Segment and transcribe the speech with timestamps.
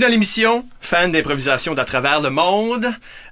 [0.00, 2.86] Bienvenue à l'émission fan d'improvisation d'à travers le monde.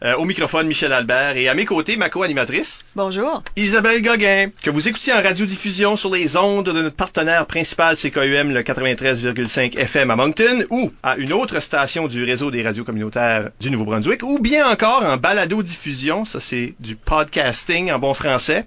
[0.05, 1.37] Euh, au microphone, Michel Albert.
[1.39, 2.85] Et à mes côtés, ma co-animatrice.
[2.95, 3.43] Bonjour.
[3.57, 8.53] Isabelle Gauguin, que vous écoutiez en radiodiffusion sur les ondes de notre partenaire principal CKUM,
[8.53, 13.49] le 93,5 FM à Moncton, ou à une autre station du réseau des radios communautaires
[13.61, 18.67] du Nouveau-Brunswick, ou bien encore en balado-diffusion, ça c'est du podcasting en bon français,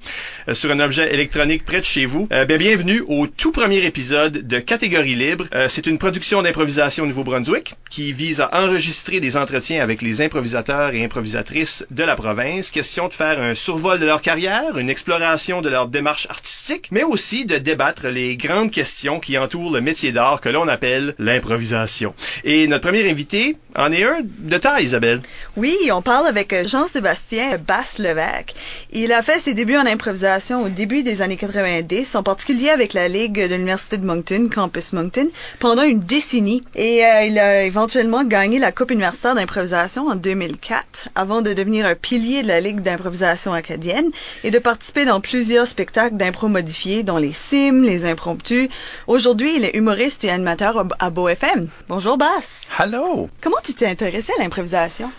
[0.49, 2.27] euh, sur un objet électronique près de chez vous.
[2.33, 5.45] Euh, bien, bienvenue au tout premier épisode de Catégorie libre.
[5.69, 10.95] C'est une production d'improvisation au Nouveau-Brunswick qui vise à enregistrer des entretiens avec les improvisateurs
[10.95, 12.71] et improvisatrices de la province.
[12.71, 17.03] Question de faire un survol de leur carrière, une exploration de leur démarche artistique, mais
[17.03, 22.15] aussi de débattre les grandes questions qui entourent le métier d'art que l'on appelle l'improvisation.
[22.45, 25.21] Et notre premier invité en est un de taille, Isabelle.
[25.57, 28.53] Oui, on parle avec Jean-Sébastien Basse-Levesque.
[28.93, 32.93] Il a fait ses débuts en improvisation au début des années 90, en particulier avec
[32.93, 35.27] la Ligue de l'Université de Moncton, Campus Moncton,
[35.59, 36.63] pendant une décennie.
[36.73, 41.85] Et euh, il a éventuellement gagné la Coupe universitaire d'improvisation en 2004 avant de devenir
[41.85, 44.09] un pilier de la Ligue d'improvisation acadienne
[44.45, 48.69] et de participer dans plusieurs spectacles d'impro modifiés, dont les Sims, les impromptus.
[49.05, 51.67] Aujourd'hui, il est humoriste et animateur à Beau FM.
[51.89, 52.69] Bonjour Bass.
[52.79, 53.29] Hello.
[53.43, 55.11] Comment tu t'es intéressé à l'improvisation?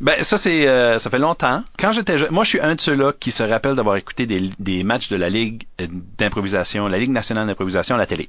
[0.00, 1.64] Ben ça c'est euh, ça fait longtemps.
[1.78, 4.84] Quand j'étais moi je suis un de ceux-là qui se rappelle d'avoir écouté des, des
[4.84, 5.64] matchs de la Ligue
[6.18, 8.28] d'improvisation, la Ligue nationale d'improvisation à la télé.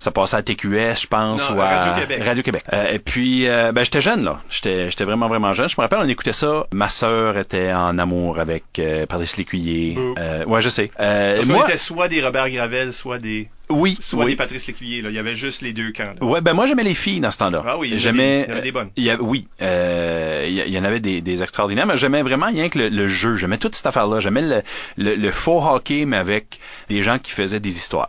[0.00, 2.22] Ça passait à TQS, je pense, Non, ou à Radio-Québec.
[2.24, 2.64] Radio-Québec.
[2.72, 4.40] Euh, et puis, euh, ben, j'étais jeune, là.
[4.50, 5.68] J'étais, j'étais vraiment, vraiment jeune.
[5.68, 6.66] Je me rappelle, on écoutait ça.
[6.72, 9.96] Ma sœur était en amour avec euh, Patrice Lécuyer.
[10.18, 10.90] Euh, ouais, je sais.
[11.00, 14.30] Euh, Parce moi, était soit des Robert Gravel, soit des, oui, soit oui.
[14.32, 15.02] des Patrice Lécuyer.
[15.02, 15.10] Là.
[15.10, 16.14] Il y avait juste les deux camps.
[16.20, 16.24] là.
[16.26, 17.62] Ouais, ben moi j'aimais les filles dans ce temps-là.
[17.66, 18.46] Ah oui, j'aimais.
[18.46, 18.90] il y en avait des bonnes.
[18.96, 21.98] il y a- oui, euh, il y, il y en avait des, des extraordinaires, mais
[21.98, 23.36] j'aimais vraiment rien que le, le jeu.
[23.36, 24.20] J'aimais toute cette affaire-là.
[24.20, 24.62] J'aimais le,
[24.96, 26.58] le, le faux hockey, mais avec
[26.88, 28.08] des gens qui faisaient des histoires.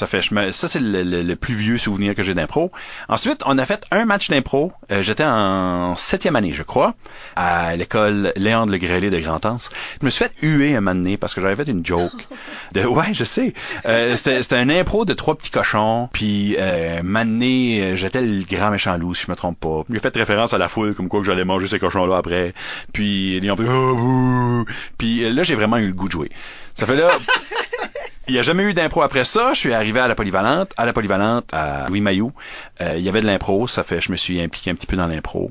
[0.00, 0.22] Ça fait,
[0.52, 2.72] ça c'est le, le- le plus vieux souvenir que j'ai d'impro.
[3.10, 4.72] Ensuite, on a fait un match d'impro.
[4.90, 6.94] Euh, J'étais en septième année, je crois,
[7.36, 9.68] à l'école Léon de Le Grelais de Grand-Anse.
[10.00, 12.28] Je me suis fait huer un moment donné parce que j'avais fait une joke.
[12.72, 13.52] De, ouais, je sais.
[13.84, 16.08] Euh, C'était un impro de trois petits cochons.
[16.12, 19.82] Puis, euh, euh, j'étais le grand méchant loup, si je me trompe pas.
[19.90, 22.54] J'ai fait référence à la foule, comme quoi que j'allais manger ces cochons-là après.
[22.94, 24.64] Puis, ils ont fait oh.
[24.96, 26.30] Puis là, j'ai vraiment eu le goût de jouer.
[26.74, 27.10] Ça fait là.
[28.28, 29.54] Il n'y a jamais eu d'impro après ça.
[29.54, 30.72] Je suis arrivé à la polyvalente.
[30.76, 32.32] À la polyvalente, à Louis Mailloux,
[32.80, 33.66] euh, il y avait de l'impro.
[33.66, 35.50] Ça fait, je me suis impliqué un petit peu dans l'impro.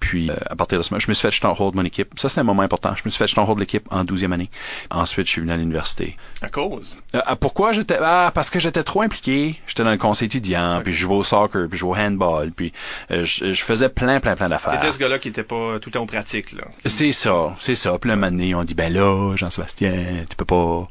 [0.00, 2.18] Puis, euh, à partir de ce moment, je me suis fait Stronghold de mon équipe.
[2.18, 2.94] Ça, c'est un moment important.
[2.96, 4.50] Je me suis fait Stronghold de l'équipe en 12e année.
[4.90, 6.16] Ensuite, je suis venu à l'université.
[6.42, 6.98] À cause?
[7.14, 10.92] Euh, pourquoi j'étais ah parce que j'étais trop impliqué j'étais dans le conseil étudiant puis
[10.92, 12.72] je jouais au soccer puis je jouais au handball puis
[13.10, 15.88] euh, je, je faisais plein plein plein d'affaires T'étais ce gars-là qui était pas tout
[15.88, 16.52] le temps au pratique.
[16.52, 16.64] Là.
[16.84, 19.92] c'est ça c'est ça puis un moment donné on dit ben là Jean-Sébastien
[20.28, 20.88] tu peux pas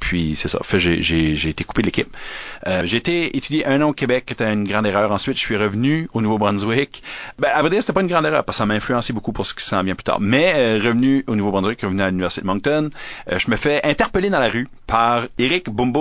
[0.00, 2.16] puis c'est ça fait j'ai j'ai j'ai été coupé de l'équipe
[2.84, 5.56] j'ai été étudier un an au Québec qui était une grande erreur ensuite je suis
[5.56, 7.02] revenu au Nouveau-Brunswick
[7.38, 9.54] ben à vrai dire c'était pas une grande erreur ça m'a influencé beaucoup pour ce
[9.54, 12.90] qui s'en vient plus tard mais euh, revenu au Nouveau-Brunswick revenu à l'université de Moncton
[13.30, 15.92] euh, je me fais interpeller dans la rue par Eric Boum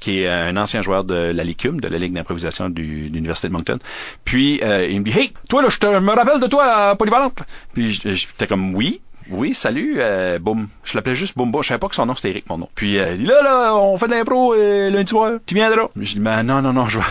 [0.00, 3.54] qui est un ancien joueur de la LICUM, de la Ligue d'improvisation de l'Université de
[3.54, 3.78] Moncton.
[4.24, 7.42] Puis euh, il me dit Hey, toi là, je me rappelle de toi à Polyvalente.
[7.72, 9.00] Puis j'étais comme oui.
[9.30, 10.68] Oui, salut, euh, Boum.
[10.84, 11.52] Je l'appelais juste Boum.
[11.62, 12.68] Je savais pas que son nom c'était Eric, mon nom.
[12.74, 15.38] Puis euh, il dit là, là, on fait de l'impro euh, lundi soir.
[15.46, 15.88] Tu viendras?
[15.98, 17.04] Je dis ben non, non, non, je vais.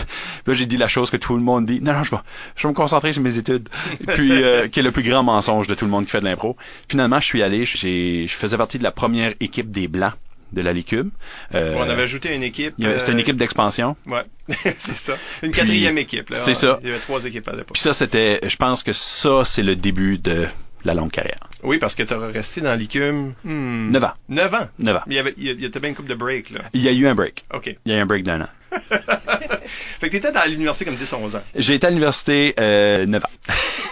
[0.44, 1.80] Puis Là, j'ai dit la chose que tout le monde dit.
[1.80, 2.20] Non, non, je vais.
[2.56, 3.68] Je vais me concentrer sur mes études.
[4.14, 6.24] Puis euh, qui est le plus grand mensonge de tout le monde qui fait de
[6.24, 6.56] l'impro.
[6.88, 7.64] Finalement, je suis allé.
[7.64, 10.12] J'ai, je faisais partie de la première équipe des blancs
[10.52, 11.10] de la LICUM.
[11.54, 12.74] Euh, on avait ajouté une équipe.
[12.78, 13.96] C'était une euh, équipe d'expansion.
[14.06, 14.22] Ouais,
[14.56, 15.14] c'est ça.
[15.42, 16.30] Une Puis- quatrième équipe.
[16.30, 16.36] là.
[16.38, 16.78] c'est ça.
[16.82, 17.72] Il y avait trois équipes à l'époque.
[17.72, 20.46] Puis ça, c'était, je pense que ça, c'est le début de
[20.84, 21.38] la longue carrière.
[21.62, 23.34] Oui, parce que t'auras resté dans l'ICUM.
[23.44, 24.12] Hmm, 9 ans.
[24.28, 24.68] 9 ans?
[24.78, 25.02] 9 ans.
[25.06, 26.60] Mais il y avait, il y a- il y une couple de break, là.
[26.72, 27.44] Il y a eu un break.
[27.52, 27.76] OK.
[27.84, 28.48] Il y a eu un break d'un an.
[30.00, 31.42] fait que t'étais dans l'université comme 10-11 ans.
[31.54, 33.28] J'ai été à l'université euh, 9 ans.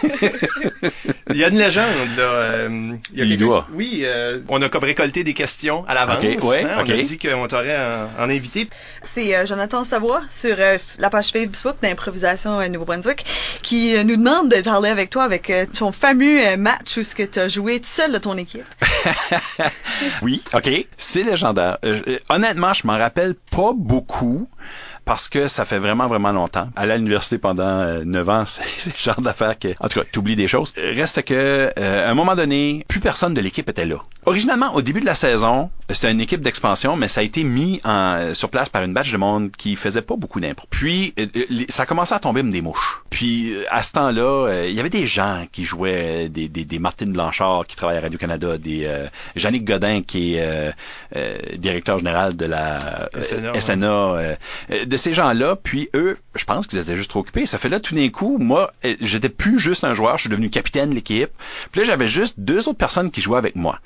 [1.29, 1.87] Il y a une légende,
[2.17, 2.23] là.
[2.23, 3.67] euh, il y a Il doit.
[3.73, 6.23] Oui, euh, on a comme récolté des questions à l'avance.
[6.23, 6.89] Ok, ouais, hein, ok.
[6.89, 8.67] On a dit qu'on t'aurait en, en invité.
[9.01, 13.25] C'est euh, Jonathan Savoie sur euh, la page Facebook d'improvisation euh, Nouveau-Brunswick
[13.63, 17.03] qui euh, nous demande de parler avec toi avec euh, ton fameux euh, match où
[17.03, 18.65] ce que tu as joué tout seul de ton équipe.
[20.21, 20.69] oui, ok.
[20.97, 21.77] C'est légendaire.
[21.85, 24.47] Euh, euh, honnêtement, je m'en rappelle pas beaucoup.
[25.05, 26.69] Parce que ça fait vraiment, vraiment longtemps.
[26.75, 28.43] Aller à l'université pendant euh, 9 ans,
[28.77, 30.73] c'est le genre d'affaire que, en tout cas, t'oublies des choses.
[30.77, 33.97] Reste que, euh, à un moment donné, plus personne de l'équipe était là.
[34.25, 37.81] Originalement, au début de la saison, c'était une équipe d'expansion, mais ça a été mis
[37.83, 40.65] en, sur place par une batch de monde qui faisait pas beaucoup d'impro.
[40.69, 43.01] Puis, euh, euh, ça commençait à tomber comme des mouches.
[43.09, 46.65] Puis, euh, à ce temps-là, euh, il y avait des gens qui jouaient, des, des,
[46.65, 50.71] des Martine Blanchard qui travaillent à Radio-Canada, des euh, Jannick Godin qui est euh,
[51.15, 54.37] euh, directeur général de la euh, SNA, ouais.
[54.93, 55.55] De ces gens-là.
[55.55, 57.47] Puis eux, je pense qu'ils étaient juste trop occupés.
[57.47, 60.29] Ça fait là, tout d'un coup, moi, euh, j'étais plus juste un joueur, je suis
[60.29, 61.31] devenu capitaine de l'équipe.
[61.71, 63.79] Puis là, j'avais juste deux autres personnes qui jouaient avec moi.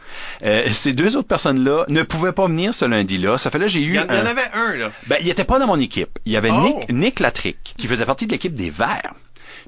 [0.43, 3.37] Euh, ces deux autres personnes-là ne pouvaient pas venir ce lundi-là.
[3.37, 4.91] Ça fait là, j'ai eu Il y, en, y avait un, là.
[5.05, 6.19] ben, il était pas dans mon équipe.
[6.25, 6.59] Il y avait Oh!
[6.59, 9.13] Nick, Nick Latrick, qui faisait partie de l'équipe des Verts.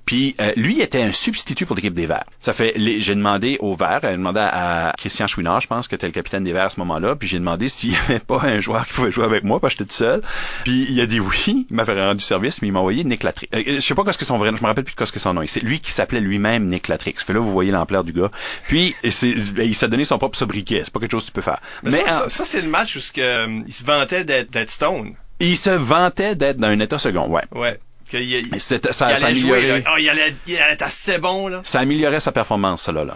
[0.10, 2.24] Puis euh, lui était un substitut pour l'équipe des Verts.
[2.40, 5.94] Ça fait, j'ai demandé aux Verts, j'ai demandé à, à Christian Chouinard, je pense que
[5.94, 8.42] était le capitaine des Verts à ce moment-là, puis j'ai demandé s'il y avait pas
[8.42, 10.24] un joueur qui pouvait jouer avec moi, parce que j'étais tout seul.
[10.64, 13.22] Puis il a dit oui, il m'a fait rendu service, mais il m'a envoyé Nick
[13.22, 13.54] Latrick.
[13.54, 15.36] Euh, je sais pas qu'est-ce que son vrai, je me rappelle plus qu'est-ce que son
[15.36, 15.44] nom.
[15.44, 15.48] est.
[15.48, 17.20] C'est lui qui s'appelait lui-même Nick Latrick.
[17.20, 18.32] Ça fait là, vous voyez l'ampleur du gars.
[18.68, 20.82] Puis ben, il s'est donné son propre sobriquet.
[20.86, 21.62] C'est pas quelque chose que tu peux faire.
[21.84, 23.84] Mais, Mais, ça, euh, ça, ça, c'est le match où ce que, euh, il se
[23.84, 25.14] vantait d'être d'être Stone.
[25.40, 27.44] il se vantait d'être dans un état second, ouais.
[27.52, 27.80] Ouais.
[28.10, 28.78] Qu'il- ça,
[29.18, 29.58] il allait jouer, là.
[29.76, 31.62] améliorait, Ah, il allait, il allait être assez bon, là.
[31.64, 33.04] ça améliorait sa performance, ça là.
[33.06, 33.16] là.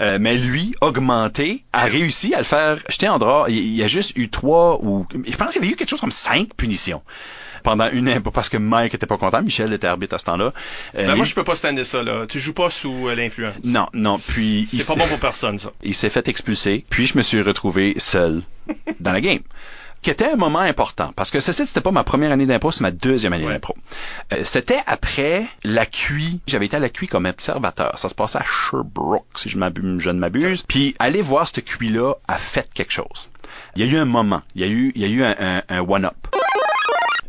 [0.00, 3.48] Euh, mais lui, augmenté, a réussi à le faire jeter en dehors.
[3.48, 6.00] Il, il a juste eu trois ou je pense qu'il y avait eu quelque chose
[6.00, 7.02] comme cinq punitions
[7.62, 10.52] pendant une parce que Mike était pas content, Michel était arbitre à ce temps-là.
[10.96, 12.26] Euh, Ben, moi, je peux pas stander ça, là.
[12.26, 13.54] Tu joues pas sous euh, l'influence.
[13.64, 15.70] non, non, puis C'est pas bon pour personne, ça.
[15.84, 18.42] il s'est fait expulser, puis je me suis retrouvé seul
[18.98, 19.38] dans la game.
[20.02, 22.80] Qui était un moment important, parce que ceci, c'était pas ma première année d'impro, c'est
[22.82, 23.52] ma deuxième année Ouais.
[23.52, 23.76] d'impro.
[24.32, 26.40] Euh, c'était après la QI.
[26.48, 27.96] J'avais été à la QI comme observateur.
[27.98, 30.62] Ça se passait à Sherbrooke, si je, m'abuse- je ne m'abuse.
[30.62, 33.30] Puis aller voir cette QI-là a fait quelque chose.
[33.76, 35.36] Il y a eu un moment, il y a eu, il y a eu un,
[35.38, 36.16] un- un one-up.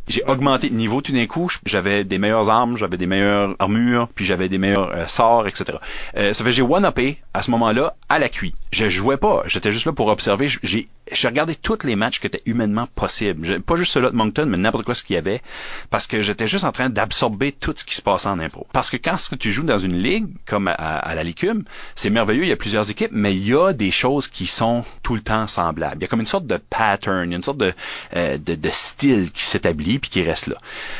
[0.07, 1.50] J'ai augmenté de niveau tout d'un coup.
[1.65, 5.77] J'avais des meilleures armes, j'avais des meilleures armures, puis j'avais des meilleurs euh, sorts, etc.
[6.17, 8.53] Euh, ça fait j'ai one-upé à ce moment-là à la QI.
[8.71, 10.50] Je jouais pas, j'étais juste là pour observer.
[10.63, 10.88] J'ai
[11.27, 13.61] regardé tous les matchs qui étaient humainement possibles.
[13.61, 15.41] Pas juste ceux-là de Moncton, mais n'importe quoi ce qu'il y avait,
[15.89, 18.67] parce que j'étais juste en train d'absorber tout ce qui se passait en impro.
[18.73, 21.63] Parce que quand tu joues dans une ligue comme à, la Licume,
[21.95, 24.83] c'est merveilleux, il y a plusieurs équipes, mais il y a des choses qui sont
[25.01, 25.97] tout le temps semblables.
[26.00, 27.73] Il y a comme une sorte de pattern, une sorte de,
[28.15, 30.55] euh, de style qui s'établit puis qui reste là.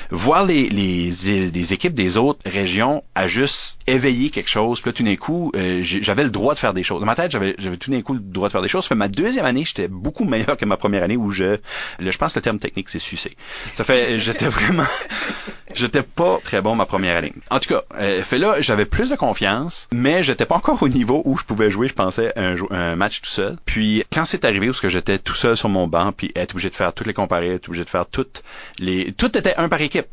[0.10, 5.16] Voir les, équipes des autres régions à juste éveiller quelque chose, puis là tout d'un
[5.16, 7.00] coup, euh, j'avais le droit de faire des choses.
[7.00, 8.90] Dans ma tête, j'avais tout d'un coup le droit de faire des choses.
[8.92, 11.58] Ma deuxième année, j'étais beaucoup meilleur que ma première année où je,
[12.00, 13.36] je pense que le terme technique c'est sucé.
[13.76, 14.86] Ça fait, j'étais vraiment,
[15.76, 17.34] j'étais pas très bon ma première année.
[17.50, 20.90] En tout cas, euh, fait là, j'avais plus de confiance, mais j'étais pas encore au
[20.90, 23.58] niveau où je pouvais jouer, je pensais, un, match tout seul.
[23.66, 26.70] Puis quand c'est arrivé où ce j'étais tout seul sur mon banc, puis être obligé
[26.70, 28.44] de faire toutes les comparés, être obligé de faire toutes
[28.80, 30.08] les, tout était un par équipe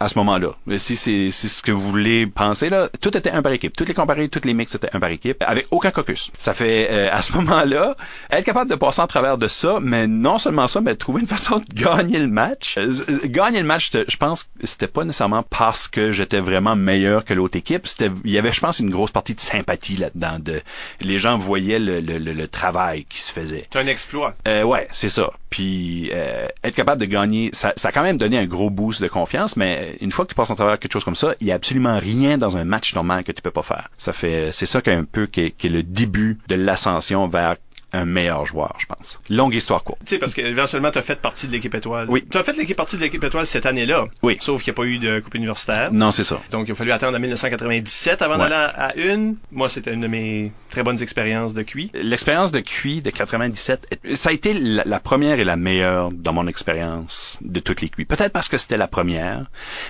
[0.00, 0.54] à ce moment-là.
[0.78, 3.76] Si c'est si ce que vous voulez penser là, tout était un par équipe.
[3.76, 6.30] Toutes les comparés, toutes les mix étaient un par équipe, avec aucun caucus.
[6.38, 7.96] Ça fait euh, à ce moment-là
[8.30, 11.26] être capable de passer en travers de ça, mais non seulement ça, mais trouver une
[11.26, 12.76] façon de gagner le match.
[12.78, 16.76] Euh, euh, gagner le match, je pense, que c'était pas nécessairement parce que j'étais vraiment
[16.76, 17.86] meilleur que l'autre équipe.
[17.86, 20.38] C'était, il y avait, je pense, une grosse partie de sympathie là-dedans.
[20.38, 20.60] De,
[21.00, 23.68] les gens voyaient le, le, le, le travail qui se faisait.
[23.72, 24.34] C'est un exploit.
[24.48, 25.30] Euh, ouais, c'est ça.
[25.50, 29.02] Puis euh, être capable de gagner, ça, ça a quand même donné un gros boost
[29.02, 31.46] de confiance, mais une fois que tu passes en travers quelque chose comme ça, il
[31.46, 33.88] y a absolument rien dans un match normal que tu peux pas faire.
[33.98, 37.56] C'est ça qui est un peu qui est, qui est le début de l'ascension vers
[37.92, 39.20] un meilleur joueur, je pense.
[39.28, 40.00] Longue histoire courte.
[40.06, 42.06] Tu sais, parce que éventuellement, tu as fait partie de l'équipe étoile.
[42.08, 42.24] Oui.
[42.30, 44.06] Tu as fait l'équipe partie de l'équipe étoile cette année-là.
[44.22, 44.36] Oui.
[44.40, 45.92] Sauf qu'il n'y a pas eu de coupe universitaire.
[45.92, 46.40] Non, c'est ça.
[46.50, 48.40] Donc, il a fallu attendre en 1997 avant Ouais.
[48.48, 49.36] d'aller à, à une.
[49.50, 51.90] Moi, c'était une de mes très bonnes expériences de QI.
[51.94, 56.10] L'expérience de QI de 97, est- ça a été la, la première et la meilleure
[56.12, 58.04] dans mon expérience de toutes les QI.
[58.04, 59.46] Peut-être parce que c'était la première,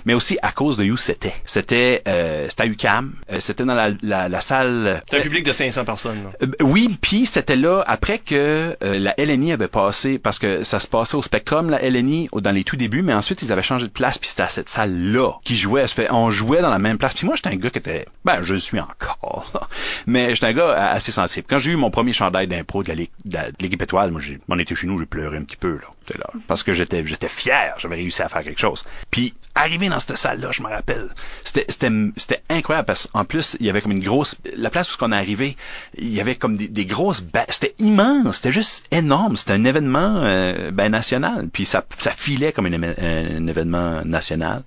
[0.06, 1.34] mais aussi à cause de où c'était.
[1.44, 5.00] C'était euh, c'était à UCAM, euh, c'était dans la, la, la salle...
[5.08, 6.18] C'est un euh, public de 500 personnes.
[6.60, 10.88] oui, puis c'était là après que euh, la LNI avait passé, parce que ça se
[10.88, 13.92] passait au Spectrum, la LNI, dans les tout débuts, mais ensuite ils avaient changé de
[13.92, 15.86] place, puis c'était à cette salle-là qui jouait.
[15.88, 17.12] Fait, on jouait dans la même place.
[17.12, 19.68] Puis moi, j'étais un gars qui était, ben, je suis encore, là.
[20.06, 21.46] mais j'étais un gars euh, assez sensible.
[21.46, 24.98] Quand j'ai eu mon premier chandail d'impro de l'équipe étoile, moi, on était chez nous,
[24.98, 25.88] j'ai pleuré un petit peu, là.
[26.18, 26.30] Là.
[26.46, 28.84] Parce que j'étais, fier, j'avais réussi à faire quelque chose.
[29.10, 31.08] Puis, arrivé dans cette salle-là, je me rappelle,
[31.44, 35.12] c'était, incroyable parce qu'en plus, il y avait comme une grosse, la place où on
[35.12, 35.56] est arrivé,
[35.98, 40.70] il y avait comme des, grosses c'était immense, c'était juste énorme, c'était un événement, euh,
[40.70, 41.48] ben, national.
[41.52, 41.84] Puis ça,
[42.16, 44.62] filait comme un, événement national.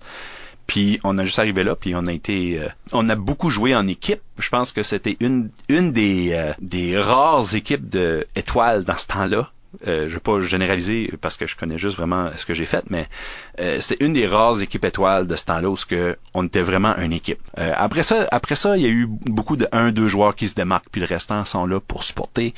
[0.68, 3.76] Puis on a juste arrivé là, puis on a été, euh, on a beaucoup joué
[3.76, 4.22] en équipe.
[4.40, 9.52] Je pense que c'était une euh, des rares équipes de étoiles dans ce temps-là.
[9.88, 12.86] Euh, je veux pas généraliser parce que je connais juste vraiment ce que j'ai fait,
[12.90, 13.08] mais
[13.60, 16.96] euh, c'était une des rares équipes étoiles de ce temps-là où que on était vraiment
[16.98, 17.40] une équipe.
[17.58, 20.48] Euh, après ça, après ça, il y a eu beaucoup de un, deux joueurs qui
[20.48, 22.54] se démarquent, puis le restant sont là pour supporter,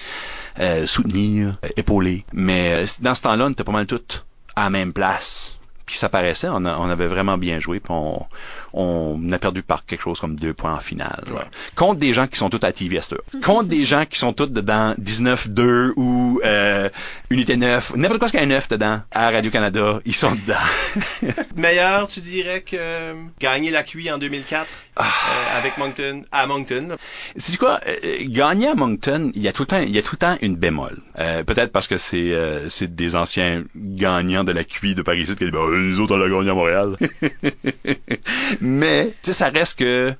[0.59, 2.25] euh, soutenir, épauler.
[2.33, 5.59] Mais dans ce temps-là, on était pas mal tous à la même place.
[5.86, 8.25] Puis ça paraissait, on, on avait vraiment bien joué, puis on,
[8.74, 11.24] on a perdu par quelque chose comme deux points en finale.
[11.31, 11.41] Ouais.
[11.75, 13.21] Contre des gens qui sont tous à TV à.
[13.43, 16.89] Contre des gens qui sont tous dedans 19-2 ou euh,
[17.29, 20.31] Unité 9, n'importe quoi ce qu'il y a un 9 dedans, à Radio-Canada, ils sont
[20.31, 21.33] dedans.
[21.55, 25.03] Meilleur, tu dirais que euh, gagner la QI en 2004 Ah.
[25.05, 26.97] euh, avec Moncton, à Moncton?
[27.36, 27.93] C'est quoi euh,
[28.25, 30.38] gagner à Moncton, il y a tout le temps, il y a tout le temps
[30.41, 30.97] une bémol.
[31.19, 35.25] Euh, Peut-être parce que c'est euh, c'est des anciens gagnants de la QI de Paris
[35.25, 36.95] qui disent ben, nous autres on l'a gagné à Montréal.
[38.61, 40.13] Mais tu sais ça reste que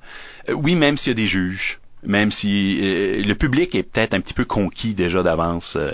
[0.48, 1.80] euh, oui même s'il y a des juges.
[2.04, 5.90] Même si euh, le public est peut-être un petit peu conquis déjà d'avance euh,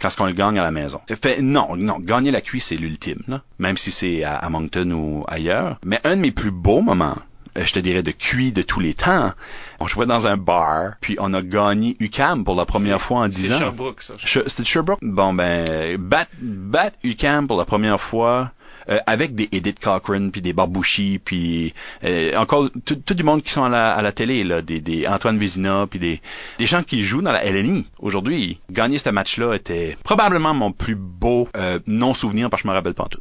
[0.00, 1.00] quand ce qu'on le gagne à la maison.
[1.08, 5.24] Fait, non, non, gagner la QI c'est l'ultime, même si c'est à, à Moncton ou
[5.28, 5.78] ailleurs.
[5.84, 7.16] Mais un de mes plus beaux moments,
[7.56, 9.32] euh, je te dirais de QI de tous les temps,
[9.80, 13.28] on jouait dans un bar, puis on a gagné UCAM pour la première fois en
[13.28, 13.58] 10 C'est ans.
[13.58, 14.14] Sherbrooke, ça.
[14.18, 14.98] C'était Sherbrooke?
[15.02, 18.50] Bon, ben, bat, bat UCAM pour la première fois,
[18.88, 21.74] euh, avec des Edith Cochrane, puis des Barbouchi, puis
[22.04, 24.80] euh, encore tout, tout du monde qui sont à la, à la télé, là, des,
[24.80, 26.20] des Antoine Vézina, puis des,
[26.58, 27.86] des gens qui jouent dans la LNI.
[27.98, 32.76] Aujourd'hui, gagner ce match-là était probablement mon plus beau euh, non-souvenir, parce que je me
[32.76, 33.20] rappelle pas en tout.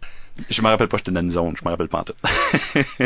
[0.49, 2.13] Je me rappelle pas, j'étais dans une zone, je me rappelle pas en tout.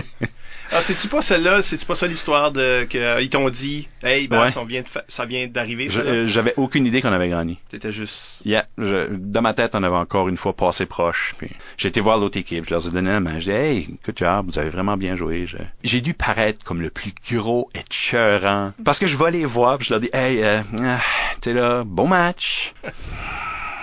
[0.72, 4.42] Ah, c'est-tu pas celle-là, c'est-tu pas ça l'histoire de que euh, t'ont dit, hey, ben,
[4.44, 4.50] Ouais.
[4.52, 7.58] ça vient de fa- ça vient d'arriver, euh, J'avais aucune idée qu'on avait gagné.
[7.70, 8.42] T'étais juste.
[8.46, 11.34] Yeah, je, dans ma tête, on avait encore une fois passé proche.
[11.40, 13.40] Puis j'ai été voir l'autre équipe, je leur ai donné la main.
[13.40, 15.48] Je dis Hey, good job, vous avez vraiment bien joué.
[15.48, 18.72] Je- J'ai dû paraître comme le plus gros et cheurant.
[18.86, 21.00] Parce que je vais les voir, puis je leur dis Hey, euh, ah,
[21.44, 22.74] sais là, bon match.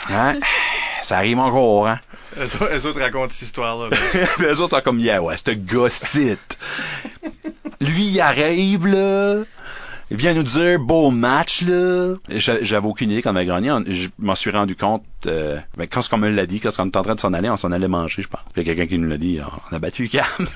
[0.08, 0.38] Hein?
[1.02, 1.98] Ça arrive encore, hein?
[2.38, 3.88] Eux, autres- eux racontent cette histoire-là.
[3.90, 3.96] là.
[4.40, 6.58] Les autres sont comme Yeah, ouais, ce gars-cite.
[7.80, 9.42] Lui, il arrive, là.
[10.10, 12.14] Il vient nous dire beau match là.
[12.28, 13.74] J'avais aucune idée qu'on avait gagné.
[13.88, 15.58] Je m'en suis rendu compte euh,
[15.90, 17.72] quand on me l'a dit, quand on était en train de s'en aller, on s'en
[17.72, 18.40] allait manger, je pense.
[18.54, 19.40] Il y a quelqu'un qui nous l'a dit,
[19.72, 20.24] on a battu Cam.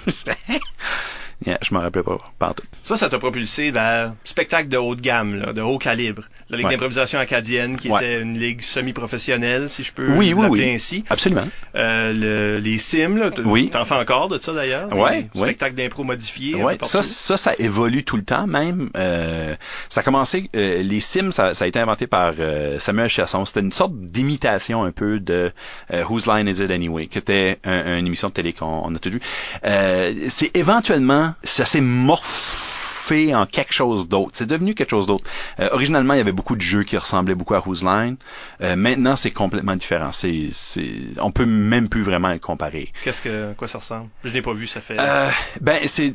[1.46, 2.54] yeah, je m'en rappelais pas, pas.
[2.82, 6.22] Ça, ça t'a propulsé vers spectacle de haut de gamme, là, de haut calibre.
[6.48, 6.72] La Ligue Ouais.
[6.72, 7.98] d'improvisation acadienne, qui Ouais.
[8.00, 10.74] était une ligue semi-professionnelle, si je peux Oui, oui, l'appeler oui.
[10.74, 11.04] ainsi.
[11.08, 11.42] Absolument.
[11.76, 13.70] Euh, le- les sims, là, Oui.
[13.70, 14.92] t'en fais encore de ça d'ailleurs?
[14.92, 15.28] Ouais, ouais.
[15.34, 16.60] Spectacles d'impro modifiés.
[16.60, 18.90] un Ouais, ça, ça, ça évolue tout le temps même.
[18.96, 19.54] Euh,
[19.88, 23.44] ça a commencé, euh, les Sims, ça, ça a été inventé par euh, Samuel Chasson.
[23.44, 25.52] C'était une sorte d'imitation un peu de
[25.92, 28.94] euh, Whose Line Is It Anyway, qui était un- une émission de télé qu'on on
[28.94, 29.20] a tout vu.
[29.64, 34.30] Euh, c'est éventuellement, ça s'est morphé en quelque chose d'autre.
[34.34, 35.24] C'est devenu quelque chose d'autre.
[35.58, 38.16] Euh, originalement, il y avait beaucoup de jeux qui ressemblaient beaucoup à Whose Line.
[38.60, 40.12] Euh, maintenant, c'est complètement différent.
[40.12, 42.92] C'est, c'est, on peut même plus vraiment le comparer.
[43.02, 44.08] Qu'est-ce que, quoi ça ressemble?
[44.22, 44.96] Je l'ai pas vu, ça fait.
[44.98, 45.28] Euh,
[45.60, 46.12] ben c'est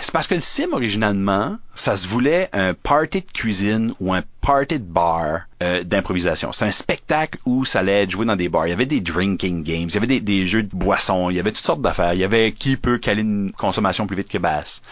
[0.00, 4.22] c'est parce que le sim originalement, ça se voulait un party de cuisine ou un
[4.46, 6.52] party de bar euh, d'improvisation.
[6.52, 8.66] C'était un spectacle où ça allait être joué dans des bars.
[8.66, 11.36] Il y avait des drinking games, il y avait des, des jeux de boissons, il
[11.36, 12.14] y avait toutes sortes d'affaires.
[12.14, 14.82] Il y avait qui peut caler une consommation plus vite que basse.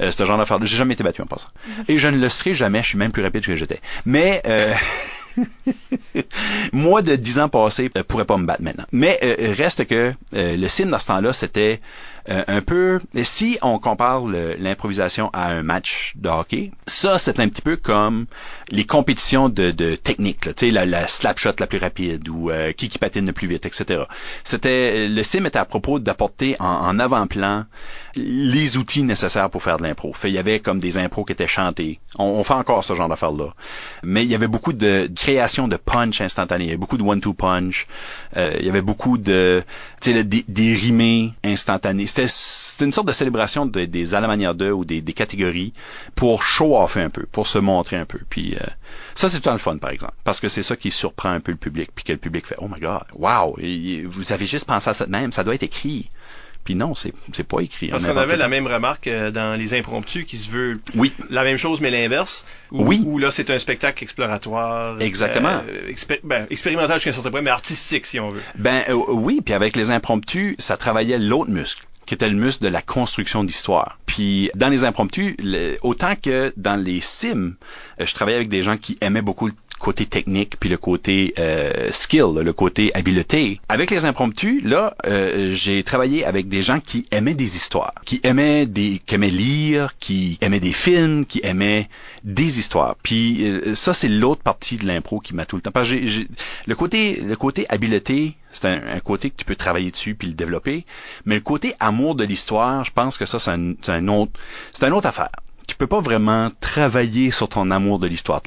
[0.00, 0.58] Euh, ce genre d'affaires.
[0.66, 1.48] J'ai jamais été battu en passant.
[1.86, 2.82] Et je ne le serai jamais.
[2.82, 3.80] Je suis même plus rapide que j'étais.
[4.04, 4.74] Mais euh,
[6.72, 8.84] moi de 10 ans passés euh, pourrais pas me battre maintenant.
[8.92, 11.80] Mais euh, reste que euh, le sim dans ce temps-là, c'était
[12.28, 17.48] euh, un peu si on compare l'improvisation à un match de hockey, ça c'est un
[17.48, 18.26] petit peu comme
[18.70, 22.28] les compétitions de, de technique, là, tu sais la, la slap shot la plus rapide
[22.28, 24.04] ou euh, qui qui patine le plus vite, etc.
[24.42, 27.64] C'était le sim était à propos d'apporter en, en avant-plan
[28.16, 30.12] les outils nécessaires pour faire de l'impro.
[30.12, 32.00] Fait il y avait comme des impros qui étaient chantés.
[32.18, 33.54] On, on fait encore ce genre d'affaires là,
[34.02, 37.02] mais il y avait beaucoup de création de punch instantané, il y avait beaucoup de
[37.02, 37.86] one-two punch,
[38.36, 39.62] euh, il y avait beaucoup de
[40.02, 42.06] des, des rimés instantanés.
[42.06, 45.72] C'était une sorte de célébration de- des à la manière d'eux ou des, catégories
[46.14, 48.18] pour show off un peu, pour se montrer un peu.
[48.28, 48.66] Puis euh,
[49.14, 51.52] ça c'est tout le fun par exemple, parce que c'est ça qui surprend un peu
[51.52, 53.56] le public, puis que le public fait oh my god, wow,
[54.06, 56.10] vous avez juste pensé à ça de même, ça doit être écrit.
[56.64, 57.88] Puis non, c'est c'est pas écrit.
[57.88, 61.12] Parce On qu'on avait la même remarque euh, dans les impromptus qui se veut Oui,
[61.30, 62.44] la même chose mais l'inverse.
[62.72, 63.02] Où, Oui.
[63.04, 65.00] Où là c'est un spectacle exploratoire.
[65.00, 65.60] Exactement.
[65.68, 68.40] euh, expé- ben, expérimental jusqu'à un certain point, mais artistique si on veut.
[68.56, 72.62] Ben euh, oui, puis avec les impromptus, ça travaillait l'autre muscle qui était le muscle
[72.62, 73.98] de la construction d'histoire.
[74.04, 77.54] Puis dans les impromptus, le- autant que dans les sims,
[77.98, 81.34] euh, je travaillais avec des gens qui aimaient beaucoup le côté technique puis le côté
[81.38, 83.60] euh, skill, le côté habileté.
[83.68, 88.18] Avec les impromptus, là, euh, j'ai travaillé avec des gens qui aimaient des histoires, qui
[88.22, 91.88] aimaient des, qui aimaient lire, qui aimaient des films, qui aimaient
[92.24, 92.96] des histoires.
[93.02, 95.70] Puis euh, ça, c'est l'autre partie de l'impro qui m'a tout le temps.
[95.70, 96.28] Parce que j'ai- j'ai-
[96.66, 100.28] le côté, le côté habileté, c'est un, un côté que tu peux travailler dessus puis
[100.28, 100.86] le développer.
[101.26, 104.32] Mais le côté amour de l'histoire, je pense que ça, c'est un, un autre,
[104.72, 105.28] c'est une autre affaire.
[105.66, 108.42] Tu peux pas vraiment travailler sur ton amour de l'histoire.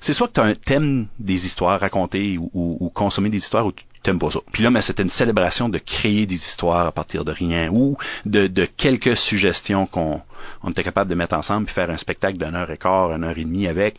[0.00, 3.72] C'est soit que tu as un thème des histoires racontées ou, consommer des histoires ou
[3.72, 4.40] tu t'aimes pas ça.
[4.52, 7.96] Puis là, mais c'était une célébration de créer des histoires à partir de rien ou
[8.24, 10.22] de, quelques suggestions qu'on
[10.62, 13.24] on était capable de mettre ensemble puis faire un spectacle d'une heure et quart, une
[13.24, 13.98] heure et demie avec,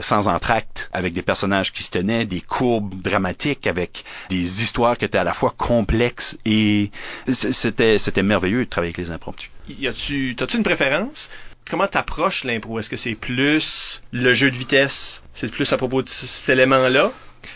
[0.00, 5.04] sans entracte, avec des personnages qui se tenaient, des courbes dramatiques, avec des histoires qui
[5.04, 6.90] étaient à la fois complexes et
[7.32, 9.50] c'était c'était merveilleux de travailler avec les impromptus.
[9.68, 11.28] Y a-tu, t'as-tu une préférence?
[11.70, 12.78] Comment t'approches l'impro?
[12.78, 15.22] Est-ce que c'est plus le jeu de vitesse?
[15.32, 17.12] C'est plus à propos de cet élément-là?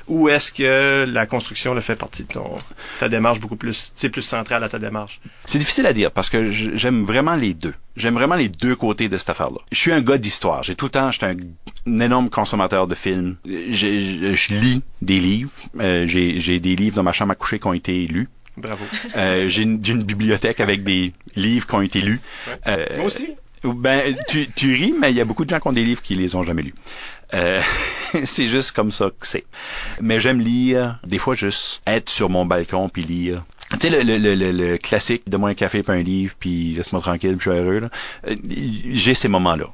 [0.08, 2.56] Ou est-ce que la construction le fait partie de ton,
[2.98, 5.20] ta démarche beaucoup plus, c'est plus central à ta démarche?
[5.44, 7.74] C'est difficile à dire parce que j'aime vraiment les deux.
[7.96, 9.58] J'aime vraiment les deux côtés de cette affaire-là.
[9.70, 10.62] Je suis un gars d'histoire.
[10.62, 11.36] J'ai tout le temps, j'étais un,
[11.86, 13.36] un énorme consommateur de films.
[13.44, 15.52] Je, lis des livres.
[15.80, 18.28] Euh, J'ai des livres dans ma chambre à coucher qui ont été lus.
[18.56, 18.84] Bravo.
[19.16, 22.20] Euh, J'ai une, bibliothèque avec des livres qui ont été lus.
[22.46, 22.58] Ouais.
[22.66, 23.28] Euh, Moi aussi.
[23.64, 26.02] Ben, tu, tu ris, mais il y a beaucoup de gens qui ont des livres
[26.02, 26.74] qui les ont jamais lus.
[27.34, 27.60] Euh,
[28.24, 29.44] c'est juste comme ça que c'est.
[30.00, 33.42] Mais j'aime lire, des fois juste être sur mon balcon puis lire.
[33.72, 36.72] Tu sais, le, le, le, le, classique, de moi un café puis un livre, puis
[36.72, 37.82] laisse-moi tranquille, puis je suis heureux.
[38.26, 38.36] Euh,
[38.90, 39.66] J'ai ces moments-là.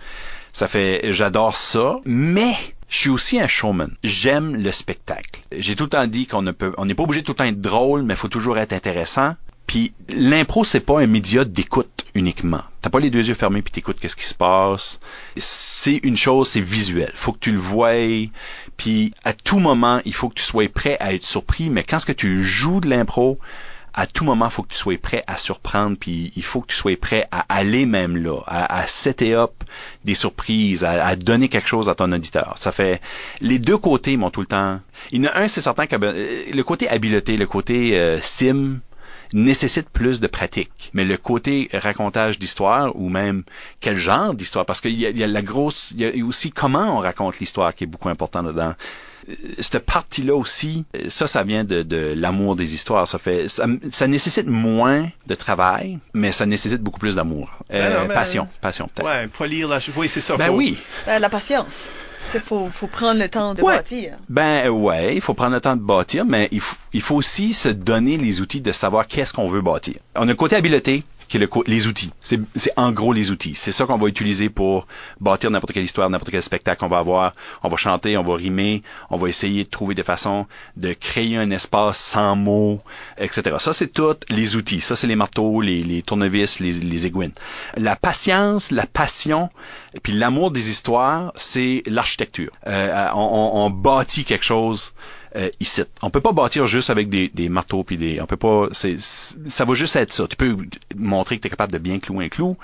[0.52, 2.54] Ça fait, j'adore ça, mais
[2.88, 3.90] je suis aussi un showman.
[4.04, 5.40] J'aime le spectacle.
[5.52, 7.36] J'ai tout le temps dit qu'on ne peut, on n'est pas obligé de tout le
[7.36, 9.34] temps être drôle, mais faut toujours être intéressant.
[9.68, 12.62] Puis l'impro, c'est pas un média d'écoute uniquement.
[12.80, 14.98] T'as pas les deux yeux fermés puis t'écoutes qu'est-ce qui se passe.
[15.36, 17.12] C'est une chose, c'est visuel.
[17.14, 18.30] Faut que tu le voies.
[18.78, 21.68] Puis à tout moment, il faut que tu sois prêt à être surpris.
[21.68, 23.38] Mais quand ce que tu joues de l'impro,
[23.92, 26.76] à tout moment, faut que tu sois prêt à surprendre, puis il faut que tu
[26.76, 29.52] sois prêt à aller même là, à, à setter up
[30.04, 32.54] des surprises, à, donner quelque chose à ton auditeur.
[32.56, 33.02] Ça fait
[33.42, 34.80] les deux côtés m'ont tout le temps.
[35.12, 38.18] Il y en a un, c'est certain que euh, le côté habileté, le côté euh,
[38.22, 38.80] sim
[39.32, 40.90] nécessite plus de pratique.
[40.94, 43.42] Mais le côté racontage d'histoire ou même
[43.80, 46.96] quel genre d'histoire, parce qu'il y, y a la grosse, il y a aussi comment
[46.96, 48.74] on raconte l'histoire qui est beaucoup important dedans
[49.28, 53.06] Euh, cette partie-là aussi, euh, ça, ça vient de, de l'amour des histoires.
[53.06, 57.50] Ça fait, ça, ça nécessite moins de travail, mais ça nécessite beaucoup plus d'amour.
[57.74, 59.06] Euh, Ben passion, passion peut-être.
[59.06, 60.36] Ouais, faut lire la, oui, c'est ça.
[60.38, 60.78] ben faut- oui.
[61.08, 61.92] Euh, la patience.
[62.34, 63.76] Il faut, faut prendre le temps de Ouais.
[63.76, 64.12] bâtir.
[64.28, 67.54] Ben ouais, il faut prendre le temps de bâtir, mais il, faut- il faut aussi
[67.54, 69.94] se donner les outils de savoir qu'est-ce qu'on veut bâtir.
[70.14, 72.12] On a le côté habileté, qui est le les outils.
[72.20, 72.40] C'est
[72.76, 73.54] en gros les outils.
[73.54, 74.86] C'est ça qu'on va utiliser pour
[75.20, 77.34] bâtir n'importe quelle histoire, n'importe quel spectacle qu'on va avoir.
[77.62, 81.36] On va chanter, on va rimer, on va essayer de trouver des façons de créer
[81.36, 82.80] un espace sans mots,
[83.18, 83.56] etc.
[83.58, 84.80] Ça, c'est tout les outils.
[84.80, 87.08] Ça, c'est les marteaux, les, les tournevis, les, les.
[87.76, 89.50] La patience, la passion,
[90.02, 92.50] puis l'amour des histoires, c'est l'architecture.
[92.66, 94.92] Euh, on, on- on bâtit quelque chose
[95.36, 95.82] euh, ici.
[96.02, 98.20] On peut pas bâtir juste avec des, des marteaux puis des.
[98.20, 98.68] On peut pas.
[98.72, 100.26] C'est, ça va juste être ça.
[100.26, 100.56] Tu peux
[100.96, 102.56] montrer que tu es capable de bien clouer un clou,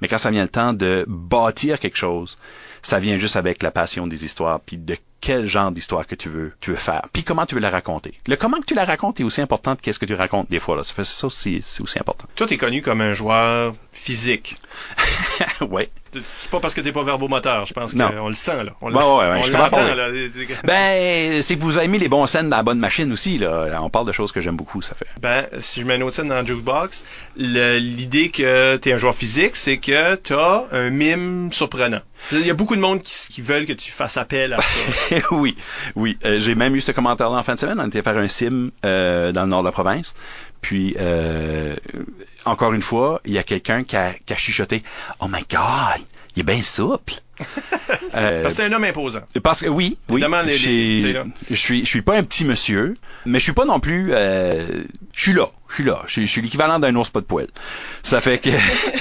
[0.00, 2.38] mais quand ça vient le temps de bâtir quelque chose,
[2.82, 6.28] ça vient juste avec la passion des histoires puis de quel genre d'histoire que tu
[6.28, 8.14] veux tu veux faire puis comment tu veux la raconter.
[8.26, 10.58] Le comment que tu la racontes est aussi important que qu'est-ce que tu racontes des
[10.58, 10.84] fois là.
[10.84, 12.26] Ça fait ça aussi c'est aussi important.
[12.34, 14.56] Toi, t'es connu comme un joueur physique.
[15.60, 15.88] ouais.
[16.12, 18.72] C'est pas parce que t'es pas verbomoteur, je pense qu'on le sent, là.
[18.80, 20.08] On Ouais, ouais, ouais, on je là.
[20.64, 23.80] Ben, c'est que vous avez mis les bons scènes dans la bonne machine aussi là.
[23.82, 25.06] On parle de choses que j'aime beaucoup, ça fait.
[25.20, 27.04] Ben, si je mets une autre scène dans le jukebox,
[27.36, 32.00] l'idée que tu es un joueur physique, c'est que tu as un mime surprenant.
[32.30, 35.16] Il y a beaucoup de monde qui, qui veulent que tu fasses appel à ça.
[35.32, 35.56] oui,
[35.96, 36.16] oui.
[36.24, 37.80] Euh, j'ai même eu ce commentaire-là en fin de semaine.
[37.80, 40.14] On était faire un sim euh, dans le nord de la province.
[40.62, 41.76] Puis, euh,
[42.46, 44.82] encore une fois, il y a quelqu'un qui a, qui a chuchoté
[45.20, 46.00] «Oh my God,
[46.36, 47.14] il est bien souple!
[48.14, 49.22] Euh, Parce que t'es un homme imposant.
[49.42, 50.58] parce que oui, oui, les-
[51.50, 52.94] je suis, je suis pas un petit monsieur,
[53.24, 54.66] mais je suis pas non plus, euh,
[55.14, 57.24] je suis là, je suis là, je suis, je suis l'équivalent d'un ours pas de
[57.24, 57.48] poil.
[58.02, 58.50] Ça fait que,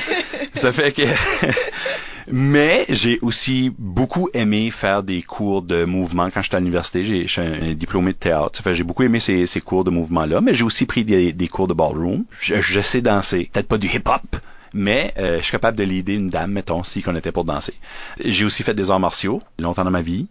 [0.54, 1.02] ça fait que,
[2.32, 7.04] mais j'ai aussi beaucoup aimé faire des cours de mouvement quand j'étais à l'université.
[7.04, 8.64] J'ai, je suis un, diplômé de théâtre.
[8.64, 11.74] Que j'ai beaucoup aimé ces, cours de mouvement-là, mais j'ai aussi pris des, cours de
[11.74, 12.24] ballroom.
[12.40, 14.38] Je, sais danser, peut-être pas du hip-hop,
[14.74, 17.74] mais euh, je suis capable de l'aider une dame, mettons, si qu'on était pour danser.
[18.24, 20.28] J'ai aussi fait des arts martiaux longtemps dans ma vie.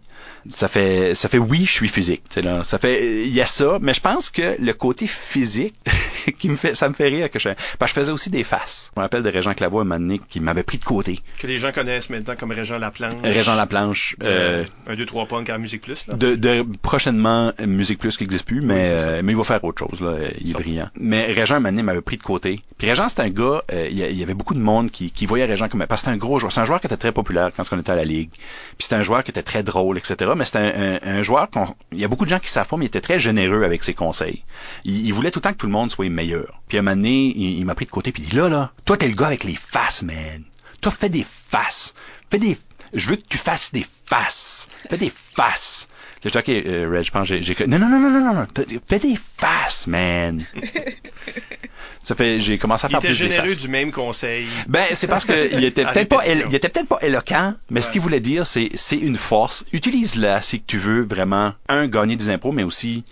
[0.55, 2.23] Ça fait, ça fait oui, je suis physique.
[2.29, 2.63] tu sais, Là.
[2.63, 5.75] Ça fait, il y a ça, mais je pense que le côté physique,
[6.39, 8.43] qui me fait, ça me fait rire que je, parce que je faisais aussi des
[8.43, 8.91] faces.
[8.95, 11.19] Je me rappelle de Régent Clavois un moment donné qui m'avait pris de côté.
[11.39, 13.13] Que les gens connaissent maintenant comme Régent Laplanche.
[13.23, 14.15] Régent Laplanche.
[14.23, 16.15] Euh, un, deux, trois punk à Musique Plus, là.
[16.15, 19.63] De, de prochainement Musique Plus qui n'existe plus, mais, Oui, euh, mais il va faire
[19.63, 20.15] autre chose, là.
[20.39, 20.89] Il est brillant.
[20.95, 22.61] Mais Régent, un moment donné, m'avait pris de côté.
[22.77, 25.45] Puis Régent, c'est un gars, euh, il y avait beaucoup de monde qui, qui voyait
[25.45, 26.51] Régent comme, parce que c'est un gros joueur.
[26.51, 28.31] C'est un joueur qui était très populaire quand on était à la Ligue.
[28.77, 30.30] Puis c'est un joueur qui était très drôle, etc.
[30.35, 31.47] Mais c'est un, joueur
[31.91, 33.83] il y a beaucoup de gens qui savent pas, mais il était très généreux avec
[33.83, 34.43] ses conseils.
[34.83, 36.61] Il, voulait tout le temps que tout le monde soit meilleur.
[36.67, 38.49] Puis à un moment donné, il, il m'a pris de côté puis il dit, là,
[38.49, 40.43] là, toi, t'es le gars avec les faces, man.
[40.81, 41.93] Toi, fais des faces.
[42.29, 42.57] Fais des,
[42.93, 44.67] je veux que tu fasses des faces.
[44.89, 45.87] Fais des faces.
[46.23, 47.55] Dit, OK, euh, Red, je pense que j'ai.
[47.67, 48.47] Non, non, non, non, non, non,
[48.87, 50.45] Fais des faces, man.
[52.03, 53.57] Ça fait, j'ai commencé à Il faire était plus des généreux faces.
[53.61, 54.47] du même conseil.
[54.67, 57.87] Ben, c'est parce que il était peut-être pas, il était peut-être pas éloquent, mais ce
[57.87, 57.91] Ouais.
[57.93, 59.65] qu'il voulait dire, c'est, c'est une force.
[59.71, 63.03] Utilise-la si tu veux vraiment, un, gagner des impôts, mais aussi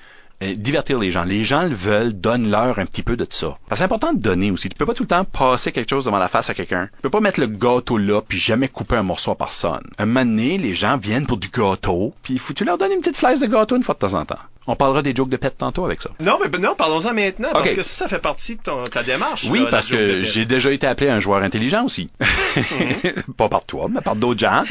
[0.42, 1.24] euh, divertir les gens.
[1.24, 3.58] Les gens le veulent, donne-leur un petit peu de ça.
[3.74, 4.70] C'est important de donner aussi.
[4.70, 6.90] Tu peux pas tout le temps passer quelque chose devant la face à quelqu'un.
[6.96, 9.84] Tu peux pas mettre le gâteau là puis jamais couper un morceau à personne.
[9.98, 13.00] Un moment donné, les gens viennent pour du gâteau, puis faut tu leur donnes une
[13.00, 14.40] petite slice de gâteau une fois de temps en temps.
[14.72, 16.12] On parlera des jokes de pète tantôt avec ça.
[16.20, 19.46] Non, mais non, parlons-en maintenant, parce que ça, ça fait partie de ton- ta démarche.
[19.50, 22.08] Oui, là, parce que j'ai déjà été appelé un joueur intelligent aussi.
[23.38, 24.64] Pas par toi, mais par d'autres gens.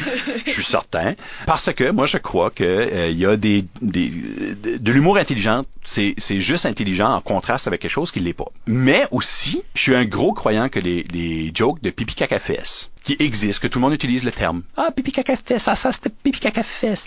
[0.45, 1.15] Je suis certain.
[1.45, 5.17] Parce que moi, je crois que euh, il y a des, des de, de l'humour
[5.17, 5.63] intelligent.
[5.83, 8.45] C'est c'est juste intelligent en contraste avec quelque chose qui l'est pas.
[8.67, 12.89] Mais aussi, je suis un gros croyant que les, les jokes de pipi caca fesse
[13.03, 14.61] qui existent, que tout le monde utilise le terme.
[14.77, 17.05] Ah, pipi caca fesse, ah, ça c'était pipi caca fesse.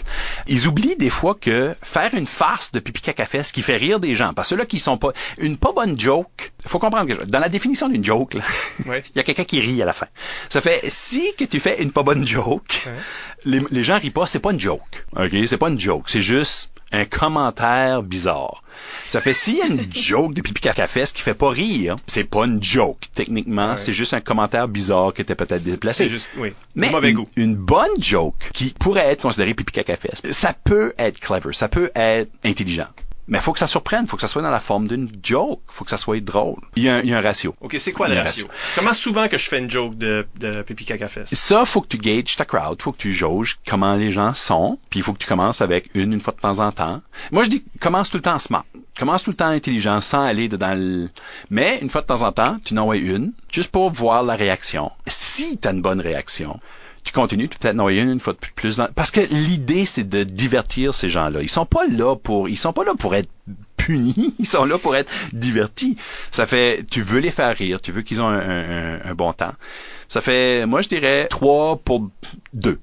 [0.49, 4.01] Ils oublient des fois que faire une farce de pipi caca fesse qui fait rire
[4.01, 7.25] des gens, parce que ceux-là qui sont pas une pas bonne joke, faut comprendre que
[7.25, 8.43] dans la définition d'une joke, là,
[8.87, 9.05] Ouais.
[9.15, 10.07] il y a quelqu'un qui rit à la fin.
[10.49, 12.93] Ça fait si que tu fais une pas bonne joke, Ouais.
[13.45, 15.05] les, les gens rient pas, c'est pas une joke.
[15.17, 18.63] OK, c'est pas une joke, c'est juste un commentaire bizarre.
[19.07, 21.97] Ça fait s'il y a une joke de pipi caca fesse qui fait pas rire,
[22.07, 22.99] c'est pas une joke.
[23.15, 23.77] Techniquement, Ouais.
[23.77, 26.05] c'est juste un commentaire bizarre qui était peut-être déplacé.
[26.05, 26.53] C'est juste, oui.
[26.75, 27.29] Mais mauvais une, goût.
[27.37, 31.69] une bonne joke qui pourrait être considérée pipi caca fesse, ça peut être clever, ça
[31.69, 32.89] peut être intelligent.
[33.29, 35.85] Mais faut que ça surprenne, faut que ça soit dans la forme d'une joke, faut
[35.85, 36.57] que ça soit drôle.
[36.75, 37.55] Il y a un, il y a un ratio.
[37.61, 38.49] OK, c'est quoi le ratio?
[38.75, 41.33] Comment souvent que je fais une joke de, de pipi caca fesse?
[41.33, 44.77] Ça, faut que tu gages ta crowd, faut que tu jauges comment les gens sont,
[44.91, 47.01] puis il faut que tu commences avec une une fois de temps en temps.
[47.31, 48.67] Moi, je dis commence tout le temps smart,
[48.99, 51.09] commence tout le temps intelligent sans aller dans le...
[51.51, 54.35] Mais une fois de temps en temps, tu en envoies une, juste pour voir la
[54.35, 54.91] réaction.
[55.07, 56.61] Si tu as une bonne réaction,
[57.05, 58.81] tu continues, tu peut-être en une une fois de plus.
[58.95, 61.43] Parce que l'idée, c'est de divertir ces gens-là.
[61.43, 63.29] Ils sont pas là pour, ils sont pas là pour être
[63.77, 65.97] punis, ils sont là pour être divertis.
[66.31, 69.53] Ça fait, tu veux les faire rire, tu veux qu'ils ont un bon temps.
[70.07, 72.09] Ça fait, moi je dirais trois pour
[72.53, 72.79] deux.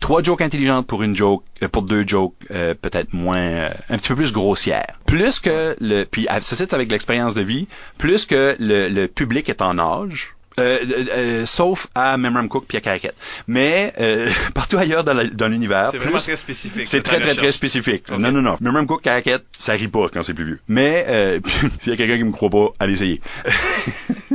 [0.00, 3.98] Trois jokes intelligentes pour une joke, euh, pour deux jokes euh, peut-être moins, euh, un
[3.98, 4.98] petit peu plus grossières.
[5.06, 7.66] Plus que le, puis ça c'est avec l'expérience de vie,
[7.98, 10.36] plus que le, le public est en âge.
[10.58, 11.04] Euh, euh,
[11.42, 13.12] euh, sauf à Memram Cook puis à Caracat.
[13.46, 16.88] Mais euh, partout ailleurs dans l'univers, C'est vraiment très spécifique.
[16.88, 18.10] c'est très, très, très spécifique.
[18.10, 18.56] Non, non, non.
[18.60, 20.60] Memram Cook, Caracat, ça rit pas quand c'est plus vieux.
[20.68, 21.40] Mais euh,
[21.80, 23.20] s'il y a quelqu'un qui me croit pas, allez essayer.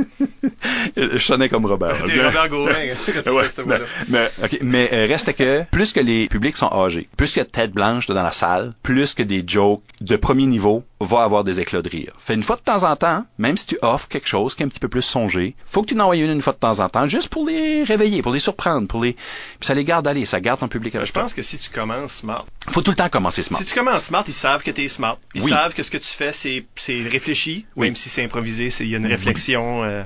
[0.96, 1.96] Je sonnais comme Robert.
[2.04, 3.84] T'es Robert Gauvin quand tu Ouais, fais mais, voix-là.
[4.08, 7.72] mais, ok, mais euh, reste que plus que les publics sont âgés, plus que tête
[7.72, 11.82] blanche dans la salle, plus que des jokes de premier niveau va avoir des éclats
[11.82, 12.12] de rire.
[12.18, 14.66] Fait une fois de temps en temps, même si tu offres quelque chose qui est
[14.66, 16.78] un petit peu plus songé, faut que tu en envoies une une fois de temps
[16.80, 19.22] en temps, juste pour les réveiller, pour les surprendre, pour les, puis
[19.66, 22.46] ça les garde aller, ça garde ton public Je pense que si tu commences smart,
[22.68, 23.58] Faut tout le temps commencer smart.
[23.60, 25.18] si tu commences smart, ils savent que t'es smart.
[25.34, 25.50] Ils Oui.
[25.50, 27.88] savent que ce que tu fais, c'est, c'est réfléchi, Oui.
[27.88, 29.82] même si c'est improvisé, c'est, il y a une réflexion.
[29.84, 30.02] euh.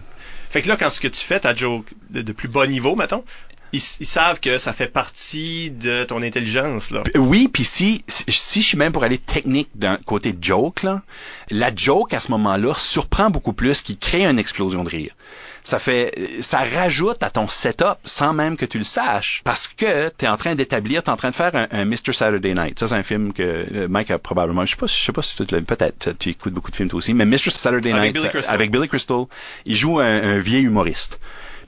[0.50, 2.96] Fait que là, quand ce que tu fais, ta joke de, de plus bas niveau,
[2.96, 3.22] mettons,
[3.72, 7.02] ils, ils savent que ça fait partie de ton intelligence, là.
[7.14, 11.02] Oui, puis si, si je suis même pour aller technique d'un côté joke, là,
[11.50, 15.12] la joke à ce moment-là surprend beaucoup plus, qui crée une explosion de rire.
[15.64, 20.08] Ça fait, ça rajoute à ton setup sans même que tu le saches, parce que
[20.16, 22.12] tu es en train d'établir, tu es en train de faire un, un Mr.
[22.12, 22.78] Saturday Night.
[22.78, 25.22] Ça, c'est un film que euh, Mike a probablement, je sais pas, je sais pas
[25.22, 27.50] si tu l'as, peut-être, tu écoutes beaucoup de films toi aussi, mais Mr.
[27.50, 28.54] Saturday Avec Night, Billy Crystal.
[28.54, 29.24] avec Billy Crystal,
[29.66, 31.18] il joue un, un vieil humoriste.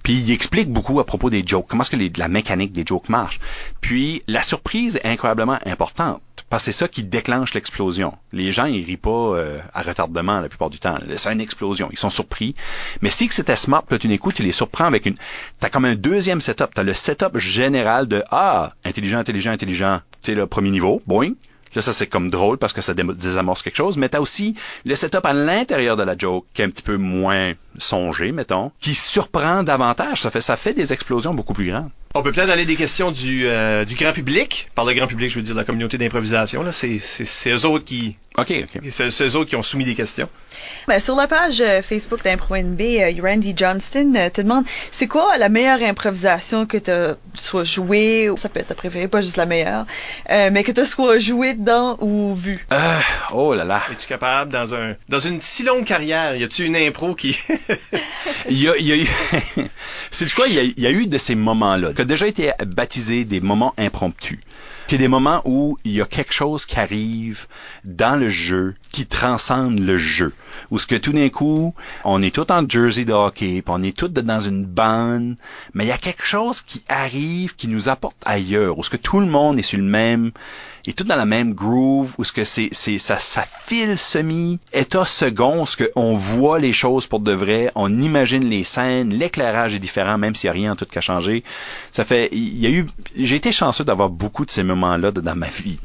[0.02, 3.08] Puis il explique beaucoup à propos des jokes, comment est-ce que la mécanique des jokes
[3.08, 3.38] marche.
[3.80, 6.22] Puis la surprise est incroyablement importante.
[6.48, 8.16] Parce que c'est ça qui déclenche l'explosion.
[8.32, 10.98] Les gens, ils rient pas euh, à retardement la plupart du temps.
[11.16, 11.88] C'est une explosion.
[11.92, 12.56] Ils sont surpris.
[13.02, 15.14] Mais si c'était smart, là, tu l'écoutes, tu les surprends avec une...
[15.60, 16.74] T'as comme un deuxième setup.
[16.74, 21.00] T'as le setup général de «Ah, intelligent, intelligent, intelligent.» C'est le premier niveau.
[21.06, 21.34] Boing.
[21.74, 23.96] Là, ça, c'est comme drôle parce que ça dé- désamorce quelque chose.
[23.96, 24.54] Mais t'as aussi
[24.85, 28.72] le setup à l'intérieur de la joke qui est un petit peu moins songé, mettons,
[28.80, 30.22] qui surprend davantage.
[30.22, 31.90] Ça fait, ça fait des explosions beaucoup plus grandes.
[32.12, 34.68] On peut peut-être aller des questions du, euh, du grand public.
[34.75, 36.64] Par le grand public, je veux dire la communauté d'improvisation.
[36.64, 38.83] Là, c'est, c'est, c'est eux autres qui, OK, OK.
[38.90, 40.29] c'est, c'est eux autres qui ont soumis des questions.
[40.87, 45.09] Ben, sur la page euh, Facebook d'Impro NB, euh, Randy Johnston euh, te demande c'est
[45.09, 49.09] quoi la meilleure improvisation que tu as soit jouée, ou ça peut être ta préférée,
[49.09, 49.85] pas juste la meilleure,
[50.31, 52.66] euh, mais que tu as soit jouée dedans ou vue?
[52.73, 52.99] Euh,
[53.33, 53.83] oh là là.
[53.90, 57.37] Es-tu capable, dans un dans une si longue carrière, y a-tu une impro qui...
[58.49, 59.09] Il y a, il y a eu,
[60.11, 63.40] c'est quoi, il y, a, eu de ces moments-là, qui ont déjà été baptisés des
[63.40, 64.40] moments impromptus.
[64.88, 67.46] Puis des moments où il y a quelque chose qui arrive
[67.85, 70.33] dans le jeu qui transcende le jeu.
[70.73, 73.85] Où ce que tout d'un coup, on est tout en jersey de hockey, puis on
[73.85, 75.37] est tous dans une bande,
[75.75, 78.96] mais il y a quelque chose qui arrive qui nous apporte ailleurs, où ce que
[78.96, 80.33] tout le monde est sur le même
[80.86, 84.58] est tout dans la même groove, où ce que c'est, c'est, ça, ça file semi,
[84.72, 89.10] état second, ce que on voit les choses pour de vrai, on imagine les scènes,
[89.10, 91.44] l'éclairage est différent, même s'il n'y a rien en tout cas changé.
[91.90, 95.36] Ça fait, il y a eu, j'ai été chanceux d'avoir beaucoup de ces moments-là dans
[95.36, 95.78] ma vie.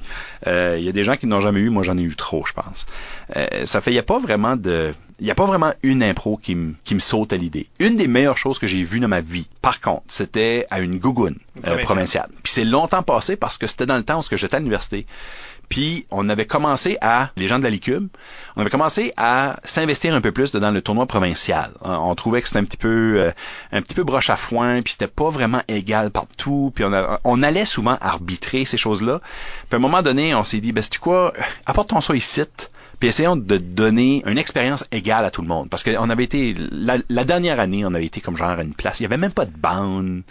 [0.47, 2.45] Euh, Il y a des gens qui n'ont jamais eu, moi j'en ai eu trop,
[2.45, 2.85] je pense.
[3.35, 6.03] Euh, ça fait, il n'y a pas vraiment de, il n'y a pas vraiment une
[6.03, 7.67] impro qui me qui me saute à l'idée.
[7.79, 10.99] Une des meilleures choses que j'ai vues dans ma vie, par contre, c'était à une
[10.99, 12.29] gougoune euh, Provinciale.
[12.43, 15.05] Puis c'est longtemps passé parce que c'était dans le temps où j'étais à l'université.
[15.69, 18.07] Puis on avait commencé à, les gens de la Licube,
[18.55, 21.71] on avait commencé à s'investir un peu plus dans le tournoi provincial.
[21.81, 23.31] On, on trouvait que c'était un petit peu euh,
[23.71, 27.19] un petit peu broche à foin, puis c'était pas vraiment égal partout, puis on, a-
[27.23, 29.19] on allait souvent arbitrer ces choses-là.
[29.69, 31.33] Puis à un moment donné, on s'est dit, ben c'est quoi,
[31.65, 32.43] apportons ça ici,
[32.99, 35.69] puis essayons de donner une expérience égale à tout le monde.
[35.69, 38.99] Parce qu'on avait été, la, dernière année, on avait été comme genre à une place,
[38.99, 40.21] il y avait même pas de bande,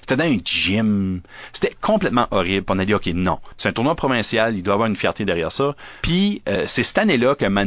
[0.00, 1.20] c'était dans un gym,
[1.52, 2.66] c'était complètement horrible.
[2.68, 5.52] On a dit, OK, non, c'est un tournoi provincial, il doit avoir une fierté derrière
[5.52, 5.74] ça.
[6.02, 7.64] Puis euh, c'est cette année-là qu'à un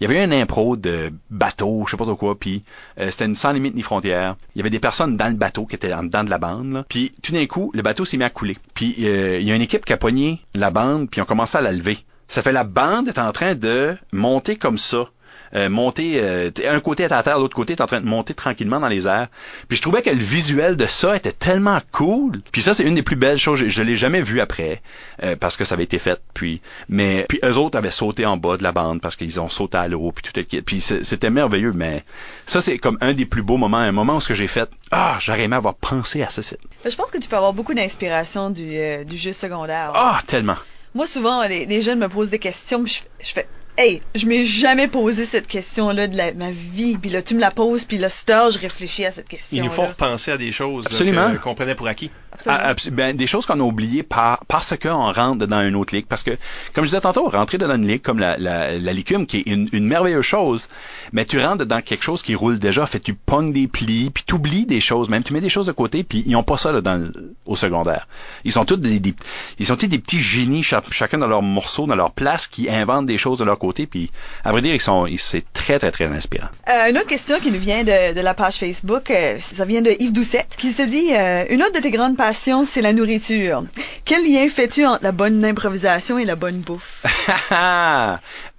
[0.00, 2.62] il y avait eu un impro de bateau, je sais pas trop quoi, puis
[2.98, 4.36] euh, c'était une sans limite ni frontière.
[4.54, 6.84] Il y avait des personnes dans le bateau qui étaient en dedans de la bande,
[6.88, 8.56] puis tout d'un coup, le bateau s'est mis à couler.
[8.74, 11.58] Puis euh, il y a une équipe qui a pogné la bande, puis ont commencé
[11.58, 11.98] à la lever.
[12.28, 15.06] Ça fait la bande est en train de monter comme ça.
[15.54, 18.34] Euh, monter, euh, un côté est à terre, l'autre côté est en train de monter
[18.34, 19.28] tranquillement dans les airs.
[19.68, 22.40] Puis je trouvais que le visuel de ça était tellement cool.
[22.50, 23.60] Puis ça, c'est une des plus belles choses.
[23.60, 24.82] Je, je l'ai jamais vu après
[25.22, 26.20] euh, parce que ça avait été fait.
[26.34, 29.48] Puis, mais puis eux autres avaient sauté en bas de la bande parce qu'ils ont
[29.48, 30.62] sauté à l'eau puis tout kit.
[30.62, 31.72] Puis c'était merveilleux.
[31.72, 32.02] Mais
[32.48, 34.68] ça, c'est comme un des plus beaux moments, un moment où ce que j'ai fait.
[34.90, 36.42] Ah, j'aurais aimé avoir pensé à ça.
[36.42, 39.92] Je pense que tu peux avoir beaucoup d'inspiration du, euh, du jeu secondaire.
[39.94, 40.56] Ah, tellement.
[40.94, 45.24] Moi, souvent, les, jeunes me posent des questions, je fais Hey, je m'ai jamais posé
[45.24, 48.30] cette question-là de la- ma vie, puis là, tu me la poses, puis là, cette
[48.30, 49.56] heure, je réfléchis à cette question.
[49.56, 52.10] Il nous faut repenser à des choses que- qu'on prenait pour acquis.
[52.46, 55.94] Ah, abs- ben, des choses qu'on a oubliées par, parce qu'on rentre dans une autre
[55.94, 56.06] ligue.
[56.08, 56.32] Parce que,
[56.72, 59.46] comme je disais tantôt, rentrer dans une ligue comme la, la, la Licume, qui est
[59.46, 60.66] une, une merveilleuse chose,
[61.12, 64.24] mais tu rentres dans quelque chose qui roule déjà, fait tu pognes des plis, puis
[64.26, 66.58] tu oublies des choses, même tu mets des choses de côté, puis ils ont pas
[66.58, 67.08] ça là, dans
[67.46, 68.08] au secondaire.
[68.44, 69.14] Ils sont tous des, des-
[69.60, 72.68] ils sont tous des petits génies, cha- chacun dans leur morceau, dans leur place, qui
[72.68, 74.10] inventent des choses de leur côté, puis
[74.44, 76.48] à vrai dire, ils sont, ils- c'est très très très inspirant.
[76.68, 79.82] Euh, une autre question qui nous vient de, de la page Facebook, euh, ça vient
[79.82, 82.92] de Yves Doucette, qui se dit euh, Une autre de tes grandes passions, c'est la
[82.92, 83.64] nourriture.
[84.04, 87.02] Quel lien fais-tu entre la bonne improvisation et la bonne bouffe?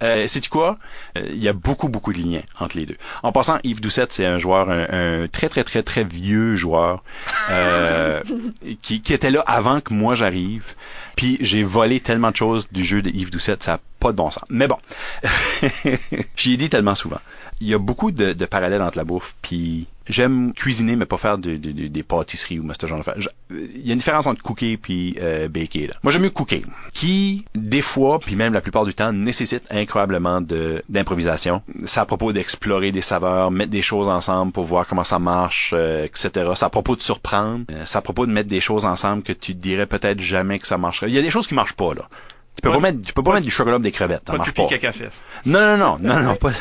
[0.26, 0.78] Sais-tu quoi?
[1.16, 2.96] Il y a beaucoup, beaucoup de liens entre les deux.
[3.22, 4.86] En passant, Yves Doucette, c'est un joueur, un,
[5.22, 7.02] un très, très, très, très vieux joueur
[8.82, 10.74] qui, qui était là avant que moi j'arrive.
[11.16, 14.16] Puis j'ai volé tellement de choses du jeu de Yves Doucette, ça n'a pas de
[14.16, 14.44] bon sens.
[14.50, 14.78] Mais bon,
[16.36, 17.20] j'y ai dit tellement souvent.
[17.60, 21.38] Il y a beaucoup de, parallèles entre la bouffe, puis j'aime cuisiner, mais pas faire
[21.38, 23.14] de- de- de- des pâtisseries ou ce genre de faire.
[23.18, 25.88] Je- Il y a une différence entre cooker puis euh, baker.
[26.02, 30.40] Moi, j'aime mieux cooker, qui des fois, puis même la plupart du temps, nécessite incroyablement
[30.88, 31.62] d'improvisation.
[31.86, 35.72] C'est à propos d'explorer des saveurs, mettre des choses ensemble pour voir comment ça marche,
[35.74, 36.50] euh, etc.
[36.54, 37.64] C'est à propos de surprendre.
[37.72, 40.66] Euh, C'est à propos de mettre des choses ensemble que tu dirais peut-être jamais que
[40.66, 41.08] ça marcherait.
[41.10, 42.08] Il y a des choses qui marchent pas là.
[42.56, 44.22] Tu peux Pas- pas, mettre, tu peux pas, pas- mettre du chocolat ou des crevettes,
[44.26, 44.66] ça Pas marche pas.
[44.66, 45.26] caca fesse.
[45.44, 46.52] Non, non, non, non, non, pas.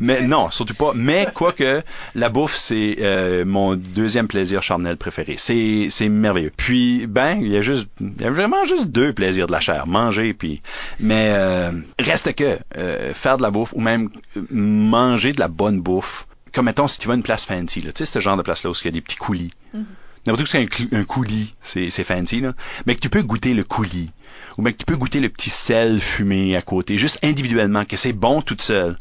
[0.00, 0.92] Mais non, surtout pas.
[0.94, 1.82] Mais quoique,
[2.14, 5.36] la bouffe, c'est euh, mon deuxième plaisir charnel préféré.
[5.38, 6.52] C'est, c'est merveilleux.
[6.56, 9.60] Puis, ben, il y a juste, il y a vraiment juste deux plaisirs de la
[9.60, 10.62] chair, manger puis.
[11.00, 14.08] Mais euh, reste que euh, faire de la bouffe ou même
[14.50, 16.26] manger de la bonne bouffe.
[16.54, 18.42] Comme mettons si tu vas à une place fancy, là, tu sais ce genre de
[18.42, 19.50] place là où il y a des petits coulis.
[20.26, 22.52] N'importe où c'est un, coulis, c'est, c'est fancy là.
[22.86, 24.10] Mais que tu peux goûter le coulis
[24.58, 27.96] ou bien que tu peux goûter le petit sel fumé à côté, juste individuellement, que
[27.96, 28.96] c'est bon toute seule.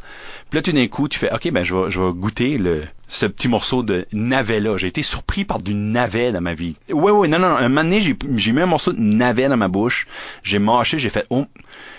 [0.50, 2.84] Puis là, tout d'un coup, tu fais, OK, ben, je vais, je vais goûter le,
[3.08, 4.78] ce petit morceau de navet-là.
[4.78, 6.76] J'ai été surpris par du navet dans ma vie.
[6.92, 7.56] Ouais, ouais, non, non, non.
[7.56, 10.08] Un moment donné, j'ai, j'ai mis un morceau de navet dans ma bouche.
[10.44, 11.46] J'ai mâché, j'ai fait, oh,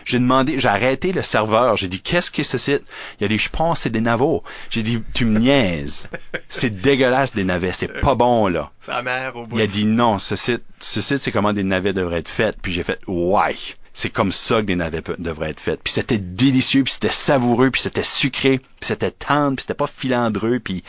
[0.05, 1.77] J'ai demandé, j'ai arrêté le serveur.
[1.77, 2.83] J'ai dit, qu'est-ce que c'est site?
[3.21, 4.41] Il a dit, je pense c'est des navets.
[4.71, 6.09] J'ai dit, tu me niaises.
[6.49, 7.73] c'est dégueulasse des navets.
[7.73, 8.71] C'est pas bon, là.
[8.79, 9.59] Sa mère au bout.
[9.59, 12.57] Il a dit, non, ce site, ce site, c'est comment des navets devraient être faits.
[12.61, 13.57] Puis j'ai fait, ouais.
[13.95, 15.81] C'est comme ça que des navets devraient être faits.
[15.85, 19.87] Puis c'était délicieux, puis c'était savoureux, puis c'était sucré, puis c'était tendre, puis c'était pas
[19.87, 20.83] filandreux, puis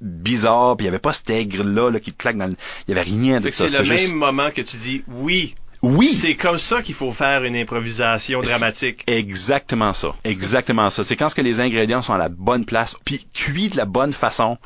[0.00, 2.56] bizarre, puis il y avait pas cet aigre-là là, qui te claque dans le...
[2.86, 3.68] Il y avait rien de ça.
[3.68, 5.54] c'est le même juste- moment que tu dis oui.
[5.86, 9.02] Oui, C'est comme ça qu'il faut faire une improvisation dramatique.
[9.06, 10.14] Exactement ça.
[10.24, 11.04] Exactement ça.
[11.04, 13.84] C'est quand ce que les ingrédients sont à la bonne place, puis cuits de la
[13.84, 14.58] bonne façon,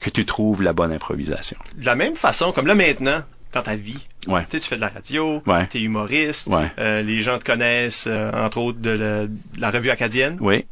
[0.00, 1.56] que tu trouves la bonne improvisation.
[1.76, 4.04] De la même façon, comme là maintenant, dans ta vie.
[4.26, 4.42] Ouais.
[4.44, 5.66] Tu sais, tu fais de la radio, Ouais.
[5.68, 6.70] tu es humoriste, Ouais.
[6.78, 10.36] euh, les gens te connaissent, euh, entre autres, de, la- de la revue acadienne.
[10.40, 10.64] Oui.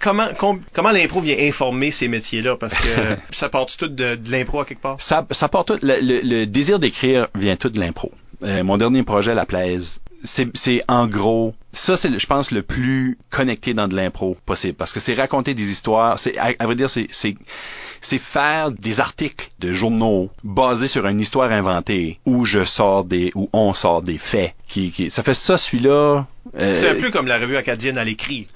[0.00, 2.56] Comment, com- comment l'impro vient informer ces métiers-là?
[2.56, 2.88] Parce que
[3.30, 4.96] ça part tout de, de l'impro à quelque part?
[4.98, 8.10] Ça, ça part tout, le, le- le désir d'écrire vient tout de l'impro.
[8.44, 12.62] Euh, mon dernier projet, La Plaise, c'est, c'est en gros, ça c'est, je pense, le
[12.62, 16.64] plus connecté dans de l'impro possible, parce que c'est raconter des histoires, c'est, à, à
[16.66, 17.36] vrai dire, c'est, c'est,
[18.00, 23.32] c'est faire des articles de journaux basés sur une histoire inventée où je sors des,
[23.34, 24.54] où on sort des faits.
[24.66, 26.26] Qui, qui, ça fait ça, celui-là.
[26.58, 28.46] euh, C'est un peu comme la revue acadienne à l'écrit.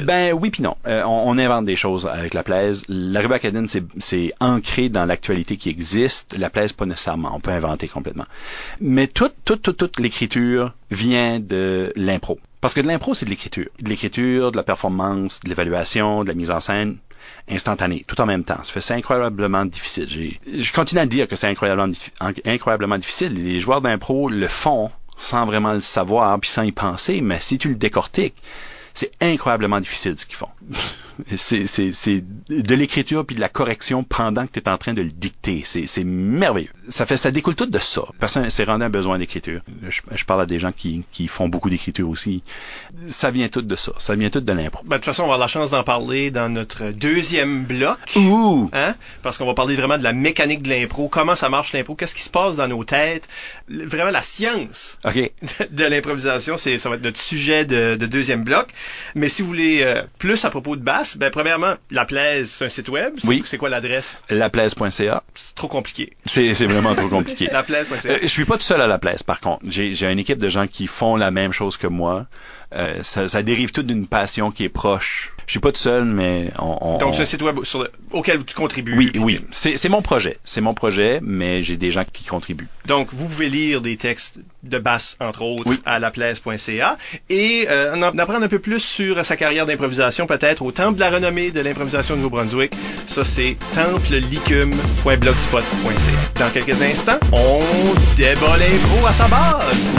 [0.00, 0.76] ben oui puis non.
[0.86, 2.82] Euh, on, on invente des choses avec la plaise.
[2.88, 6.36] La revue acadienne, c'est, c'est ancré dans l'actualité qui existe.
[6.38, 7.32] La plaise, pas nécessairement.
[7.34, 8.26] On peut inventer complètement.
[8.80, 12.38] Mais toute, toute, toute, toute l'écriture vient de l'impro.
[12.60, 13.68] Parce que de l'impro, c'est de l'écriture.
[13.80, 16.98] De l'écriture, de la performance, de l'évaluation, de la mise en scène
[17.48, 18.60] instantanée, tout en même temps.
[18.62, 20.36] C'est incroyablement difficile.
[20.46, 21.92] Je continue à dire que c'est incroyablement,
[22.44, 23.32] incroyablement difficile.
[23.32, 27.58] Les joueurs d'impro le font sans vraiment le savoir puis sans y penser, mais si
[27.58, 28.42] tu le décortiques,
[28.94, 30.48] c'est incroyablement difficile ce qu'ils font.
[31.36, 34.94] c'est, c'est, c'est de l'écriture puis de la correction pendant que tu es en train
[34.94, 35.62] de le dicter.
[35.64, 36.70] C'est, c'est merveilleux.
[36.88, 38.02] Ça fait, ça découle tout de ça.
[38.18, 39.60] Personne s'est rendu un besoin d'écriture.
[39.88, 42.42] Je, je parle à des gens qui, qui font beaucoup d'écriture aussi.
[43.08, 43.92] Ça vient tout de ça.
[43.98, 44.82] Ça vient tout de l'impro.
[44.84, 47.98] Ben, de toute façon, on va avoir la chance d'en parler dans notre deuxième bloc.
[48.16, 48.70] Ouh!
[48.72, 48.94] Hein?
[49.22, 52.14] Parce qu'on va parler vraiment de la mécanique de l'impro, comment ça marche l'impro, qu'est-ce
[52.14, 53.28] qui se passe dans nos têtes,
[53.70, 54.98] vraiment la science
[55.70, 58.68] de l'improvisation, c'est ça va être notre sujet de, de deuxième bloc.
[59.14, 62.64] Mais si vous voulez euh, plus à propos de basse, ben premièrement, la plaise, c'est
[62.64, 63.14] un site web.
[63.18, 63.42] C'est- Oui.
[63.46, 64.22] C'est quoi l'adresse?
[64.30, 65.22] Laplaise.ca.
[65.34, 66.12] C'est trop compliqué.
[66.26, 67.48] C'est, c'est vraiment trop compliqué.
[67.50, 68.08] Laplaise.ca.
[68.12, 69.64] Euh, je suis pas tout seul à la place, par contre.
[69.68, 72.26] J'ai, j'ai une équipe de gens qui font la même chose que moi.
[72.72, 75.32] Euh, ça, ça dérive tout d'une passion qui est proche.
[75.46, 76.78] Je suis pas tout seul, mais on.
[76.80, 78.96] on- Donc un site web sur le- auquel tu contribues.
[78.96, 79.40] Oui, oui.
[79.50, 80.38] C'est, c'est mon projet.
[80.44, 82.68] C'est mon projet, mais j'ai des gens qui contribuent.
[82.86, 85.80] Donc, vous pouvez lire des textes de basse, entre autres, Oui.
[85.84, 86.96] à laplace.ca
[87.28, 90.94] et euh, en en apprendre un peu plus sur sa carrière d'improvisation, peut-être au Temple
[90.94, 92.72] de la renommée de l'improvisation de Nouveau-Brunswick.
[93.06, 96.44] Ça, c'est templelicum.blogspot.ca.
[96.44, 97.60] Dans quelques instants, on
[98.16, 99.98] débat l'impro à sa base.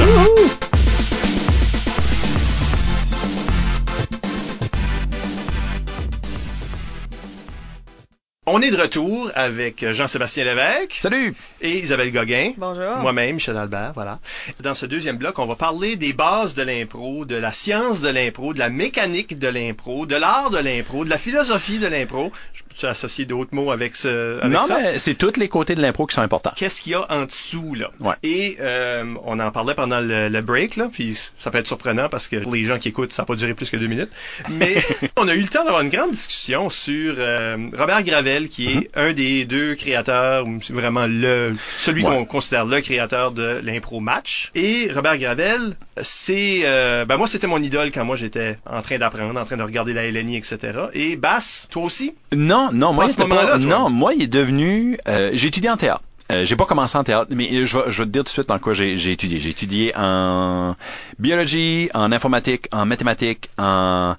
[8.47, 11.35] On est de retour avec Jean-Sébastien Lévesque Salut!
[11.61, 12.53] et Isabelle Gauguin.
[12.57, 12.95] Bonjour.
[12.95, 14.17] Moi-même, Michel Albert, voilà.
[14.61, 18.09] Dans ce deuxième bloc, on va parler des bases de l'impro, de la science de
[18.09, 22.31] l'impro, de la mécanique de l'impro, de l'art de l'impro, de la philosophie de l'impro.
[22.79, 24.79] Peux associer d'autres mots avec ce, avec non, ça.
[24.79, 26.53] mais c'est tous les côtés de l'impro qui sont importants.
[26.55, 27.89] Qu'est-ce qu'il y a en dessous, là?
[27.99, 28.13] Ouais.
[28.23, 32.09] Et euh, on en parlait pendant le, le break, là, puis ça peut être surprenant
[32.09, 34.09] parce que pour les gens qui écoutent, ça n'a pas duré plus que deux minutes.
[34.49, 34.75] Mais
[35.17, 38.89] on a eu le temps d'avoir une grande discussion sur euh, Robert Gravel, qui est
[38.95, 42.09] un des deux créateurs, vraiment le celui Ouais.
[42.09, 44.49] qu'on considère le créateur de l'impro match.
[44.55, 46.61] Et Robert Gravel, c'est...
[46.63, 49.63] euh, ben moi, c'était mon idole quand moi, j'étais en train d'apprendre, en train de
[49.63, 50.57] regarder la LNI, etc.
[50.93, 52.13] Et Bass, toi aussi?
[52.35, 54.97] Non, non, moi, Pas non, moi, il est devenu.
[55.07, 56.01] euh, j'ai étudié en théâtre.
[56.31, 58.29] Euh, j'ai pas commencé en théâtre, mais euh, je vais, je vais te dire tout
[58.29, 59.39] de suite en quoi j'ai, étudié.
[59.39, 60.75] J'ai étudié en
[61.19, 64.15] biologie, en informatique, en mathématiques, en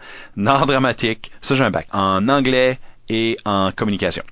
[0.47, 1.31] art dramatique.
[1.41, 1.87] Ça, j'ai un bac.
[1.93, 2.79] En anglais
[3.09, 4.23] et en communication.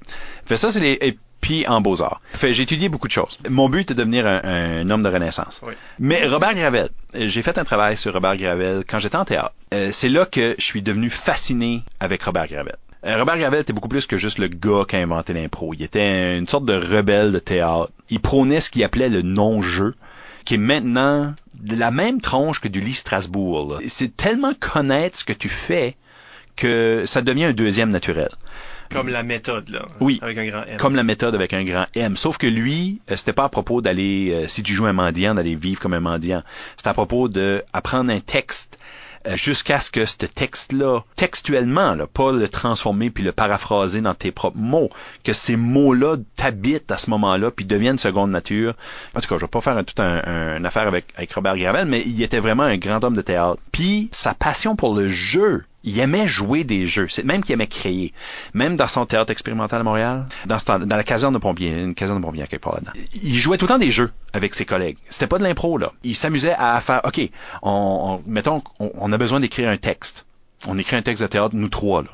[0.44, 0.99] Fait ça, c'est les.
[1.01, 2.20] Et puis en beaux-arts.
[2.35, 3.38] Fait j'ai étudié beaucoup de choses.
[3.49, 5.62] Mon but était de devenir un, un homme de renaissance.
[5.66, 5.73] Oui.
[5.99, 9.53] Mais Robert Gravel, euh, j'ai fait un travail sur Robert Gravel quand j'étais en théâtre.
[9.73, 12.77] Euh, c'est là que je suis devenu fasciné avec Robert Gravel.
[13.05, 15.73] Euh, Robert Gravel était beaucoup plus que juste le gars qui a inventé l'impro.
[15.73, 17.91] Il était une sorte de rebelle de théâtre.
[18.11, 19.95] Il prônait ce qu'il appelait le non-jeu,
[20.45, 23.79] qui est maintenant de la même tronche que du lit Strasbourg.
[23.89, 25.97] C'est tellement connaître ce que tu fais
[26.57, 28.29] que ça devient un deuxième naturel.
[28.91, 29.87] Comme la méthode, là.
[30.01, 30.19] Oui.
[30.21, 30.77] Avec un grand M.
[30.77, 32.17] Comme la méthode avec un grand M.
[32.17, 35.35] Sauf que lui, euh, c'était pas à propos d'aller, euh, si tu joues un mendiant,
[35.35, 36.43] d'aller vivre comme un mendiant.
[36.77, 38.80] C'était à propos de apprendre un texte
[39.35, 44.31] jusqu'à ce que ce texte-là, textuellement, là, pas le transformer puis le paraphraser dans tes
[44.31, 44.91] propres mots,
[45.25, 48.75] que ces mots-là t'habitent à ce moment-là puis deviennent seconde nature.
[49.15, 51.87] En tout cas, je vais pas faire tout un, un affaire avec, avec Robert Gravel,
[51.87, 53.61] mais il était vraiment un grand homme de théâtre.
[53.73, 57.66] Puis sa passion pour le jeu il aimait jouer des jeux, c'est même qu'il aimait
[57.66, 58.12] créer.
[58.53, 62.25] Même dans son théâtre expérimental à Montréal, dans, la caserne de pompiers, une caserne de
[62.25, 62.93] pompiers quelque part là-dedans.
[63.23, 64.99] Il jouait tout le temps des jeux avec ses collègues.
[65.09, 65.93] C'était pas de l'impro là.
[66.03, 67.21] Il s'amusait à faire, ok,
[67.62, 70.26] on, mettons, on, a besoin d'écrire un texte.
[70.66, 72.11] On écrit un texte de théâtre nous trois là.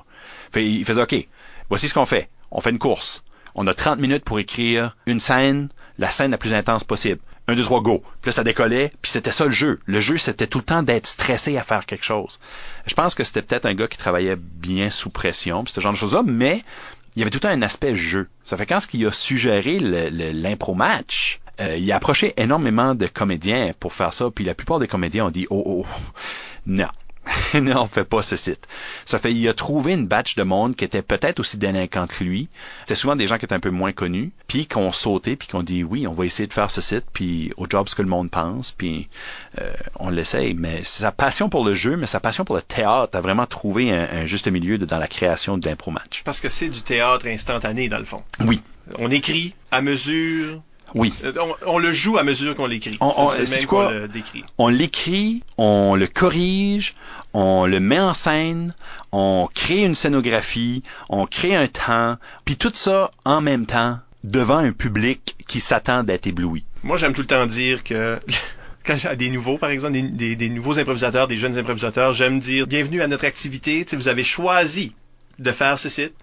[0.61, 1.27] Il faisait, ok,
[1.69, 2.29] voici ce qu'on fait.
[2.51, 3.25] On fait une course.
[3.55, 7.21] On a 30 minutes pour écrire une scène, la scène la plus intense possible.
[7.49, 8.03] Un, deux, trois, go.
[8.23, 9.81] Puis là, ça décollait, puis c'était ça le jeu.
[9.87, 12.41] Le jeu, c'était tout le temps d'être stressé à faire quelque chose.
[12.87, 15.93] Je pense que c'était peut-être un gars qui travaillait bien sous pression, puis ce genre
[15.93, 16.63] de choses-là, mais
[17.15, 18.29] il y avait tout le temps un aspect jeu.
[18.45, 23.07] Ça fait quand ce qu'il a suggéré l'impro match, euh, il a approché énormément de
[23.07, 25.87] comédiens pour faire ça, puis la plupart des comédiens ont dit oh oh
[26.67, 26.89] non,
[27.61, 28.67] non, fait pas ce site.
[29.05, 32.23] Ça fait, il a trouvé une batch de monde qui était peut-être aussi délinquant que
[32.23, 32.49] lui.
[32.87, 35.49] C'est souvent des gens qui étaient un peu moins connus, puis qui ont sauté, puis
[35.49, 37.95] qui ont dit oui, on va essayer de faire ce site, puis au job ce
[37.95, 39.09] que le monde pense, puis
[39.61, 40.55] euh, on l'essaye.
[40.55, 43.93] Mais sa passion pour le jeu, mais sa passion pour le théâtre a vraiment trouvé
[43.93, 46.23] un, juste milieu dans la création de l'impro match.
[46.25, 48.23] Parce que c'est du théâtre instantané dans le fond.
[48.41, 48.63] Oui.
[48.99, 50.63] On écrit à mesure,
[50.95, 51.13] oui.
[51.25, 51.33] Euh,
[51.67, 52.97] on, le joue à mesure qu'on l'écrit.
[53.01, 54.45] On, on, décrit.
[54.59, 56.95] On l'écrit, on le corrige,
[57.37, 58.75] on le met en scène,
[59.13, 62.17] on crée une scénographie, on crée un temps,
[62.47, 66.65] puis tout ça en même temps devant un public qui s'attend d'être ébloui.
[66.83, 68.19] Moi, j'aime tout le temps dire que
[68.87, 73.03] quand j'ai des nouveaux, par exemple, des, nouveaux improvisateurs, des jeunes improvisateurs, j'aime dire bienvenue
[73.03, 73.85] à notre activité.
[73.93, 74.95] vous avez choisi
[75.39, 76.15] de faire ce site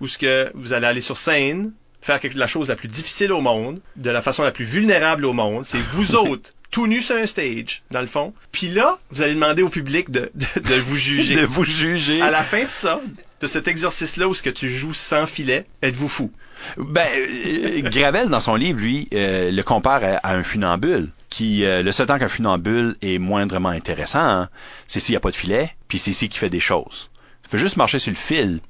[0.00, 3.30] où ce que vous allez aller sur scène, faire quelque, la chose la plus difficile
[3.30, 5.64] au monde, de la façon la plus vulnérable au monde.
[5.64, 8.34] C'est vous autres, tout nus sur un stage, dans le fond.
[8.52, 11.34] Puis là, vous allez demander au public de, de, vous juger.
[11.40, 12.20] de vous juger.
[12.20, 13.00] À la fin de ça,
[13.40, 16.30] de cet exercice-là où ce que tu joues sans filet, êtes-vous fou?
[16.76, 21.82] Ben, euh, Gravel, dans son livre, lui, euh, le compare à, un funambule, qui, euh,
[21.82, 24.50] le seul temps qu'un funambule est moindrement intéressant, hein,
[24.86, 27.10] c'est s'il n'y a pas de filet, puis c'est ici qui fait des choses.
[27.46, 28.60] Il fait juste marcher sur le fil.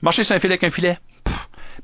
[0.00, 0.96] marcher sur un fil avec un filet.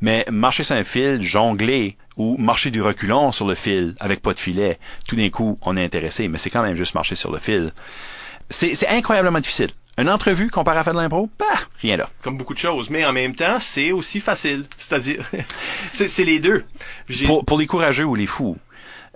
[0.01, 4.35] Mais marcher sur un fil, jongler ou marcher du reculon sur le fil avec pas
[4.35, 7.33] de filet, tout d'un coup, on est intéressé, mais c'est quand même juste marcher sur
[7.33, 7.73] le fil.
[8.51, 9.71] C'est incroyablement difficile.
[9.99, 11.47] Une entrevue comparé à faire de l'impro, bah,
[11.81, 12.09] rien là.
[12.23, 14.65] Comme beaucoup de choses, mais en même temps, c'est aussi facile.
[14.77, 15.29] C'est-à-dire,
[15.91, 16.65] c'est les deux.
[17.27, 18.57] Pour, pour, les courageux ou les fous,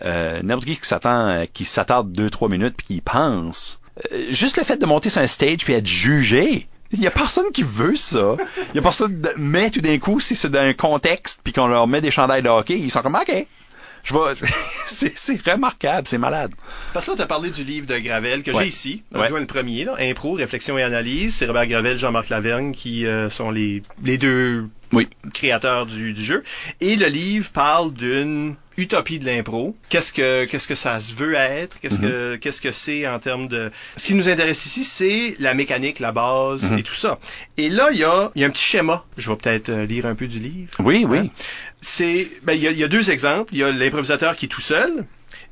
[0.03, 3.80] euh, n'importe qui qui s'attend, euh, qui s'attarde deux trois minutes puis qui pense,
[4.12, 7.11] euh, juste le fait de monter sur un stage puis être jugé, il y a
[7.11, 8.37] personne qui veut ça.
[8.72, 9.20] Il y a personne.
[9.20, 9.30] De...
[9.37, 12.43] Mais tout d'un coup, si c'est dans un contexte puis qu'on leur met des chandails
[12.43, 13.47] de hockey, ils sont comme ok.
[14.07, 14.34] Je vois,
[14.87, 16.53] c'est remarquable, c'est malade.
[16.93, 19.03] Parce que là, tu as parlé du livre de Gravel que j'ai ici.
[19.12, 19.28] On ouais.
[19.28, 21.34] le premier, là, Impro, Réflexion et Analyse.
[21.34, 25.09] C'est Robert Gravel, Jean-Marc Lavergne qui euh, sont les, les deux oui.
[25.34, 26.45] créateur du, du, jeu.
[26.80, 29.77] Et le livre parle d'une utopie de l'impro.
[29.89, 31.79] Qu'est-ce que qu'est-ce que ça se veut être?
[31.81, 32.39] Qu'est-ce que mm-hmm.
[32.39, 36.12] qu'est-ce que c'est en termes de Ce qui nous intéresse ici, c'est la mécanique, la
[36.12, 36.79] base mm-hmm.
[36.79, 37.18] et tout ça.
[37.57, 39.05] Et là, il y a, y a un petit schéma.
[39.16, 40.70] Je vais peut-être euh, lire un peu du livre.
[40.81, 41.18] Oui, oui.
[41.18, 41.29] Hein?
[41.81, 43.53] C'est ben il y a, y a deux exemples.
[43.55, 45.05] Il y a l'improvisateur qui est tout seul.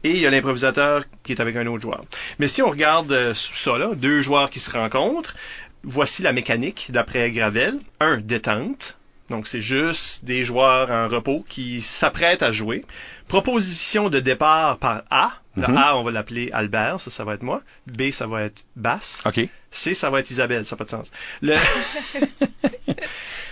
[0.02, 2.04] Et il y a l'improvisateur qui est avec un autre joueur.
[2.38, 5.34] Mais si on regarde euh, ça là, deux joueurs qui se rencontrent,
[5.82, 7.78] voici la mécanique d'après Gravel.
[8.00, 8.98] Un, détente.
[9.30, 12.84] Donc, c'est juste des joueurs en repos qui s'apprêtent à jouer.
[13.28, 15.32] Proposition de départ par A.
[15.56, 15.76] Le mhm.
[15.76, 17.62] A, on va l'appeler Albert, ça, ça va être moi.
[17.86, 19.22] B, ça va être Basse.
[19.24, 19.48] OK.
[19.70, 21.10] C, ça va être Isabelle, ça n'a pas de sens.
[21.40, 21.54] Le...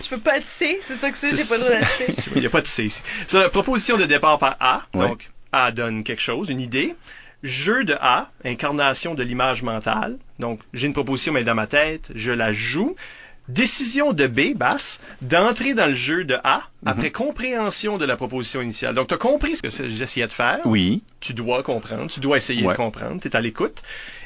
[0.03, 2.13] Je peux pas être C, c'est ça que c'est, j'ai pas le droit d'être C.
[2.35, 3.01] Il n'y a pas de C ici.
[3.33, 4.83] la proposition de départ par A.
[4.93, 6.95] Donc, A donne quelque chose, une idée.
[7.41, 10.17] Jeu de A, incarnation de l'image mentale.
[10.39, 12.95] Donc, j'ai une proposition, mais dans ma tête, je la joue.
[13.49, 17.11] Décision de B, basse, d'entrer dans le jeu de A après mhm.
[17.11, 18.95] compréhension de la proposition initiale.
[18.95, 20.59] Donc, tu as compris ce que j'essayais de faire.
[20.65, 21.01] Oui.
[21.19, 23.81] Tu dois comprendre, tu dois essayer de comprendre, tu es à l'écoute.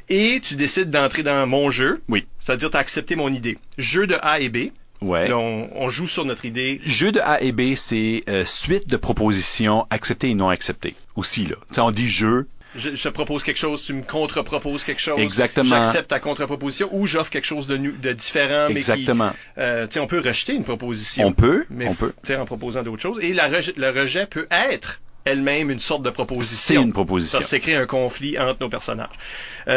[0.10, 2.02] Et tu décides d'entrer dans mon jeu.
[2.08, 2.26] Oui.
[2.40, 3.58] C'est-à-dire, tu as accepté mon idée.
[3.78, 4.72] Jeu de A et B.
[5.02, 5.32] Ouais.
[5.32, 6.82] on, joue sur notre idée.
[6.86, 10.96] Jeu de A et B, c'est euh, suite de propositions acceptées et non acceptées.
[11.16, 11.56] Aussi, là.
[11.72, 12.48] sais, on dit jeu,
[12.78, 15.20] je, te propose quelque chose, tu me contre-proposes quelque chose.
[15.20, 15.70] Exactement.
[15.70, 18.68] J'accepte ta contre-proposition ou j'offre quelque chose de, de différent.
[18.70, 19.32] Exactement.
[19.58, 21.28] Mais euh, on peut rejeter une proposition.
[21.28, 21.66] On peut.
[21.70, 22.14] Mais on peut.
[22.38, 23.20] En proposant d'autres choses.
[23.22, 26.82] Et la le rejet peut être elle-même une sorte de proposition.
[26.82, 27.42] C'est une proposition.
[27.42, 29.10] Ça, c'est un conflit entre nos personnages.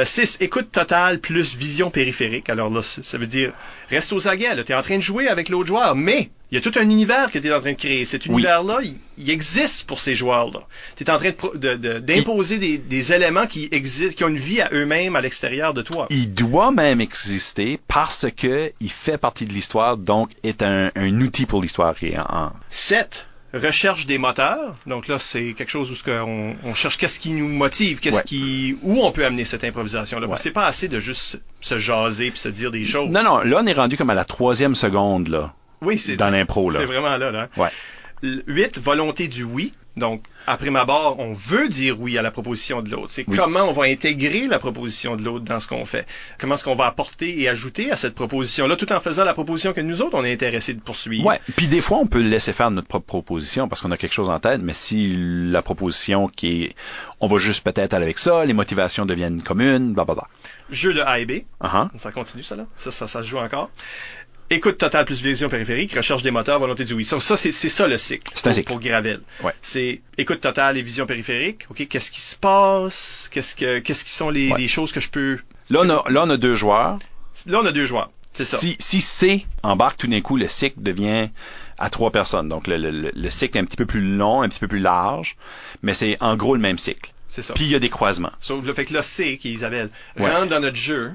[0.04, 0.38] 6.
[0.40, 2.48] Euh, écoute totale plus vision périphérique.
[2.50, 3.52] Alors là, ça veut dire,
[3.88, 4.62] reste aux aguets.
[4.64, 6.82] Tu es en train de jouer avec l'autre joueur, mais Il y a tout un
[6.82, 8.04] univers que tu es en train de créer.
[8.04, 8.32] Cet Oui.
[8.32, 10.60] univers-là, il, il existe pour ces joueurs-là.
[10.96, 14.36] Tu es en train de- de- d'imposer des, des éléments qui existent, qui ont une
[14.36, 16.06] vie à eux-mêmes à l'extérieur de toi.
[16.10, 21.20] Il doit même exister parce que il fait partie de l'histoire, donc est un, un
[21.20, 21.94] outil pour l'histoire.
[21.96, 23.26] qui est en- en- 7.
[23.52, 24.76] Recherche des moteurs.
[24.86, 26.08] Donc là, c'est quelque chose où ce
[26.64, 28.22] on, cherche qu'est-ce qui nous motive, qu'est-ce Ouais.
[28.24, 30.28] qui, où on peut amener cette improvisation-là.
[30.28, 30.36] Ouais.
[30.36, 33.08] c'est pas assez de juste se jaser puis se dire des choses.
[33.10, 35.52] Non, non, là, on est rendu comme à la troisième seconde, là,
[35.82, 36.78] Oui, c'est dans l'impro, là.
[36.78, 37.48] C'est vraiment là, là.
[37.56, 37.68] Ouais.
[38.22, 38.78] 8.
[38.78, 39.74] Volonté du oui.
[39.96, 43.08] Donc, après ma barre, on veut dire oui à la proposition de l'autre.
[43.10, 43.36] C'est Oui.
[43.36, 46.06] comment on va intégrer la proposition de l'autre dans ce qu'on fait.
[46.38, 49.72] Comment est-ce qu'on va apporter et ajouter à cette proposition-là, tout en faisant la proposition
[49.72, 51.26] que nous autres, on est intéressés de poursuivre.
[51.26, 51.40] Ouais.
[51.56, 54.28] Puis des fois, on peut laisser faire notre propre proposition parce qu'on a quelque chose
[54.28, 55.16] en tête, mais si
[55.50, 56.76] la proposition qui est,
[57.18, 60.28] on va juste peut-être aller avec ça, les motivations deviennent communes, bla bla bla.
[60.70, 61.32] Jeu de A et B.
[61.62, 61.88] Uh-huh.
[61.96, 62.64] Ça continue, ça, là?
[62.76, 63.70] Ça, ça, ça se joue encore.
[64.52, 67.04] Écoute totale plus vision périphérique, recherche des moteurs, volonté du oui.
[67.04, 68.32] Ça, ça, c'est c'est ça le cycle.
[68.34, 68.66] C'est un pour- cycle.
[68.68, 69.20] Pour Gravel.
[69.44, 69.52] Ouais.
[69.62, 71.66] C'est écoute totale et vision périphérique.
[71.70, 73.28] OK, qu'est-ce qui se passe?
[73.32, 74.58] Qu'est-ce que, qu'est-ce qui sont les, Ouais.
[74.58, 75.38] les choses que je peux...
[75.70, 76.98] Là, on a, là, on a deux joueurs.
[77.46, 78.10] Là, on a deux joueurs.
[78.32, 78.58] C'est ça.
[78.58, 81.28] Si, si C embarque, tout d'un coup, le cycle devient
[81.78, 82.48] à trois personnes.
[82.48, 84.68] Donc, le, le, le- le cycle est un petit peu plus long, un petit peu
[84.68, 85.36] plus large,
[85.82, 87.12] mais c'est en gros le même cycle.
[87.28, 87.54] C'est ça.
[87.54, 88.32] Puis, il y a des croisements.
[88.40, 90.28] Sauf le fait que là, C, qui est Isabelle, Ouais.
[90.28, 91.12] rentre dans notre jeu,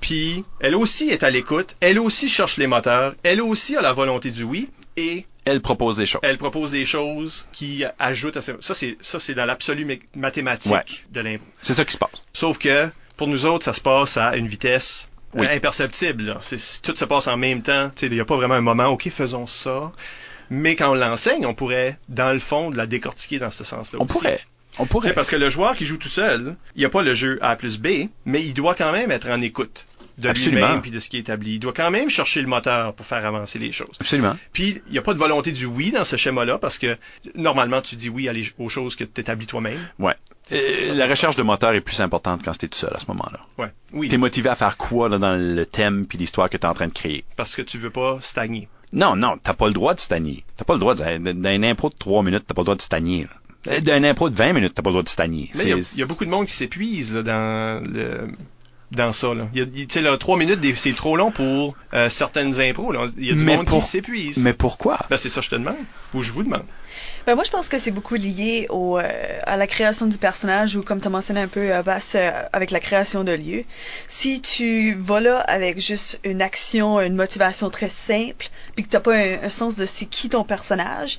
[0.00, 3.92] puis elle aussi est à l'écoute, elle aussi cherche les moteurs, elle aussi a la
[3.92, 6.20] volonté du oui, et Elle propose des choses.
[6.24, 8.52] elle propose des choses qui ajoutent à ça.
[8.60, 10.84] Ça, c'est, ça, c'est dans l'absolu mathématique Ouais.
[11.12, 11.46] de l'impro.
[11.62, 12.10] C'est ça qui se passe.
[12.32, 15.46] Sauf que, pour nous autres, ça se passe à une vitesse Oui.
[15.46, 16.36] euh, imperceptible.
[16.40, 17.90] C'est- tout se passe en même temps.
[18.02, 19.92] Il n'y a pas vraiment un moment, OK, faisons ça.
[20.50, 24.04] Mais quand on l'enseigne, on pourrait, dans le fond, la décortiquer dans ce sens-là On
[24.04, 24.12] aussi.
[24.12, 24.40] pourrait.
[24.80, 25.12] On Tu pourrait.
[25.12, 27.54] parce que le joueur qui joue tout seul, il n'y a pas le jeu A
[27.56, 29.86] plus B, mais il doit quand même être en écoute
[30.18, 31.54] de lui-même puis de ce qui est établi.
[31.54, 33.96] Il doit quand même chercher le moteur pour faire avancer les choses.
[34.00, 34.36] Absolument.
[34.52, 36.98] Puis, il n'y a pas de volonté du oui dans ce schéma-là, parce que
[37.34, 39.78] normalement, tu dis oui à les- aux choses que tu établis toi-même.
[39.98, 40.14] Ouais.
[40.48, 42.98] C'est Euh, la recherche de moteur est plus importante quand tu es tout seul à
[43.00, 43.40] ce moment-là.
[43.56, 43.68] Ouais.
[43.92, 46.68] Oui, T'es motivé à faire quoi là, dans le thème puis l'histoire que tu es
[46.68, 47.24] en train de créer?
[47.36, 48.68] parce que tu veux pas stagner.
[48.92, 50.44] Non, non, t'as pas le droit de stagner.
[50.56, 52.82] T'as pas le droit de, d'un impro de 3 minutes, t'as pas le droit de
[52.82, 53.22] stagner.
[53.22, 53.28] là.
[53.68, 55.50] Euh, D'un impro de 20 minutes, t'as pas le droit de stagner.
[55.54, 58.28] Mais il y a- y, beaucoup de monde qui s'épuise là, dans le
[58.90, 59.32] dans ça.
[59.34, 59.46] Là.
[59.54, 62.90] Il y a- là, trois minutes, des- c'est trop long pour euh, certaines impros.
[62.90, 63.06] Là.
[63.18, 64.38] Il y a du Mais monde pour- qui s'épuise.
[64.38, 64.98] Mais pourquoi?
[65.10, 65.76] Ben, c'est ça que je te demande.
[66.14, 66.64] Ou je vous demande.
[67.26, 70.74] Ben moi, je pense que c'est beaucoup lié au, euh, à la création du personnage
[70.74, 73.62] ou, comme tu as mentionné un peu, euh, Bass, euh, avec la création de lieu.
[74.08, 79.00] Si tu vas là avec juste une action, une motivation très simple, puis que tu
[79.00, 81.18] pas un, un sens de c'est qui ton personnage,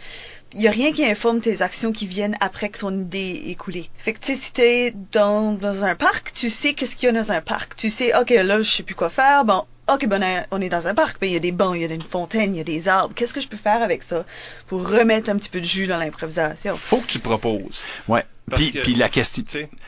[0.54, 3.90] y a rien qui informe tes actions qui viennent après que ton idée est coulée.
[3.98, 7.10] Fait que tu sais, si t'es dans, dans un parc, tu sais qu'est-ce qu'il y
[7.10, 7.76] a dans un parc.
[7.76, 9.46] Tu sais, ok, là, je sais plus quoi faire.
[9.46, 11.82] Bon, ok, ben on est dans un parc, ben il y a des bancs, il
[11.82, 13.14] y a une fontaine, il y a des arbres.
[13.16, 14.26] Qu'est-ce que je peux faire avec ça
[14.68, 16.74] pour remettre un petit peu de jus dans l'improvisation?
[16.76, 17.84] Faut que tu proposes.
[18.08, 18.24] Ouais.
[18.54, 19.44] Puis, que- puis la question,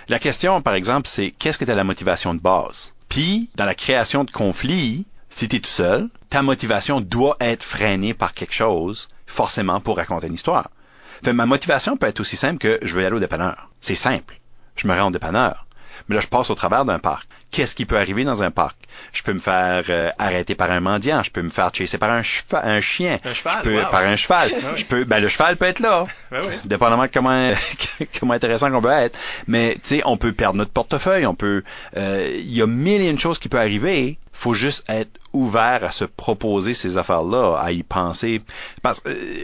[0.08, 2.94] la question, par exemple, c'est qu'est-ce que t'as la motivation de base?
[3.10, 8.14] Puis, dans la création de conflits, si t'es tout seul, ta motivation doit être freinée
[8.14, 10.70] par quelque chose, forcément, pour raconter une histoire.
[11.24, 13.70] Fait, ma motivation peut être aussi simple que je veux aller au dépanneur.
[13.82, 14.40] C'est simple.
[14.76, 15.66] Je me rends au dépanneur.
[16.08, 17.28] Mais là, je passe au travers d'un parc.
[17.52, 18.78] Qu'est-ce qui peut arriver dans un parc?
[19.14, 21.24] Je peux me faire euh, arrêter par un mendiant.
[21.24, 23.18] Je peux me faire chasser par un, cheval, un chien.
[23.24, 23.90] Un cheval, Je peux, wow.
[23.92, 24.52] Par un cheval.
[24.52, 24.80] Ah oui.
[24.80, 26.08] Je peux, ben, le cheval peut être là.
[26.32, 26.56] ben oui.
[26.66, 27.54] Dépendamment de comment,
[28.20, 29.18] comment intéressant qu'on veut être.
[29.48, 31.64] Mais, tu sais, on peut perdre notre portefeuille, on peut,
[31.96, 34.18] euh, il y a mille et une choses qui peuvent arriver.
[34.32, 38.42] Faut juste être ouvert à se proposer ces affaires-là, à y penser.
[38.82, 39.44] Parce euh,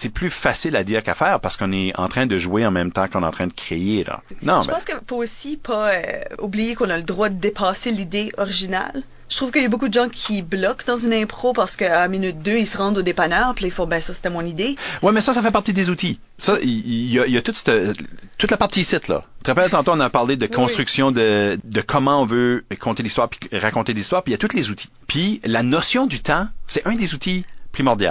[0.00, 2.70] c'est plus facile à dire qu'à faire parce qu'on est en train de jouer en
[2.70, 4.22] même temps qu'on est en train de créer, là.
[4.42, 6.02] Non, Je ben, pense qu'il faut aussi pas euh,
[6.38, 9.02] oublier qu'on a le droit de dépasser l'idée originale.
[9.28, 12.08] Je trouve qu'il y a beaucoup de gens qui bloquent dans une impro parce qu'à
[12.08, 14.74] minute 2, ils se rendent au dépanneur, puis ils font, ben ça, c'était mon idée.
[15.02, 16.18] Ouais, mais ça, ça fait partie des outils.
[16.38, 17.96] Ça, il y, a, il y a toute, cette-
[18.38, 19.24] toute la partie ici, là.
[19.38, 22.64] Tu te rappelles, tantôt, on a parlé de Oui, construction de, de comment on veut
[22.80, 24.90] conter l'histoire, puis raconter l'histoire, puis il y a tous les outils.
[25.06, 28.10] Puis la notion du temps, c'est un des outils primordiaux.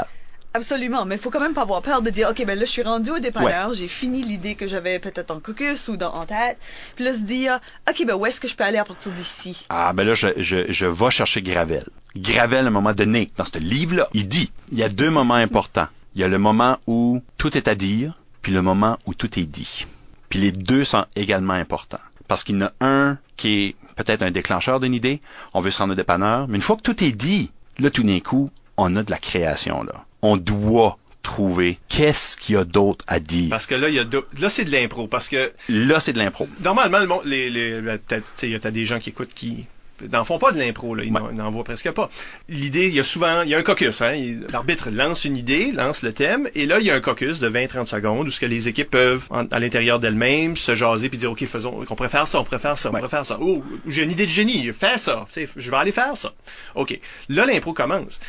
[0.54, 2.72] Absolument, mais il faut quand même pas avoir peur de dire, OK, ben là, je
[2.72, 6.26] suis rendu au dépanneur, j'ai fini l'idée que j'avais peut-être en caucus ou dans, en
[6.26, 6.58] tête,
[6.96, 9.68] puis là, se dire, OK, ben où est-ce que je peux aller à partir d'ici?
[9.70, 11.86] Ah, ben là, je, je, je vais chercher Gravel.
[12.16, 15.36] Gravel, à un moment donné, dans ce livre-là, il dit, il y a deux moments
[15.36, 15.88] importants.
[16.16, 19.40] Il y a le moment où tout est à dire, puis le moment où tout
[19.40, 19.86] est dit.
[20.30, 22.00] Puis les deux sont également importants.
[22.28, 25.22] Parce qu'il y en a un qui est peut-être un déclencheur d'une idée,
[25.54, 28.04] on veut se rendre au dépanneur, mais une fois que tout est dit, là, tout
[28.04, 30.06] d'un coup, on a de la création, là.
[30.22, 33.50] On doit trouver qu'est-ce qu'il y a d'autre à dire.
[33.50, 35.08] Parce que là, il y a de- là c'est de l'impro.
[35.08, 36.48] Parce que Là, c'est de l'impro.
[36.64, 38.00] normalement, le monde, les, les, ben,
[38.44, 39.66] il y a des gens qui écoutent qui
[40.14, 41.04] n'en font pas de l'impro, là.
[41.04, 41.34] Ils Ouais.
[41.34, 42.10] n'en- voient presque pas.
[42.48, 44.14] L'idée, il y a souvent, il y a un caucus, hein.
[44.50, 47.50] L'arbitre lance une idée, lance le thème, et là, il y a un caucus de
[47.50, 51.18] 20-30 secondes où ce que les équipes peuvent, en- à l'intérieur d'elles-mêmes, se jaser puis
[51.18, 53.02] dire, OK, faisons, on préfère ça, on préfère ça, on Ouais.
[53.02, 53.38] préfère ça.
[53.42, 55.26] Oh, j'ai une idée de génie, fais ça.
[55.58, 56.34] Je vais aller faire ça.
[56.76, 57.00] OK.
[57.30, 58.20] Là, l'impro commence.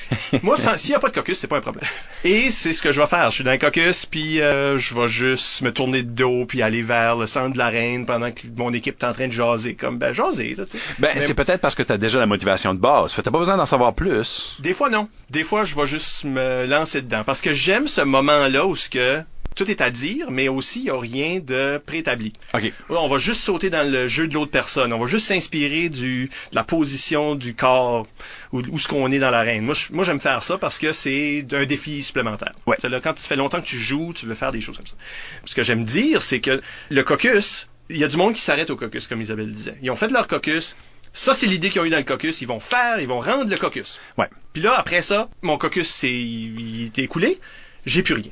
[0.42, 1.84] Moi, s'il n'y a pas de caucus, c'est pas un problème.
[2.24, 3.30] Et c'est ce que je vais faire.
[3.30, 6.62] Je suis dans le caucus, puis euh, je vais juste me tourner de dos, puis
[6.62, 9.74] aller vers le centre de l'arène pendant que mon équipe est en train de jaser.
[9.74, 10.84] Comme, ben, jaser, là, tu sais.
[10.98, 13.12] Ben, Mais c'est peut-être parce que tu as déjà la motivation de base.
[13.12, 14.56] Fait que t'as pas besoin d'en savoir plus.
[14.60, 15.08] Des fois, non.
[15.30, 17.24] Des fois, je vais juste me lancer dedans.
[17.24, 19.22] Parce que j'aime ce moment-là où ce que
[19.54, 22.32] tout est à dire, mais aussi, il n'y a rien de préétabli.
[22.54, 22.72] OK.
[22.88, 24.92] On va juste sauter dans le jeu de l'autre personne.
[24.92, 28.06] On va juste s'inspirer du, de la position du corps
[28.52, 29.64] ou où ce qu'on est dans l'arène.
[29.64, 32.52] Moi, moi, j'aime faire ça parce que c'est un défi supplémentaire.
[32.66, 32.76] Ouais.
[32.78, 34.86] C'est là, quand tu fais longtemps que tu joues, tu veux faire des choses comme
[34.86, 34.96] ça.
[35.44, 38.70] Ce que j'aime dire, c'est que le caucus, il y a du monde qui s'arrête
[38.70, 39.76] au caucus, comme Isabelle disait.
[39.82, 40.76] Ils ont fait leur caucus.
[41.12, 42.40] Ça, c'est l'idée qu'ils ont eu dans le caucus.
[42.40, 43.98] Ils vont faire, ils vont rendre le caucus.
[44.16, 44.28] Ouais.
[44.52, 47.38] Puis là, après ça, mon caucus, c'est, il est écoulé.
[47.86, 48.30] J'ai plus rien.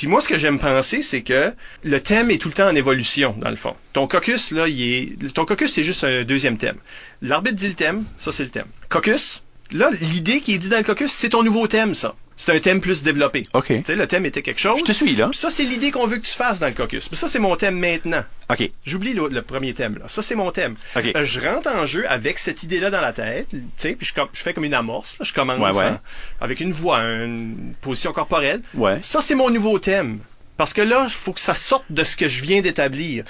[0.00, 1.52] Puis moi, ce que j'aime penser, c'est que
[1.84, 3.76] le thème est tout le temps en évolution, dans le fond.
[3.92, 6.78] Ton caucus, là, il est, ton caucus, c'est juste un deuxième thème.
[7.20, 8.64] L'arbitre dit le thème, ça, c'est le thème.
[8.88, 9.42] Caucus,
[9.72, 12.14] là, l'idée qui est dit dans le caucus, c'est ton nouveau thème, ça.
[12.40, 13.42] C'est un thème plus développé.
[13.52, 13.66] OK.
[13.66, 14.78] Tu sais, le thème était quelque chose.
[14.80, 15.28] Je te suis, là.
[15.28, 17.08] Puis ça, c'est l'idée qu'on veut que tu fasses dans le caucus.
[17.10, 18.24] Mais ça, c'est mon thème maintenant.
[18.50, 18.70] OK.
[18.86, 20.06] J'oublie le, le premier thème, là.
[20.08, 20.76] Ça, c'est mon thème.
[20.96, 21.10] OK.
[21.14, 24.14] Euh, je rentre en jeu avec cette idée-là dans la tête, tu sais, puis je,
[24.40, 25.24] fais comme une amorce, là.
[25.28, 25.90] je commence Ouais, ouais.
[25.90, 26.00] en-
[26.40, 28.62] avec une voix, une position corporelle.
[28.74, 28.98] Ouais.
[29.02, 30.20] Ça, c'est mon nouveau thème.
[30.60, 33.24] Parce que là, il faut que ça sorte de ce que je viens d'établir.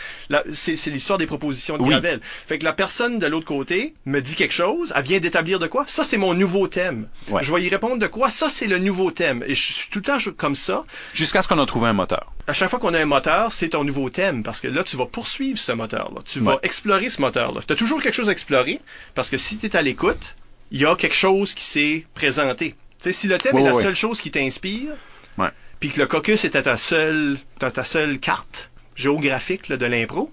[0.52, 1.90] C'est l'histoire des propositions de Oui.
[1.90, 2.18] Gravel.
[2.22, 5.68] Fait que la personne de l'autre côté me dit quelque chose, elle vient d'établir de
[5.68, 5.84] quoi?
[5.86, 7.06] Ça, c'est mon nouveau thème.
[7.28, 7.44] Ouais.
[7.44, 8.30] Je vais y répondre de quoi?
[8.30, 9.44] Ça, c'est le nouveau thème.
[9.46, 10.84] Et je suis tout le temps comme ça.
[11.14, 12.32] Jusqu'à ce qu'on a trouvé un moteur.
[12.48, 14.96] À chaque fois qu'on a un moteur, c'est ton nouveau thème, parce que là, tu
[14.96, 16.22] vas poursuivre ce moteur-là.
[16.24, 17.60] Tu vas explorer ce moteur-là.
[17.64, 18.80] Tu as toujours quelque chose à explorer,
[19.14, 20.34] parce que si tu es à l'écoute,
[20.72, 22.70] il y a quelque chose qui s'est présenté.
[22.70, 24.90] Tu sais, si le thème Ouais, est la seule chose qui t'inspire.
[25.80, 30.32] Puis que le caucus était ta seule, ta, ta seule carte géographique là, de l'impro,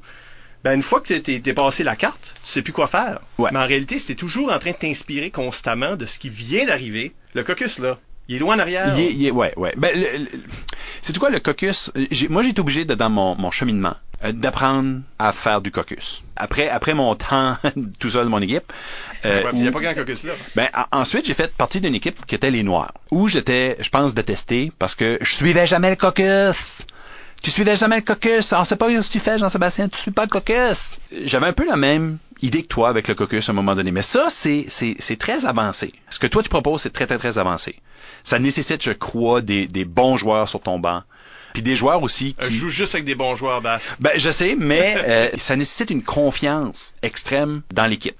[0.63, 3.19] ben une fois que tu t'es dépassé la carte, tu sais plus quoi faire.
[3.37, 3.49] Ouais.
[3.53, 7.13] Mais en réalité, t'es toujours en train de t'inspirer constamment de ce qui vient d'arriver,
[7.33, 8.93] le caucus, là, il est loin en arrière.
[8.97, 9.73] Il est- il est- ouais, ouais.
[9.77, 9.95] Ben,
[11.01, 11.91] c'est tout quoi le caucus?
[12.11, 13.95] J'ai- Moi, j'ai été obligé, de, dans mon, mon cheminement,
[14.25, 16.23] euh, d'apprendre à faire du caucus.
[16.35, 17.57] Après, après mon temps
[17.99, 18.73] tout seul mon équipe.
[19.25, 20.33] Euh, il n'y a pas grand caucus là.
[20.55, 23.89] ben, en- ensuite, j'ai fait partie d'une équipe qui était les Noirs, où j'étais, je
[23.89, 26.55] pense, détesté parce que je suivais jamais le caucus.
[27.43, 28.51] Tu suivais jamais le caucus.
[28.53, 29.89] On sait pas ce que tu fais, Jean-Sébastien.
[29.89, 30.89] Tu suis pas le caucus.
[31.23, 33.91] J'avais un peu la même idée que toi avec le caucus à un moment donné.
[33.91, 35.93] Mais ça, c'est, c'est, c'est très avancé.
[36.09, 37.75] Ce que toi, tu proposes, c'est très, très, très avancé.
[38.23, 41.03] Ça nécessite, je crois, des, des bons joueurs sur ton banc.
[41.53, 42.53] Puis des joueurs aussi Euh, qui...
[42.55, 43.95] Je joue juste avec des bons joueurs basses.
[43.99, 48.15] Ben, je sais, mais euh, ça nécessite une confiance extrême dans l'équipe.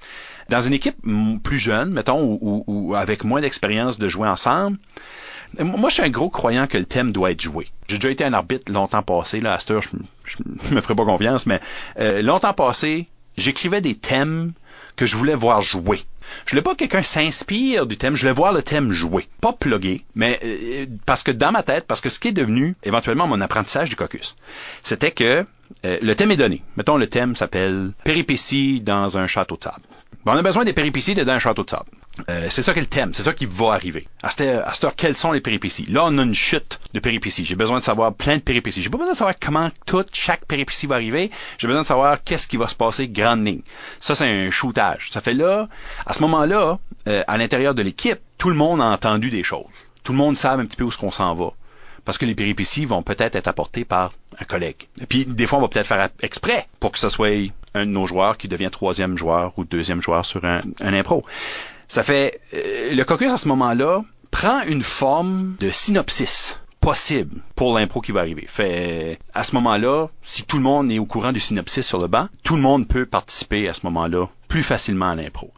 [0.48, 0.96] Dans une équipe
[1.42, 4.78] plus jeune, mettons, ou, ou- ou avec moins d'expérience de jouer ensemble,
[5.58, 7.68] moi, je suis un gros croyant que le thème doit être joué.
[7.88, 9.88] J'ai déjà été un arbitre longtemps passé, là, à cette heure, je,
[10.68, 11.60] je me ferai pas confiance, mais
[11.98, 14.52] euh, longtemps passé, j'écrivais des thèmes
[14.96, 16.02] que je voulais voir jouer.
[16.44, 19.26] Je voulais pas que quelqu'un s'inspire du thème, je voulais voir le thème jouer.
[19.40, 22.74] Pas plugué, mais euh, parce que dans ma tête, parce que ce qui est devenu
[22.82, 24.36] éventuellement mon apprentissage du caucus,
[24.82, 25.46] c'était que
[25.86, 26.62] euh, le thème est donné.
[26.76, 29.80] Mettons, le thème s'appelle Péripéties dans un château de sable.
[30.24, 31.90] Ben, on a besoin des péripéties dans un château de sable.
[32.28, 34.08] Euh, c'est ça qui est le thème, c'est ça qui va arriver.
[34.22, 35.86] À cette, à heure, quelles sont les péripéties?
[35.88, 37.44] Là, on a une chute de péripéties.
[37.44, 38.82] J'ai besoin de savoir plein de péripéties.
[38.82, 41.30] J'ai pas besoin de savoir comment toute, chaque péripétie va arriver.
[41.58, 43.62] J'ai besoin de savoir qu'est-ce qui va se passer grande ligne.
[44.00, 45.10] Ça, c'est un shootage.
[45.10, 45.68] Ça fait là,
[46.04, 49.66] à ce moment-là, euh, à l'intérieur de l'équipe, tout le monde a entendu des choses.
[50.02, 51.52] Tout le monde sait un petit peu où ce qu'on s'en va.
[52.08, 54.88] Parce que les péripéties vont peut-être être apportées par un collègue.
[54.98, 57.90] Et puis, des fois, on va peut-être faire exprès pour que ce soit un de
[57.90, 61.22] nos joueurs qui devient troisième joueur ou deuxième joueur sur un, impro.
[61.86, 64.00] Ça fait, euh, le caucus à ce moment-là
[64.30, 68.46] prend une forme de synopsis possible pour l'impro qui va arriver.
[68.48, 72.06] Fait, à ce moment-là, si tout le monde est au courant du synopsis sur le
[72.06, 75.52] banc, tout le monde peut participer à ce moment-là plus facilement à l'impro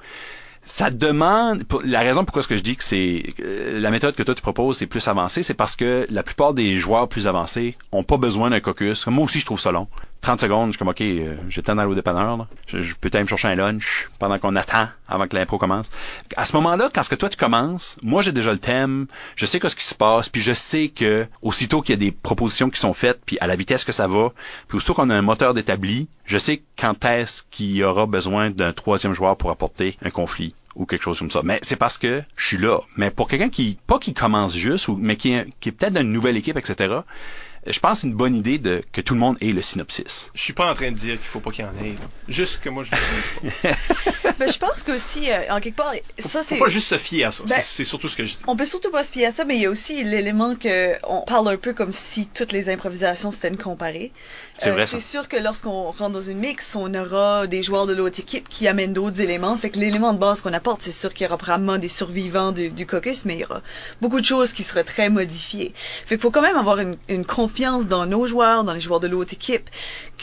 [0.70, 4.36] ça demande la raison pourquoi est-ce que je dis que c'est la méthode que toi
[4.36, 8.04] tu proposes c'est plus avancé c'est parce que la plupart des joueurs plus avancés ont
[8.04, 9.04] pas besoin d'un caucus.
[9.08, 9.88] Moi aussi je trouve ça long.
[10.20, 11.92] 30 secondes je suis comme ok euh, j'ai le temps d'aller
[12.68, 15.90] je, peux peut-être me chercher un lunch pendant qu'on attend avant que l'impro commence.
[16.36, 19.46] À ce moment-là quand ce que toi tu commences moi j'ai déjà le thème je
[19.46, 22.70] sais ce qui se passe puis je sais que aussitôt qu'il y a des propositions
[22.70, 24.32] qui sont faites puis à la vitesse que ça va
[24.68, 28.50] puis aussitôt qu'on a un moteur d'établi je sais quand est-ce qu'il y aura besoin
[28.50, 31.40] d'un troisième joueur pour apporter un conflit ou quelque chose comme ça.
[31.44, 32.78] Mais c'est parce que je suis là.
[32.96, 35.94] Mais pour quelqu'un qui, pas qui commence juste, ou, mais qui est, qui est peut-être
[35.94, 36.94] dans une nouvelle équipe, etc.,
[37.66, 40.30] je pense que c'est une bonne idée de que tout le monde ait le synopsis.
[40.34, 41.90] Je suis pas en train de dire qu'il faut pas qu'il y en ait.
[41.92, 42.06] là.
[42.26, 43.76] Juste que moi, je ne pas.
[44.38, 46.56] Ben, je pense qu'aussi, euh, en quelque part, ça c'est...
[46.56, 47.44] Faut pas juste se fier à ça.
[47.46, 48.42] Ben, C'est- c'est surtout ce que je dis.
[48.46, 50.94] On peut surtout pas se fier à ça, mais il y a aussi l'élément que
[51.06, 54.10] on parle un peu comme si toutes les improvisations c'était une comparée.
[54.60, 54.86] C'est.
[54.86, 58.48] C'est sûr que lorsqu'on rentre dans une mix, on aura des joueurs de l'autre équipe
[58.48, 59.56] qui amènent d'autres éléments.
[59.56, 62.52] Fait que l'élément de base qu'on apporte, c'est sûr qu'il y aura probablement des survivants
[62.52, 63.62] du, du caucus, mais il y aura
[64.00, 65.72] beaucoup de choses qui seraient très modifiées.
[66.04, 69.00] Fait qu'il faut quand même avoir une, une confiance dans nos joueurs, dans les joueurs
[69.00, 69.68] de l'autre équipe,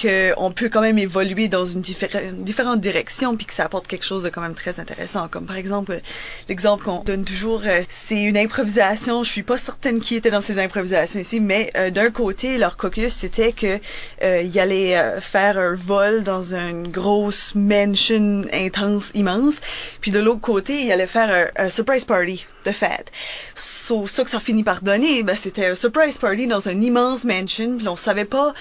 [0.02, 3.88] qu'on peut quand même évoluer dans une, diffé- une différente direction, puis que ça apporte
[3.88, 5.28] quelque chose de quand même très intéressant.
[5.28, 6.02] Comme par exemple,
[6.50, 9.24] l'exemple qu'on donne toujours, euh, c'est une improvisation.
[9.24, 12.78] Je suis pas certaine qui était dans ces improvisations ici, mais euh, d'un côté, leur
[12.78, 13.80] caucus, c'était que
[14.24, 19.62] euh, allait euh, faire un vol dans une grosse mansion intense, immense,
[20.02, 23.12] puis de l'autre côté, il allait faire un, un surprise party de fête.
[23.56, 27.24] So, ça que ça finit par donner, ben, c'était un surprise party dans une immense
[27.24, 28.54] mansion, puis on savait pas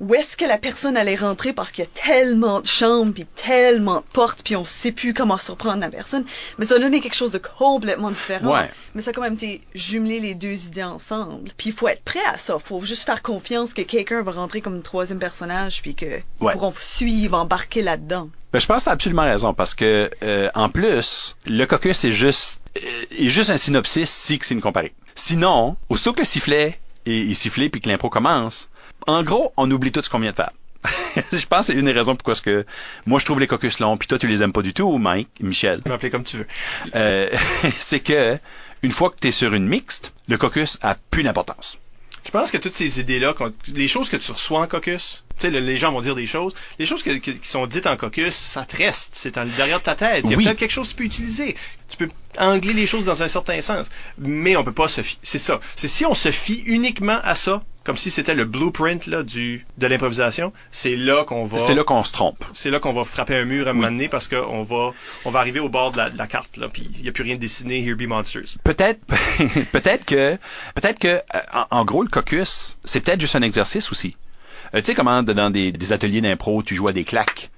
[0.00, 1.52] où est-ce que la personne allait rentrer?
[1.52, 5.14] Parce qu'il y a tellement de chambres puis tellement de portes puis on sait plus
[5.14, 6.24] comment surprendre la personne.
[6.58, 8.52] Mais ça a donné quelque chose de complètement différent.
[8.54, 8.70] Ouais.
[8.94, 11.50] Mais ça a quand même été jumeler les deux idées ensemble.
[11.56, 12.58] Puis il faut être prêt à ça.
[12.58, 16.06] Faut juste faire confiance que quelqu'un va rentrer comme troisième personnage puis que
[16.40, 16.52] Ouais.
[16.52, 18.28] pourront suivre, embarquer là-dedans.
[18.52, 22.04] Ben, je pense que tu as absolument raison parce que euh, en plus, le caucus
[22.04, 22.80] est juste euh,
[23.18, 24.94] est juste un synopsis si que c'est une comparée.
[25.14, 28.68] Sinon, aussitôt que le sifflet est, est sifflé puis que l'impro commence,
[29.06, 30.50] en gros, on oublie tout ce qu'on vient de faire.
[31.32, 32.64] je pense que c'est une des raisons pourquoi est-ce que
[33.06, 35.30] moi je trouve les caucus longs puis toi tu les aimes pas du tout, Mike,
[35.40, 35.82] Michel.
[35.82, 36.46] Tu m'appeler comme tu veux.
[36.94, 37.28] Euh,
[37.80, 38.38] c'est que
[38.82, 41.78] une fois que tu es sur une mixte, le caucus a plus d'importance.
[42.24, 43.34] Je pense que toutes ces idées-là,
[43.68, 46.26] les choses que tu reçois en caucus, tu sais, le- les gens vont dire des
[46.26, 49.78] choses, les choses que- que- qui sont dites en caucus, ça te reste, c'est derrière
[49.78, 50.22] de ta tête.
[50.24, 50.44] Il y a Oui.
[50.44, 51.56] peut-être quelque chose que tu peux utiliser.
[51.88, 53.88] Tu peux angler les choses dans un certain sens,
[54.18, 55.18] mais on peut pas se fier.
[55.22, 55.60] C'est ça.
[55.76, 59.64] C'est si on se fie uniquement à ça, comme si c'était le blueprint là du
[59.78, 61.56] de l'improvisation, c'est là qu'on va.
[61.58, 62.44] C'est là qu'on se trompe.
[62.52, 64.92] c'est là qu'on va frapper un mur à un moment donné parce qu'on va,
[65.24, 67.12] on va arriver au bord de la, de la carte, là, puis il n'y a
[67.12, 68.58] plus rien de dessiné, Here Be Monsters.
[68.64, 69.00] Peut-être,
[69.72, 70.36] peut-être que,
[70.74, 74.16] peut-être que, euh, en, en gros, le caucus, c'est peut-être juste un exercice aussi.
[74.74, 77.50] Euh, tu sais comment dans des, des ateliers d'impro, tu joues à des claques,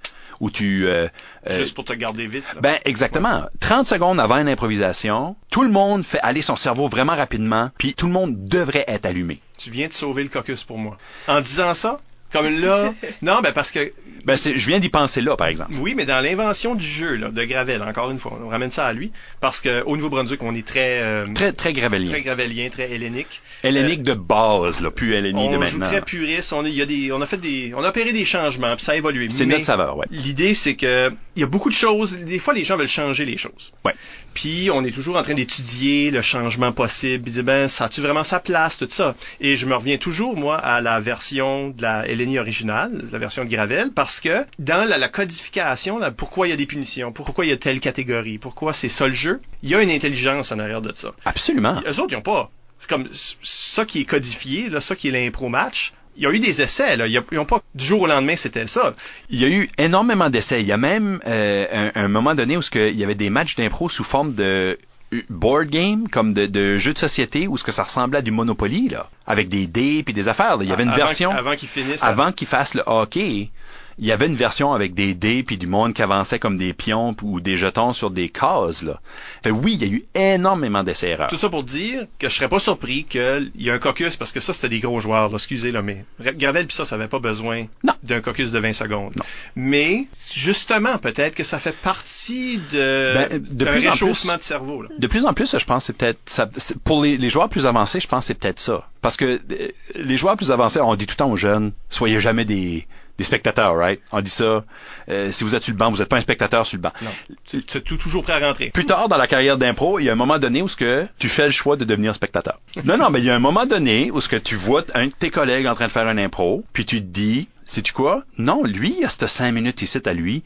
[0.52, 1.08] tu, euh,
[1.48, 2.44] euh, Juste pour te garder vite.
[2.54, 2.60] là.
[2.60, 3.42] ben exactement.
[3.60, 7.94] 30 secondes avant une improvisation, tout le monde fait aller son cerveau vraiment rapidement, puis
[7.94, 9.40] tout le monde devrait être allumé.
[9.56, 10.96] Tu viens de sauver le caucus pour moi.
[11.26, 12.00] En disant ça,
[12.32, 13.92] comme là, non, ben parce que
[14.24, 15.72] Ben je viens d'y penser là, par exemple.
[15.80, 18.86] oui, mais dans l'invention du jeu là, de Gravel, encore une fois, on ramène ça
[18.86, 19.10] à lui,
[19.40, 22.10] parce que au Nouveau-Brunswick, on est très euh, Très, très gravelien.
[22.10, 23.40] très gravelien, très hellénique.
[23.62, 25.86] Hellénique de base, là, plus hellénique de On joue maintenant.
[25.86, 26.52] très puriste.
[26.52, 28.74] On, a- il y a des, on a fait des, on a opéré des changements,
[28.76, 29.28] puis ça a évolué.
[29.30, 30.06] C'est notre saveur, ouais.
[30.10, 32.16] L'idée, c'est que il y a beaucoup de choses.
[32.16, 33.72] Des fois, les gens veulent changer les choses.
[33.84, 33.94] Ouais.
[34.34, 37.24] Puis on est toujours en train d'étudier le changement possible.
[37.24, 39.14] Puis dire, ben, ça a-tu vraiment sa place, tout ça?
[39.40, 43.44] Et je me reviens toujours, moi, à la version de la Hélénie originale, la version
[43.44, 47.12] de Gravel, parce que dans la, la codification, là, pourquoi il y a des punitions,
[47.12, 49.27] pourquoi il y a telle catégorie, pourquoi c'est ça le jeu,
[49.62, 51.10] il y a une intelligence en arrière de ça.
[51.24, 51.82] Absolument.
[51.86, 52.50] Eux autres, ils ont pas.
[52.88, 53.08] Comme
[53.42, 55.92] ça qui est codifié, là, ça qui est l'impro match.
[56.16, 57.06] Il y a eu des essais, là.
[57.06, 58.92] Ils a- ils ont pas du jour au lendemain, c'était ça.
[59.30, 60.60] Il y a eu énormément d'essais.
[60.60, 63.54] Il y a même euh, un, un moment donné où il y avait des matchs
[63.56, 64.78] d'impro sous forme de
[65.14, 68.22] euh, board game, comme de, de jeux de société, où ce que ça ressemblait à
[68.22, 70.56] du Monopoly, là, avec des dés puis des affaires.
[70.56, 70.64] là.
[70.64, 72.02] Il y avait une Avant version qu'- avant qu'ils finissent.
[72.02, 73.50] avant qu'ils fassent le hockey.
[73.98, 76.72] Il y avait une version avec des dés puis du monde qui avançait comme des
[76.72, 79.00] pions ou des jetons sur des cases là.
[79.42, 81.28] Fait oui, il y a eu énormément d'essais erreurs.
[81.28, 84.32] Tout ça pour dire que je serais pas surpris qu'il y ait un caucus, parce
[84.32, 87.08] que ça, c'était des gros joueurs, là, excusez, là, mais Gravel puis ça, ça avait
[87.08, 87.66] pas besoin
[88.02, 89.12] d'un caucus de 20 secondes.
[89.16, 89.24] Non.
[89.56, 94.38] Mais, justement, peut-être que ça fait partie de, Ben, de d'un plus en réchauffement plus-
[94.38, 94.88] de cerveau, là.
[94.98, 96.48] De plus en plus, je pense, c'est peut-être ça-
[96.84, 98.88] pour les, les joueurs plus avancés, je pense que c'est peut-être ça.
[99.02, 102.20] Parce que euh, les joueurs plus avancés, on dit tout le temps aux jeunes, soyez
[102.20, 102.86] jamais des,
[103.18, 104.00] des spectateurs, right?
[104.12, 104.64] On dit ça.
[105.08, 106.92] euh, si vous êtes sur le banc, vous n'êtes pas un spectateur sur le banc.
[107.02, 107.10] Non.
[107.44, 108.70] Tu tu es toujours prêt à rentrer.
[108.70, 111.06] Plus tard dans la carrière d'impro, il y a un moment donné où ce que
[111.18, 112.58] tu fais le choix de devenir spectateur.
[112.84, 115.06] Non, non, mais il y a un moment donné où ce que tu vois un
[115.06, 118.22] de tes collègues en train de faire un impro, puis tu te dis, sais-tu quoi?
[118.38, 120.44] Non, lui, il y a cette cinq minutes ici à lui.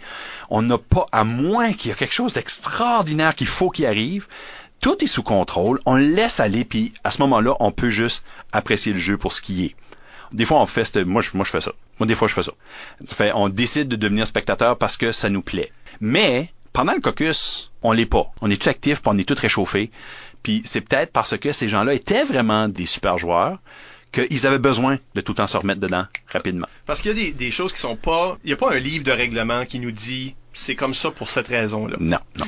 [0.49, 4.27] On n'a pas, à moins qu'il y ait quelque chose d'extraordinaire qu'il faut qu'il arrive,
[4.81, 8.25] tout est sous contrôle, on le laisse aller, puis à ce moment-là, on peut juste
[8.53, 9.77] apprécier le jeu pour ce qui est.
[10.33, 11.73] Des fois, on fait moi, je, moi, je fais ça.
[12.03, 12.53] Moi, des fois, je fais ça.
[13.07, 15.71] Fait, on décide de devenir spectateur parce que ça nous plaît.
[16.01, 18.27] Mais, pendant le caucus, on l'est pas.
[18.41, 19.93] On est tout actif, puis on est tout réchauffé.
[20.43, 23.61] Puis c'est peut-être parce que ces gens-là étaient vraiment des super joueurs
[24.11, 26.67] qu'ils avaient besoin de tout le temps se remettre dedans rapidement.
[26.87, 28.81] Parce qu'il y a des, des choses qui sont pas, il y a pas un
[28.81, 31.99] livre de règlement qui nous dit c'est comme ça pour cette raison-là.
[32.01, 32.47] Non, non.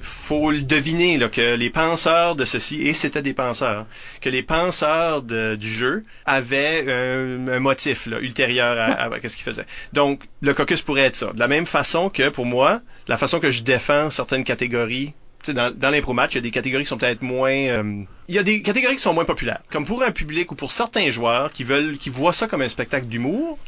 [0.00, 3.86] Faut le deviner là, que les penseurs de ceci, et c'était des penseurs,
[4.20, 9.28] que les penseurs de- du jeu avaient un, un motif là, ultérieur à, à- à
[9.28, 9.66] ce qu'ils faisaient.
[9.92, 11.32] Donc, le caucus pourrait être ça.
[11.32, 15.12] De la même façon que, pour moi, la façon que je défends certaines catégories,
[15.48, 17.52] dans, dans l'impro-match, il y a des catégories qui sont peut-être moins...
[17.52, 19.60] euh, il y a des catégories qui sont moins populaires.
[19.70, 22.68] Comme pour un public ou pour certains joueurs qui veulent, qui voient ça comme un
[22.68, 23.58] spectacle d'humour,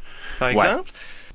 [0.41, 0.65] par Ouais.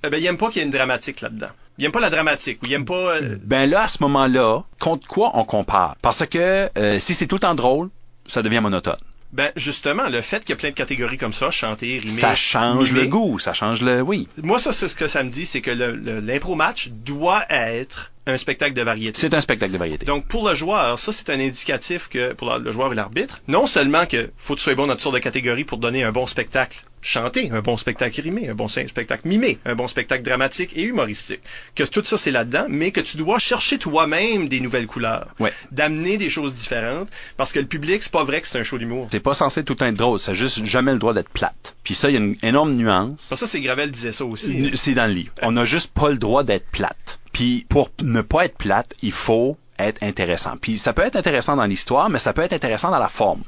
[0.04, 1.50] Eh ben, ils aiment pas qu'il y ait une dramatique là-dedans.
[1.78, 3.16] Ils aiment pas la dramatique, ou ils aiment pas...
[3.16, 5.96] euh, Ben là, à ce moment-là, contre quoi on compare?
[6.02, 7.90] Parce que euh, si c'est tout le temps drôle,
[8.28, 8.98] ça devient monotone.
[9.32, 12.36] Ben justement, le fait qu'il y a plein de catégories comme ça, chanter, rimer, ça
[12.36, 14.02] change le goût, ça change le...
[14.02, 14.28] Oui.
[14.38, 18.38] Moi, ça, c'est ce que ça me dit, c'est que l'impro match doit être un
[18.38, 19.20] spectacle de variété.
[19.20, 20.06] C'est un spectacle de variété.
[20.06, 23.68] Donc pour le joueur, ça c'est un indicatif que pour le joueur et l'arbitre, non
[23.68, 26.12] seulement que faut que tu sois bon dans toutes sortes de catégories pour donner un
[26.12, 30.72] bon spectacle chanté, un bon spectacle rimé, un bon spectacle mimé, un bon spectacle dramatique
[30.78, 31.42] et humoristique,
[31.76, 35.52] que tout ça c'est là-dedans, mais que tu dois chercher toi-même des nouvelles couleurs, Ouais.
[35.72, 38.78] d'amener des choses différentes, parce que le public c'est pas vrai que c'est un show
[38.78, 39.10] d'humour.
[39.12, 41.76] C'est pas censé tout être drôle, ça a juste jamais le droit d'être plate.
[41.84, 43.26] Puis ça, il y a une énorme nuance.
[43.28, 44.68] Pour ça c'est Gravel disait ça aussi.
[44.68, 44.72] hein.
[44.76, 45.34] C'est dans le livre.
[45.42, 47.20] On n'a juste pas le droit d'être plate.
[47.34, 50.54] Puis pour ne pas être plate, il faut être intéressant.
[50.62, 53.42] Puis ça peut être intéressant dans l'histoire, mais ça peut être intéressant dans la forme.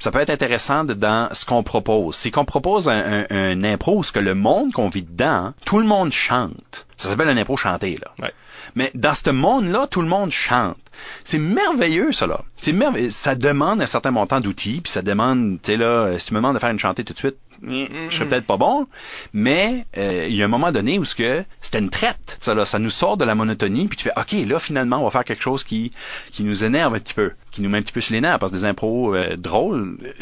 [0.00, 2.16] Ça peut être intéressant dans ce qu'on propose.
[2.16, 5.52] C'est qu'on propose un, un, un impro où ce que le monde qu'on vit dedans,
[5.64, 6.86] tout le monde chante.
[6.96, 8.10] Ça s'appelle un impro chanté, là.
[8.24, 8.32] Ouais.
[8.74, 10.78] Mais dans ce monde-là, tout le monde chante.
[11.26, 12.42] C'est merveilleux, ça, là.
[12.56, 13.10] C'est merveilleux.
[13.10, 16.38] Ça demande un certain montant d'outils, puis ça demande, tu sais, là, si tu me
[16.38, 18.86] demandes de faire une chantée tout de suite, je serais peut-être pas bon,
[19.32, 22.38] mais euh, il y a un moment donné où ce que c'était une traite.
[22.40, 25.04] Ça, là, ça nous sort de la monotonie, puis tu fais, OK, là, finalement, on
[25.04, 25.90] va faire quelque chose qui,
[26.30, 28.38] qui nous énerve un petit peu, qui nous met un petit peu sur les nerfs,
[28.38, 30.12] parce que des impros euh, drôles, euh,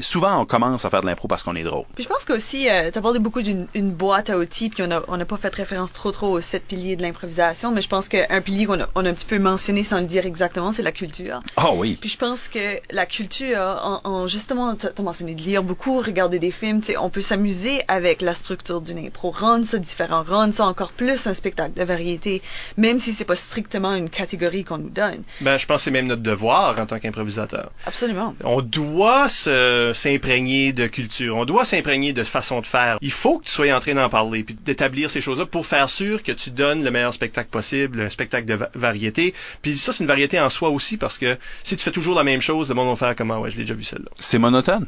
[0.00, 1.84] souvent, on commence à faire de l'impro parce qu'on est drôle.
[1.94, 4.82] Puis je pense qu'aussi, euh, tu as parlé beaucoup d'une une boîte à outils, puis
[4.82, 7.82] on n'a on a pas fait référence trop trop aux sept piliers de l'improvisation, mais
[7.82, 10.26] je pense qu'un pilier qu'on a, on a un petit peu mentionné sans le dire
[10.26, 11.40] exactement, c'est la culture.
[11.56, 11.98] Ah oui.
[12.00, 16.00] Puis je pense que la culture, en, en justement, tu as mentionné de lire beaucoup,
[16.00, 19.78] regarder des films, tu sais, on peut s'amuser avec la structure d'une impro, rendre ça
[19.78, 22.42] différent, rendre ça encore plus un spectacle de variété,
[22.76, 25.22] même si c'est pas strictement une catégorie qu'on nous donne.
[25.40, 27.70] Ben je pense que c'est même notre devoir en tant qu'improvisateur.
[27.86, 28.34] Absolument.
[28.44, 32.98] On doit se- s'imprégner de culture, on doit s'imprégner de façon de faire.
[33.00, 35.88] Il faut que tu sois en train d'en parler, puis d'établir ces choses-là pour faire
[35.90, 39.34] sûr que tu donnes le meilleur spectacle possible, un spectacle de va- variété.
[39.62, 42.24] Puis ça, c'est une variété en soi aussi, parce que si tu fais toujours la
[42.24, 44.10] même chose, le monde va faire comment, ouais, je l'ai déjà vu celle-là.
[44.18, 44.86] C'est monotone.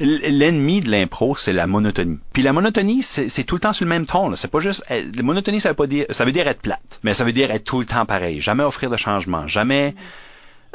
[0.00, 2.18] L- L'ennemi de l'impro, c'est la monotonie.
[2.32, 4.34] Puis la monotonie, c'est tout le temps sur le même ton.
[4.36, 4.84] C'est pas juste.
[4.90, 6.06] euh, La monotonie, ça veut pas dire.
[6.10, 8.40] Ça veut dire être plate, mais ça veut dire être tout le temps pareil.
[8.40, 9.46] Jamais offrir de changement.
[9.48, 9.94] Jamais.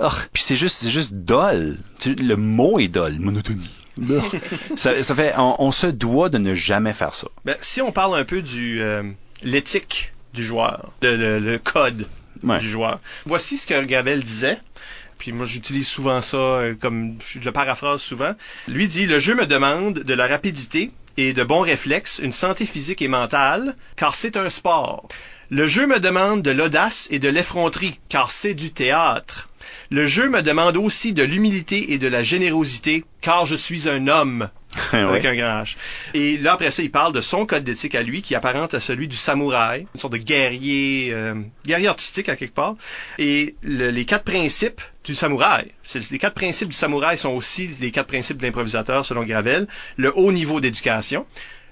[0.04, 1.78] Oh, puis c'est juste, c'est juste dol.
[2.06, 3.14] Le mot est dol.
[3.20, 3.70] Monotonie.
[4.76, 5.34] ça, ça fait.
[5.38, 7.28] On, on se doit de ne jamais faire ça.
[7.45, 9.04] Ben, si on parle un peu du euh,
[9.43, 12.08] l'éthique du joueur, de- le, le code
[12.43, 12.58] Ouais.
[12.58, 12.99] du joueur.
[13.28, 14.58] Voici ce que Gravel disait.
[15.20, 18.34] Puis moi, j'utilise souvent ça euh, comme je le paraphrase souvent.
[18.68, 22.66] Lui dit le jeu me demande de la rapidité et de bons réflexes, une santé
[22.66, 25.08] physique et mentale, car c'est un sport.
[25.52, 29.49] Le jeu me demande de l'audace et de l'effronterie, car c'est du théâtre.
[29.94, 34.08] Le jeu me demande aussi de l'humilité et de la générosité, car je suis un
[34.08, 34.50] homme
[34.94, 35.28] avec Ouais.
[35.30, 35.76] un grand H.
[36.14, 38.80] Et là, après ça, il parle de son code d'éthique à lui, qui apparente à
[38.80, 41.34] celui du samouraï, une sorte de guerrier, euh,
[41.66, 42.76] guerrier artistique à quelque part.
[43.20, 45.72] Et le- les quatre principes du samouraï,
[46.10, 49.68] les quatre principes du samouraï sont aussi les quatre principes de l'improvisateur, selon Gravel.
[49.98, 51.26] Le haut niveau d'éducation,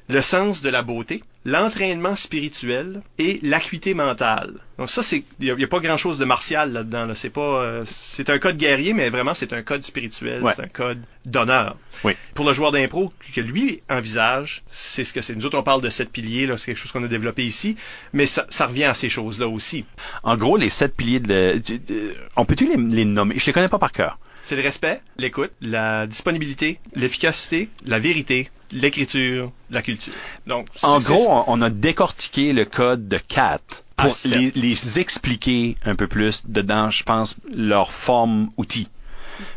[0.09, 4.53] le sens de la beauté, l'entraînement spirituel et l'acuité mentale.
[4.77, 7.05] Donc ça, c'est il n'y a, pas grand-chose de martial là-dedans.
[7.05, 7.15] Là.
[7.15, 10.53] C'est pas, euh, c'est un code guerrier, mais vraiment c'est un code spirituel, Ouais.
[10.55, 11.77] c'est un code d'honneur.
[12.03, 12.13] Oui.
[12.33, 15.35] Pour le joueur d'impro que lui envisage, c'est ce que c'est.
[15.35, 17.75] Nous autres, on parle de sept piliers, là, c'est quelque chose qu'on a développé ici,
[18.13, 19.85] mais ça, ça revient à ces choses-là aussi.
[20.23, 21.61] En gros, les sept piliers de.
[21.65, 23.35] de- de- on peut-tu les, les nommer?
[23.37, 24.17] Je les connais pas par cœur.
[24.41, 30.13] C'est le respect, l'écoute, la disponibilité, l'efficacité, la vérité, l'écriture, la culture.
[30.47, 35.75] Donc, En gros, on, a décortiqué le code de 4 À pour les, les expliquer
[35.85, 38.87] un peu plus dedans, je pense, leur forme outil.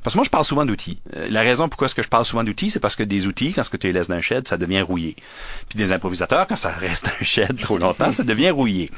[0.03, 0.99] Parce que moi, je parle souvent d'outils.
[1.17, 3.53] Euh, la raison pourquoi est-ce que je parle souvent d'outils, c'est parce que des outils,
[3.53, 5.17] quand ce que tu les laisses dans un shed, ça devient rouillé.
[5.69, 8.91] Puis des improvisateurs, quand ça reste un shed trop longtemps, ça devient rouillé.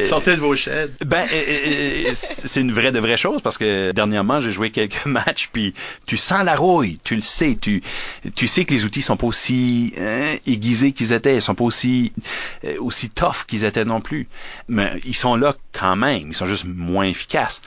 [0.00, 0.90] sortez de vos sheds.
[1.04, 4.70] Ben, euh, euh, euh, c'est une vraie de vraie chose parce que dernièrement j'ai joué
[4.70, 5.74] quelques matchs puis
[6.06, 7.82] tu sens la rouille, tu le sais, tu
[8.34, 11.64] tu sais que les outils sont pas aussi hein, aiguisés qu'ils étaient, ils sont pas
[11.64, 12.12] aussi
[12.64, 14.28] euh, aussi tough qu'ils étaient non plus,
[14.68, 17.62] mais ils sont là quand même, ils sont juste moins efficaces.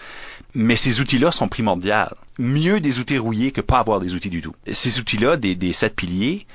[0.56, 1.94] Mais ces outils-là sont primordiaux.
[2.40, 4.56] Mieux des outils rouillés que pas avoir des outils du tout.
[4.72, 6.48] Ces outils-là, des, des sept piliers,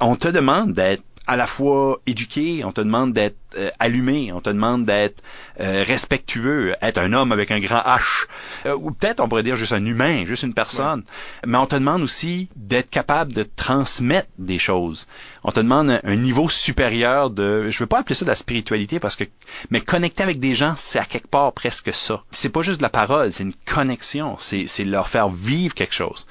[0.00, 4.40] on te demande d'être à la fois éduqué, on te demande d'être euh, allumé, on
[4.40, 5.22] te demande d'être
[5.60, 8.26] euh, respectueux, être un homme avec un grand H,
[8.64, 11.04] euh, ou peut-être on pourrait dire juste un humain, juste une personne.
[11.46, 15.06] Mais on te demande aussi d'être capable de transmettre des choses.
[15.44, 18.98] On te demande un, niveau supérieur de, je veux pas appeler ça de la spiritualité
[18.98, 19.24] parce que,
[19.70, 22.22] mais connecter avec des gens, c'est à quelque part presque ça.
[22.30, 26.26] C'est pas juste de la parole, c'est une connexion, c'est leur faire vivre quelque chose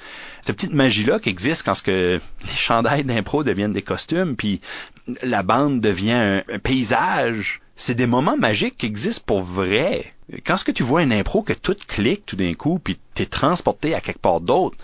[0.48, 4.62] cette petite magie-là qui existe quand ce que les chandails d'impro deviennent des costumes, puis
[5.22, 7.62] la bande devient un, paysage.
[7.76, 10.14] C'est des moments magiques qui existent pour vrai.
[10.46, 13.26] Quand ce que tu vois un impro que tout clique tout d'un coup, puis t'es
[13.26, 14.78] transporté à quelque part d'autre,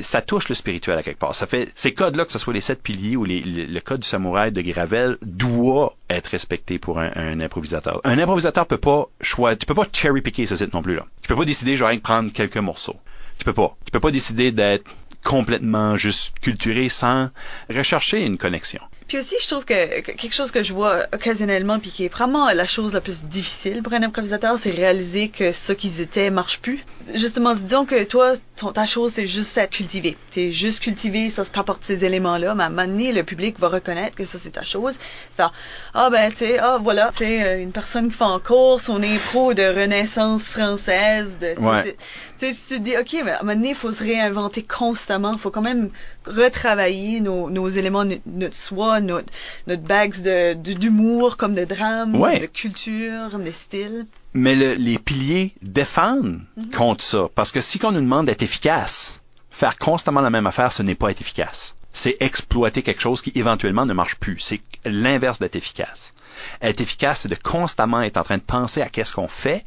[0.00, 1.34] ça touche le spirituel à quelque part.
[1.34, 4.52] Ça fait ces codes-là, que ce soit les sept piliers ou le, code du samouraï
[4.52, 8.00] de Gravel, doit être respecté pour un, un improvisateur.
[8.04, 11.04] Un improvisateur peut pas choisir, tu peux pas cherry picker ce site non plus là.
[11.22, 12.96] Tu peux pas décider genre de prendre quelques morceaux.
[13.38, 13.76] Tu peux pas.
[13.84, 14.94] Tu peux pas décider d'être
[15.24, 17.30] complètement juste culturé sans
[17.68, 18.80] rechercher une connexion.
[19.08, 22.08] Puis aussi, je trouve que que quelque chose que je vois occasionnellement, puis qui est
[22.08, 26.30] vraiment la chose la plus difficile pour un improvisateur, c'est réaliser que ce qu'ils étaient
[26.30, 26.84] marche plus.
[27.14, 30.16] Justement, disons que toi, ton, ta chose, c'est juste à cultiver.
[30.30, 33.68] C'est juste cultiver, ça t'apporte ces éléments-là, mais à un moment donné, le public va
[33.68, 34.98] reconnaître que ça, c'est ta chose.
[35.36, 35.52] Faire,
[35.94, 38.80] ah ben, tu sais, ah voilà, tu sais, euh, une personne qui fait en cours
[38.80, 41.96] son impro de renaissance française, de, Ouais.
[42.38, 44.62] Tu sais, tu te dis, OK, mais à un moment donné, il faut se réinventer
[44.62, 45.32] constamment.
[45.32, 45.90] Il faut quand même
[46.26, 49.32] retravailler nos, nos éléments, no- notre soi, notre,
[49.66, 52.40] notre bags de, de- d'humour, comme de drame, Ouais.
[52.40, 54.06] de culture, comme de style.
[54.34, 56.42] Mais le- les piliers défendent
[56.76, 57.28] contre ça.
[57.34, 60.94] Parce que si on nous demande d'être efficace, faire constamment la même affaire, ce n'est
[60.94, 61.74] pas être efficace.
[61.92, 64.38] C'est exploiter quelque chose qui éventuellement ne marche plus.
[64.40, 66.12] C'est l'inverse d'être efficace.
[66.60, 69.64] Être efficace, c'est de constamment être en train de penser à qu'est-ce qu'on fait,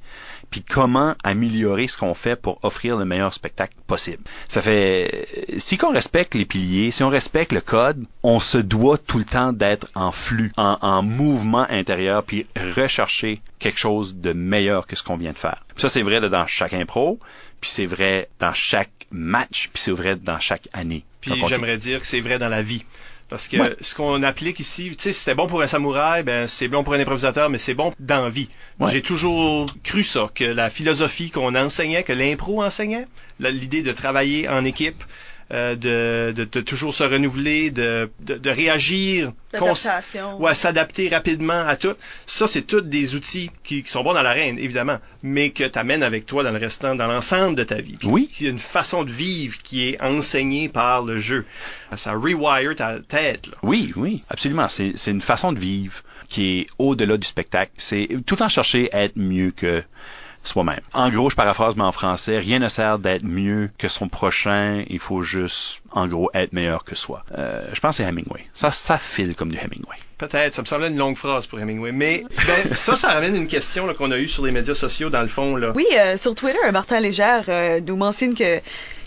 [0.50, 4.24] puis comment améliorer ce qu'on fait pour offrir le meilleur spectacle possible.
[4.48, 5.28] Ça fait,
[5.58, 9.26] si qu'on respecte les piliers, si on respecte le code, on se doit tout le
[9.26, 14.96] temps d'être en flux, en, en mouvement intérieur, puis rechercher quelque chose de meilleur que
[14.96, 15.66] ce qu'on vient de faire.
[15.76, 17.20] Ça, c'est vrai là, dans chaque impro,
[17.62, 21.04] puis c'est vrai dans chaque match, puis c'est vrai dans chaque année.
[21.22, 22.86] Puis j'aimerais dire que c'est vrai dans la vie.
[23.30, 23.76] Parce que Ouais.
[23.80, 26.96] ce qu'on applique ici, tu sais, c'était bon pour un samouraï, ben c'est bon pour
[26.96, 28.50] un improvisateur, mais c'est bon dans la vie.
[28.80, 28.92] Ouais.
[28.92, 33.08] J'ai toujours cru ça, que la philosophie qu'on enseignait, que l'impro enseignait,
[33.40, 35.04] l'idée de travailler en équipe,
[35.52, 39.32] euh, de, de, de toujours se renouveler, de, de, de réagir,
[40.40, 41.96] ouais, s'adapter rapidement à tout.
[42.26, 45.80] Ça, c'est tous des outils qui, qui sont bons dans l'arène, évidemment, mais que tu
[45.80, 47.96] amènes avec toi dans le restant, dans l'ensemble de ta vie.
[48.00, 48.30] Puis Oui.
[48.40, 51.46] Il y a une façon de vivre qui est enseignée par le jeu.
[51.96, 53.48] Ça rewire ta tête.
[53.48, 53.54] Là.
[53.64, 54.70] Oui, oui, absolument.
[54.70, 57.72] C'est c'est une façon de vivre qui est au-delà du spectacle.
[57.78, 59.84] C'est tout le temps chercher à être mieux que
[60.44, 60.80] soi-même.
[60.94, 64.84] En gros, je paraphrase, mais en français, rien ne sert d'être mieux que son prochain.
[64.90, 67.24] Il faut juste, en gros, être meilleur que soi.
[67.38, 68.46] Euh, je pense que c'est Hemingway.
[68.54, 69.98] Ça, ça file comme du Hemingway.
[70.18, 71.92] Peut-être, ça me semblait une longue phrase pour Hemingway.
[71.92, 75.22] Mais ben, ça, ça ramène une question qu'on a eue sur les médias sociaux, dans
[75.22, 75.56] le fond.
[75.56, 75.72] Là.
[75.76, 78.60] Oui, euh, sur Twitter, Martin Légère euh, nous mentionne que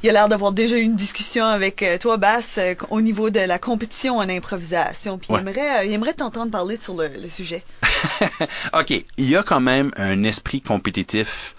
[0.03, 3.30] il a l'air d'avoir déjà eu une discussion avec euh, toi, Bass, euh, au niveau
[3.30, 5.18] de la compétition en improvisation.
[5.18, 5.40] Puis Ouais.
[5.40, 7.62] il aimerait, euh, il aimerait t'entendre parler sur le, le sujet.
[8.72, 11.55] OK, il y a quand même un esprit compétitif.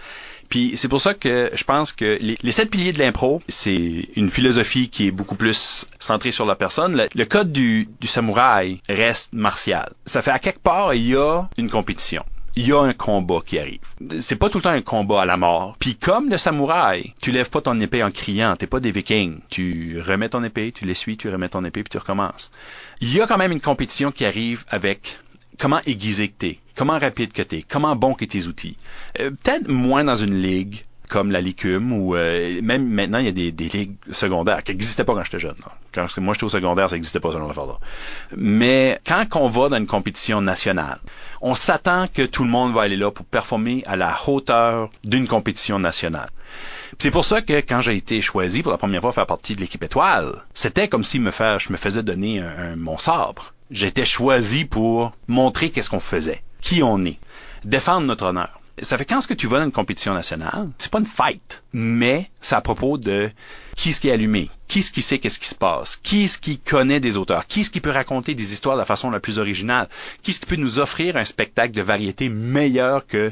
[0.49, 4.07] Puis c'est pour ça que je pense que les, les sept piliers de l'impro, c'est
[4.15, 6.95] une philosophie qui est beaucoup plus centrée sur la personne.
[6.95, 9.91] Le, le code du, du samouraï reste martial.
[10.05, 12.23] Ça fait à quelque part, il y a une compétition.
[12.55, 13.79] Il y a un combat qui arrive.
[14.19, 15.75] C'est pas tout le temps un combat à la mort.
[15.79, 19.39] Puis comme le samouraï, tu lèves pas ton épée en criant, t'es pas des vikings.
[19.49, 22.51] Tu remets ton épée, tu l'essuies, tu remets ton épée, puis tu recommences.
[23.01, 25.19] Il y a quand même une compétition qui arrive avec
[25.57, 28.77] comment aiguisé que t'es, comment rapide que t'es, comment bon que tes outils.
[29.19, 33.29] Euh, Peut-être moins dans une ligue comme la Licume ou euh, même maintenant il y
[33.29, 35.55] a des, des ligues secondaires qui n'existaient pas quand j'étais jeune.
[35.59, 35.71] là.
[35.91, 37.77] Quand moi j'étais au secondaire, ça n'existait pas ce genre d'affaire-là.
[38.35, 40.99] Mais quand on va dans une compétition nationale,
[41.43, 45.27] on s'attend que tout le monde va aller là pour performer à la hauteur d'une
[45.27, 46.29] compétition nationale.
[46.97, 49.53] C'est pour ça que quand j'ai été choisi pour la première fois à faire partie
[49.53, 52.41] de l'équipe étoile, c'était comme si je me faisais donner
[52.77, 53.53] mon sabre.
[53.71, 57.19] J'étais choisi pour montrer qu'est-ce qu'on faisait, qui on est,
[57.65, 58.61] défendre notre honneur.
[58.81, 61.63] Ça fait quand ce que tu vas dans une compétition nationale, c'est pas une fight,
[61.73, 63.29] mais c'est à propos de
[63.75, 66.37] qui est-ce qui est allumé, qui est-ce qui sait qu'est-ce qui se passe, qui est-ce
[66.37, 69.19] qui connaît des auteurs, qui est-ce qui peut raconter des histoires de la façon la
[69.19, 69.89] plus originale,
[70.21, 73.31] qui est-ce qui peut nous offrir un spectacle de variété meilleur que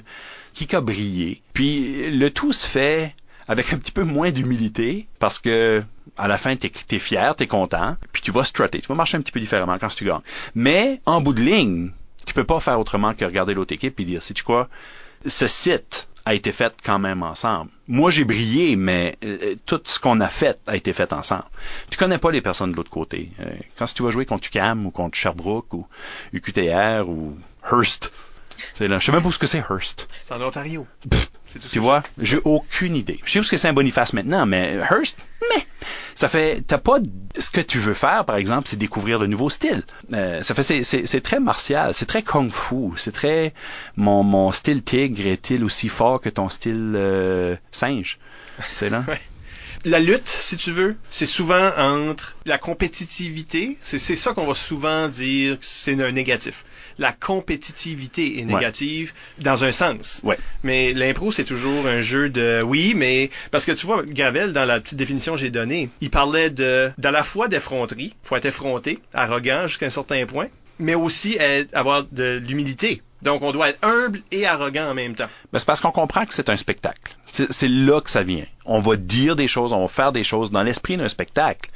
[0.53, 1.41] qui a brillé.
[1.53, 3.15] Puis le tout se fait
[3.47, 5.83] avec un petit peu moins d'humilité parce que
[6.17, 9.17] à la fin t'es es fier, t'es content, puis tu vas strutter, tu vas marcher
[9.17, 10.21] un petit peu différemment quand tu gagnes.
[10.55, 11.91] Mais en bout de ligne,
[12.25, 14.69] tu peux pas faire autrement que regarder l'autre équipe et dire, sais-tu quoi,
[15.25, 17.71] ce site a été faite quand même ensemble.
[17.87, 21.45] Moi, j'ai brillé, mais euh, tout ce qu'on a fait a été fait ensemble.
[21.89, 23.31] Tu connais pas les personnes de l'autre côté.
[23.39, 25.87] Euh, quand tu vas jouer contre UCAM ou contre Sherbrooke ou
[26.33, 27.37] UQTR ou
[27.71, 28.11] Hearst,
[28.75, 30.07] c'est là, je sais même pas ce que c'est Hearst.
[30.23, 30.85] C'est en Ontario.
[31.71, 33.19] tu vois, j'ai aucune idée.
[33.25, 35.65] Je sais où ce que c'est un Boniface maintenant, mais Hearst, mais
[36.15, 36.97] ça fait, t'as pas
[37.37, 39.83] ce que tu veux faire, par exemple, c'est découvrir de nouveaux styles.
[40.13, 43.53] Euh, ça fait, c'est, très martial, c'est très kung-fu, c'est très,
[43.95, 48.19] mon, style tigre est-il aussi fort que ton style euh, singe,
[48.59, 49.03] c'est là?
[49.83, 54.53] La lutte, si tu veux, c'est souvent entre la compétitivité, c'est, c'est ça qu'on va
[54.53, 56.65] souvent dire que c'est un négatif
[57.01, 59.43] la compétitivité est négative ouais.
[59.43, 60.21] dans un sens.
[60.23, 60.37] Ouais.
[60.63, 64.65] Mais l'impro, c'est toujours un jeu de oui, mais parce que tu vois, Gravel, dans
[64.65, 68.45] la petite définition que j'ai donnée, il parlait de d'à la fois d'effronterie, faut être
[68.45, 70.47] effronté, arrogant jusqu'à un certain point,
[70.77, 73.01] mais aussi être, avoir de l'humilité.
[73.23, 75.29] Donc, on doit être humble et arrogant en même temps.
[75.51, 77.15] Ben, c'est parce qu'on comprend que c'est un spectacle.
[77.31, 78.45] C'est là que ça vient.
[78.65, 81.69] On va dire des choses, on va faire des choses dans l'esprit d'un spectacle,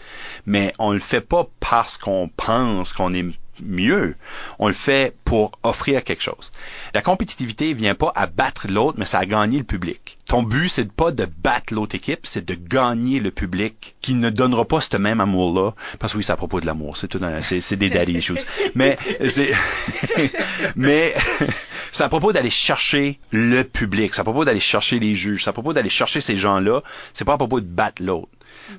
[0.45, 3.25] mais on le fait pas parce qu'on pense qu'on est
[3.61, 4.15] mieux.
[4.59, 6.51] On le fait pour offrir quelque chose.
[6.93, 10.17] La compétitivité vient pas à battre l'autre, mais c'est à gagner le public.
[10.27, 14.29] Ton but, c'est pas de battre l'autre équipe, c'est de gagner le public qui ne
[14.29, 15.73] donnera pas ce même amour-là.
[15.99, 16.97] Parce que oui, c'est à propos de l'amour.
[16.97, 18.39] C'est tout c'est, c'est des daddy issues.
[18.73, 18.97] Mais,
[19.29, 19.51] c'est,
[20.75, 21.13] mais,
[21.91, 24.13] c'est à propos d'aller chercher le public.
[24.13, 25.43] C'est à propos d'aller chercher les juges.
[25.43, 26.81] C'est à propos d'aller chercher ces gens-là.
[27.13, 28.29] C'est pas à propos de battre l'autre.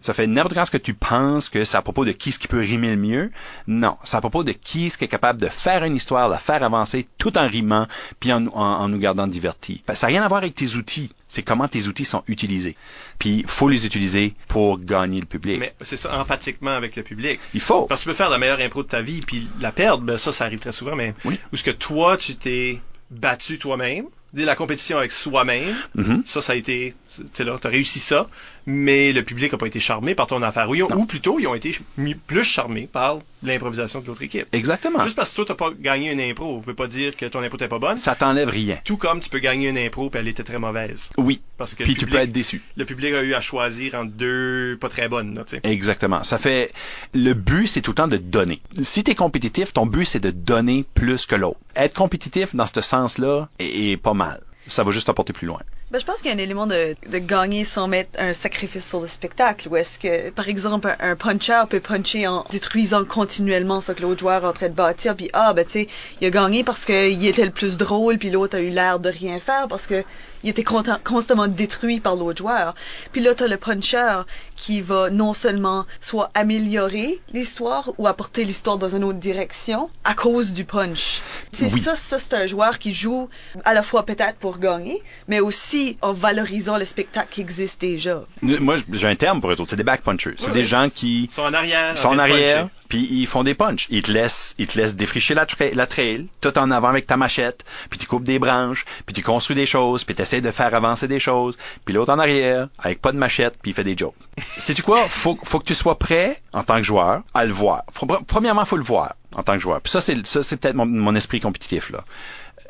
[0.01, 2.39] Ça fait n'importe quand ce que tu penses que c'est à propos de qui ce
[2.39, 3.31] qui peut rimer le mieux.
[3.67, 6.39] Non, c'est à propos de qui ce qui est capable de faire une histoire, la
[6.39, 7.87] faire avancer tout en rimant,
[8.21, 9.83] puis en, en, en nous gardant divertis.
[9.95, 11.11] Ça n'a rien à voir avec tes outils.
[11.29, 12.77] C'est comment tes outils sont utilisés.
[13.19, 15.59] Puis il faut les utiliser pour gagner le public.
[15.59, 17.41] Mais c'est ça, empathiquement avec le public.
[17.55, 17.87] Il faut.
[17.87, 20.19] Parce que tu peux faire la meilleure impro de ta vie, puis la perdre, ben
[20.19, 21.39] ça, ça arrive très souvent, mais oui.
[21.53, 22.81] où est-ce que toi, tu t'es
[23.11, 26.27] battu toi-même, la compétition avec soi-même, mm-hmm.
[26.27, 26.95] ça, ça a été,
[27.35, 28.29] tu là, t'as réussi ça,
[28.67, 30.69] mais le public n'a pas été charmé par ton affaire.
[30.69, 31.79] Oui, ou plutôt, ils ont été
[32.27, 34.49] plus charmés par l'improvisation de l'autre équipe.
[34.53, 35.03] Exactement.
[35.05, 37.57] Juste parce que toi, t'as pas gagné une impro, veut pas dire que ton impro
[37.57, 37.97] n'était pas bonne.
[37.97, 38.79] Ça t'enlève rien.
[38.85, 41.11] Tout comme tu peux gagner une impro puis elle était très mauvaise.
[41.17, 41.41] Oui.
[41.57, 42.63] Parce que puis public, tu peux être déçu.
[42.77, 45.61] Le public a eu à choisir entre deux pas très bonnes, sais.
[45.63, 46.25] Exactement.
[46.25, 46.73] Ça fait,
[47.15, 48.61] le but, c'est tout le temps de donner.
[48.83, 51.61] Si t'es compétitif, ton but, c'est de donner plus que l'autre.
[51.77, 55.61] Être compétitif dans ce sens-là est, est pas mal ça va juste apporter plus loin.
[55.91, 59.01] Ben, je pense qu'il y a un élément de, gagner sans mettre un sacrifice sur
[59.01, 59.69] le spectacle.
[59.69, 64.03] Où est-ce que, par exemple, un, un, puncher peut puncher en détruisant continuellement ce que
[64.03, 65.89] l'autre joueur est en train de bâtir, puis ah, ben tu sais,
[66.21, 69.09] il a gagné parce qu'il était le plus drôle, puis l'autre a eu l'air de
[69.09, 70.05] rien faire parce que
[70.47, 72.77] il était constamment détruit par l'autre joueur.
[73.11, 74.21] Puis là, t'as le puncher
[74.55, 80.15] qui va non seulement soit améliorer l'histoire ou apporter l'histoire dans une autre direction à
[80.15, 81.21] cause du punch.
[81.51, 81.81] C'est oui.
[81.81, 83.29] ça, ça c'est un joueur qui joue
[83.65, 88.25] à la fois peut-être pour gagner, mais aussi en valorisant le spectacle qui existe déjà.
[88.41, 90.37] Moi, j'ai un terme pour eux autres, c'est des back punchers.
[90.39, 90.65] C'est Oui, des oui.
[90.67, 91.99] gens qui Ils sont en arrière.
[91.99, 92.73] sont en train de arrière, puncher.
[92.89, 93.87] Puis ils font des punches.
[93.91, 97.07] Ils te laissent, ils te laissent défricher la, tra- la trail, tout en avant avec
[97.07, 100.41] ta machette, puis tu coupes des branches, puis tu construis des choses, puis tu essaies
[100.41, 103.75] de faire avancer des choses, puis l'autre en arrière, avec pas de machette, puis il
[103.75, 104.15] fait des jokes.
[104.59, 105.09] Sais-tu quoi?
[105.09, 107.83] Faut, faut que tu sois prêt, en tant que joueur, à le voir.
[107.93, 109.81] Faut- premièrement, faut le voir, en tant que joueur.
[109.81, 112.05] Puis ça, c'est, ça, c'est peut-être mon, mon esprit compétitif, là.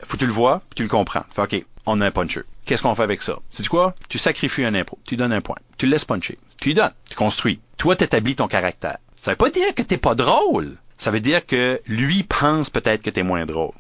[0.02, 1.22] Faut que tu le vois, puis tu le comprends.
[1.34, 2.42] Fait, OK, on a un puncher.
[2.66, 3.38] Qu'est-ce qu'on fait avec ça?
[3.50, 3.94] Sais-tu quoi?
[4.08, 4.98] Tu sacrifies un impro.
[5.06, 5.56] Tu donnes un point.
[5.78, 6.36] Tu le laisses puncher.
[6.60, 6.92] Tu lui donnes.
[7.08, 7.60] Tu construis.
[7.78, 8.98] Toi, t'établis ton caractère.
[9.20, 10.76] Ça veut pas dire que t'es pas drôle.
[10.98, 13.72] Ça veut dire que lui pense peut-être que t'es moins drôle.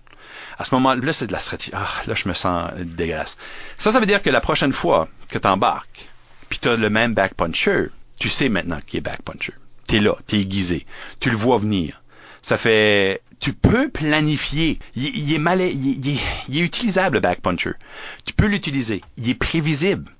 [0.58, 1.70] À ce moment là, c'est de la stratégie.
[1.74, 3.36] Ah, là, je me sens dégueulasse.
[3.76, 6.08] Ça, ça veut dire que la prochaine fois que t'embarques,
[6.48, 7.86] puis t'as le même back puncher,
[8.18, 9.52] tu sais maintenant qui est back puncher.
[9.86, 10.86] T'es là, t'es aiguisé.
[11.20, 12.02] Tu le vois venir.
[12.42, 14.78] Ça fait, tu peux planifier.
[14.94, 17.72] Il, est il- il est utilisable le back puncher.
[18.24, 19.00] Tu peux l'utiliser.
[19.16, 20.10] Il est prévisible.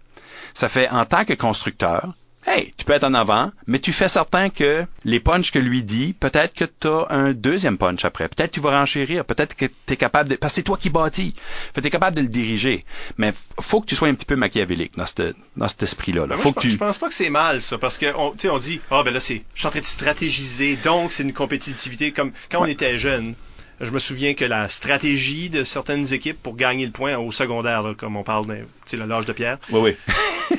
[0.54, 2.14] Ça fait en tant que constructeur,
[2.46, 5.82] hey, tu peux être en avant, mais tu fais certain que les punchs que lui
[5.82, 8.28] dit, peut-être que tu as un deuxième punch après.
[8.28, 9.24] Peut-être que tu vas renchérir.
[9.24, 10.36] Peut-être que tu es capable de.
[10.36, 11.34] Parce que c'est toi qui bâtis.
[11.74, 12.84] Fait tu es capable de le diriger.
[13.18, 16.26] Mais faut que tu sois un petit peu machiavélique dans, cette, dans cet esprit-là.
[16.26, 16.36] là.
[16.36, 16.70] Faut je, que tu.
[16.70, 19.02] je pense pas que c'est mal ça parce que on, tu sais, on dit ah
[19.02, 22.62] ben là c'est je suis en train de stratégiser donc c'est une compétitivité comme quand
[22.62, 23.34] on était jeune.
[23.80, 27.82] Je me souviens que la stratégie de certaines équipes pour gagner le point au secondaire,
[27.82, 30.14] là, comme on parle, de- tu sais, le l'âge de pierre, Oui, oui.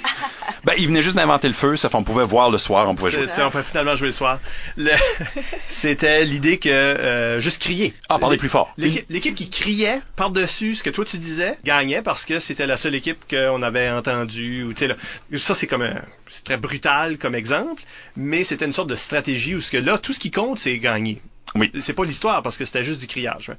[0.64, 2.94] ben, il venait juste d'inventer le feu, ça fait on pouvait voir le soir, on
[2.94, 3.28] pouvait c'est, jouer.
[3.28, 4.40] c'est- on peut finalement jouer le soir.
[4.76, 4.92] Le-
[5.68, 7.94] c'était l'idée que euh, juste crier.
[8.10, 8.72] Ah, parlez plus fort.
[8.78, 12.78] L'équipe, l'équipe qui criait par-dessus ce que toi tu disais gagnait parce que c'était la
[12.78, 14.64] seule équipe qu'on avait entendue.
[14.64, 14.96] Ou, tu sais, là,
[15.38, 17.82] ça, c'est comme un- c'est très brutal comme exemple,
[18.16, 20.78] mais c'était une sorte de stratégie où ce que là, tout ce qui compte, c'est
[20.78, 21.20] gagner.
[21.56, 21.72] Oui.
[21.80, 23.50] C'est pas l'histoire parce que c'était juste du criage.
[23.50, 23.56] hein.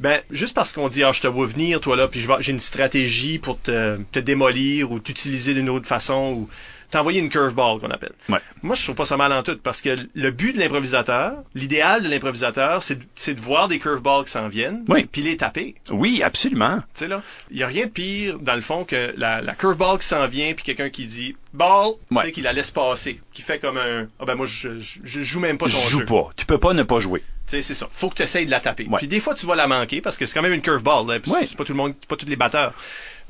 [0.00, 2.60] Ben, juste parce qu'on dit, ah, je te vois venir, toi là, puis j'ai une
[2.60, 6.50] stratégie pour te, te démolir ou t'utiliser d'une autre façon ou
[6.90, 8.12] t'envoyer une curveball qu'on appelle.
[8.28, 8.40] Ouais.
[8.62, 12.02] Moi, je trouve pas ça mal en tout parce que le but de l'improvisateur, l'idéal
[12.02, 15.06] de l'improvisateur, c'est de, c'est de voir des curveballs qui s'en viennent, Oui.
[15.10, 15.76] puis les taper.
[15.90, 16.78] Oui, absolument.
[16.94, 17.22] Tu sais là,
[17.52, 20.26] il y a rien de pire dans le fond que la, la curveball qui s'en
[20.26, 23.76] vient puis quelqu'un qui dit ball, tu sais qui la laisse passer, qui fait comme
[23.76, 26.04] un ah ben moi je, je, je joue même pas ton Je joue jeu.
[26.04, 26.30] pas.
[26.36, 27.20] Tu peux pas ne pas jouer.
[27.46, 27.88] Tu sais c'est ça.
[27.90, 28.86] Faut que tu essayes de la taper.
[28.86, 28.98] Ouais.
[28.98, 31.18] Puis des fois tu vas la manquer parce que c'est quand même une curveball là,
[31.26, 31.46] Ouais.
[31.48, 32.72] c'est pas tout le monde, pas tous les batteurs.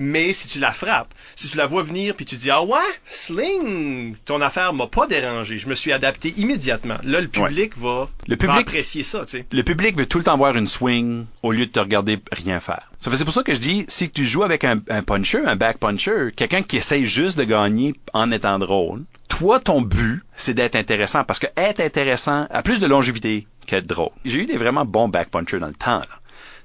[0.03, 2.79] Mais si tu la frappes, si tu la vois venir puis tu dis ah ouais,
[3.05, 6.97] sling, ton affaire m'a pas dérangé, je me suis adapté immédiatement.
[7.05, 9.47] Là le public va, Le va public- apprécier ça, tu sais.
[9.51, 12.61] Le public veut tout le temps voir une swing au lieu de te regarder rien
[12.61, 12.90] faire.
[13.01, 15.41] Ça fait c'est pour ça que je dis si tu joues avec un, un puncher,
[15.47, 20.23] un back puncher, quelqu'un qui essaye juste de gagner en étant drôle, toi ton but
[20.37, 24.11] c'est d'être intéressant parce que être intéressant a plus de longévité qu'être drôle.
[24.27, 26.07] J'ai eu des vraiment bons back punchers dans le temps là.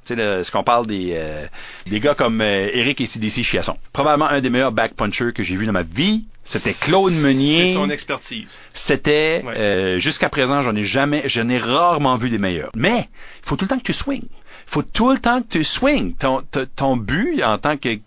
[0.06, 1.46] Tu sais, ce qu'on parle des, euh,
[1.88, 3.76] des gars comme euh, Eric et CDC Chiasson.
[3.92, 6.26] Probablement un des meilleurs back punchers que j'ai vu dans ma vie.
[6.44, 7.66] C'était Claude Meunier.
[7.66, 8.60] C'est son expertise.
[8.76, 9.54] C'était Ouais.
[9.58, 12.70] euh, jusqu'à présent, j'en ai jamais, j'en ai rarement vu des meilleurs.
[12.76, 13.00] Mais
[13.42, 14.28] il faut tout le temps que tu swings.
[14.66, 16.16] Faut tout le temps que tu swings.
[16.16, 17.98] Ton, ton, ton but en tant que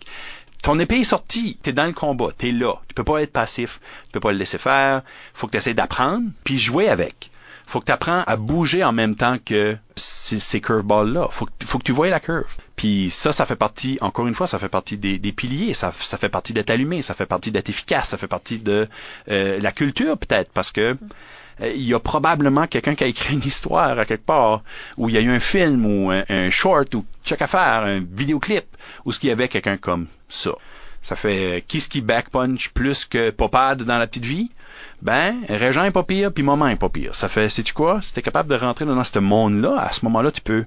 [0.61, 2.73] ton épée est sortie, t'es dans le combat, t'es là.
[2.87, 5.03] Tu peux pas être passif, tu peux pas le laisser faire.
[5.33, 7.31] Faut que tu essaies d'apprendre puis jouer avec.
[7.65, 11.27] Faut que tu apprennes à bouger en même temps que ces, ces curveballs là.
[11.29, 12.55] Faut que, tu voyes la curve.
[12.75, 16.29] Puis ça, ça fait partie, encore une fois, ça fait partie des, piliers, ça, fait
[16.29, 18.87] partie d'être allumé, ça fait partie d'être efficace, ça fait partie de
[19.29, 20.97] euh, la culture peut-être, parce que
[21.61, 24.63] il y a probablement quelqu'un qui a écrit une histoire à quelque part,
[24.97, 27.99] où il y a eu un film ou un, short ou check à faire, un
[27.99, 28.65] vidéoclip,
[29.05, 30.51] où ce qu'il y avait quelqu'un comme ça.
[31.01, 34.51] Ça fait euh, qui ce qui back punch plus que Popade dans la petite vie?
[35.01, 37.15] Ben, Régent est pas pire, puis Moment est pas pire.
[37.15, 38.01] Ça fait, sais-tu quoi?
[38.01, 40.65] Si t'es capable de rentrer dans ce monde-là, à ce moment-là, tu peux.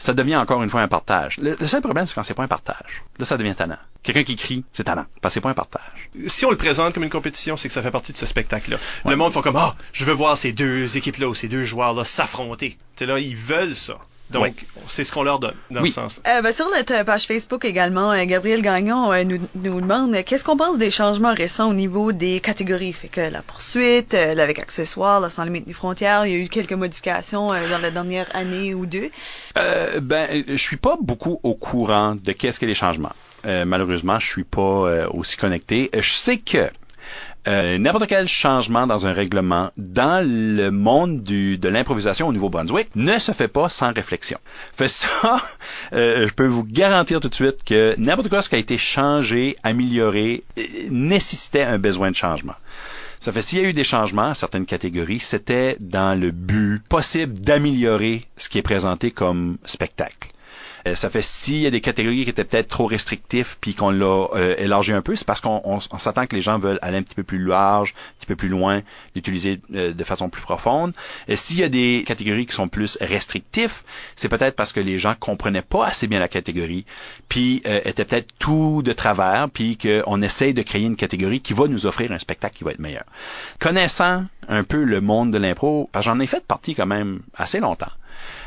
[0.00, 1.38] Ça devient encore une fois un partage.
[1.38, 3.02] Le, le seul problème, c'est quand c'est pas un partage.
[3.18, 3.76] Là, ça devient tannant.
[4.02, 5.04] Quelqu'un qui crie, c'est tannant.
[5.20, 6.10] Parce que c'est pas un partage.
[6.26, 8.78] si on le présente comme une compétition, c'est que ça fait partie de ce spectacle-là.
[9.04, 9.10] Ouais.
[9.10, 12.04] Le monde fait comme ah, je veux voir ces deux équipes-là ou ces deux joueurs-là
[12.04, 12.70] s'affronter.
[12.70, 13.98] Tu sais là, ils veulent ça.
[14.30, 14.54] Donc Ouais.
[14.86, 15.88] c'est ce qu'on leur donne dans Oui.
[15.88, 16.20] ce sens.
[16.26, 20.22] Euh, ben, sur notre page Facebook également, euh, Gabriel Gagnon euh, nous, nous demande euh,
[20.24, 22.92] qu'est-ce qu'on pense des changements récents au niveau des catégories?
[22.92, 26.38] Fait que la poursuite, euh, avec accessoires, la sans limite ni frontières, il y a
[26.38, 29.10] eu quelques modifications euh, dans la dernière année ou deux.
[29.58, 33.12] Euh, ben, je suis pas beaucoup au courant de qu'est-ce que les changements.
[33.46, 35.90] Euh, malheureusement, je suis pas euh, aussi connecté.
[35.98, 36.68] Je sais que
[37.48, 42.90] euh, n'importe quel changement dans un règlement dans le monde du, de l'improvisation au Nouveau-Brunswick
[42.94, 44.38] ne se fait pas sans réflexion.
[44.74, 45.40] Fait ça,
[45.94, 48.76] euh, je peux vous garantir tout de suite que n'importe quoi ce qui a été
[48.76, 52.56] changé, amélioré, euh, nécessitait un besoin de changement.
[53.20, 56.82] Ça fait s'il y a eu des changements à certaines catégories, c'était dans le but
[56.88, 60.28] possible d'améliorer ce qui est présenté comme spectacle.
[60.86, 63.90] Euh, ça fait s'il y a des catégories qui étaient peut-être trop restrictifs puis qu'on
[63.90, 66.78] l'a euh, élargi un peu, c'est parce qu'on on- on s'attend que les gens veulent
[66.82, 68.82] aller un petit peu plus large, un petit peu plus loin,
[69.14, 70.92] l'utiliser euh, de façon plus profonde.
[71.28, 73.84] Et s'il y a des catégories qui sont plus restrictifs,
[74.16, 76.84] c'est peut-être parce que les gens comprenaient pas assez bien la catégorie,
[77.28, 81.66] puis étaient peut-être tout de travers, puis qu'on essaye de créer une catégorie qui va
[81.68, 83.04] nous offrir un spectacle qui va être meilleur.
[83.58, 87.60] Connaissant un peu le monde de l'impro, parce j'en ai fait partie quand même assez
[87.60, 87.90] longtemps,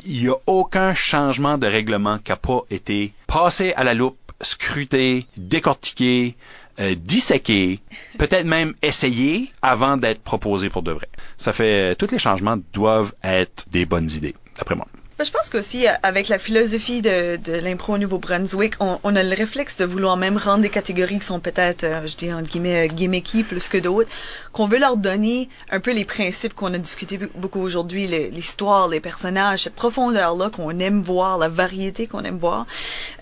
[0.05, 4.31] il n'y a aucun changement de règlement qui n'a pas été passé à la loupe,
[4.41, 6.35] scruté, décortiqué,
[6.79, 7.79] euh, disséqué,
[8.17, 11.07] peut-être même essayé avant d'être proposé pour de vrai.
[11.37, 14.87] Ça fait, tous les changements doivent être des bonnes idées, d'après moi.
[15.23, 19.23] Je pense qu'aussi, euh, avec la philosophie de, de l'impro au Nouveau-Brunswick, on, on a
[19.23, 22.49] le réflexe de vouloir même rendre des catégories qui sont peut-être, euh, je dis entre
[22.49, 24.09] guillemets, euh, gimmicky plus que d'autres,
[24.51, 28.89] qu'on veut leur donner un peu les principes qu'on a discuté be- beaucoup aujourd'hui, l'histoire,
[28.89, 32.65] les personnages, cette profondeur-là qu'on aime voir, la variété qu'on aime voir,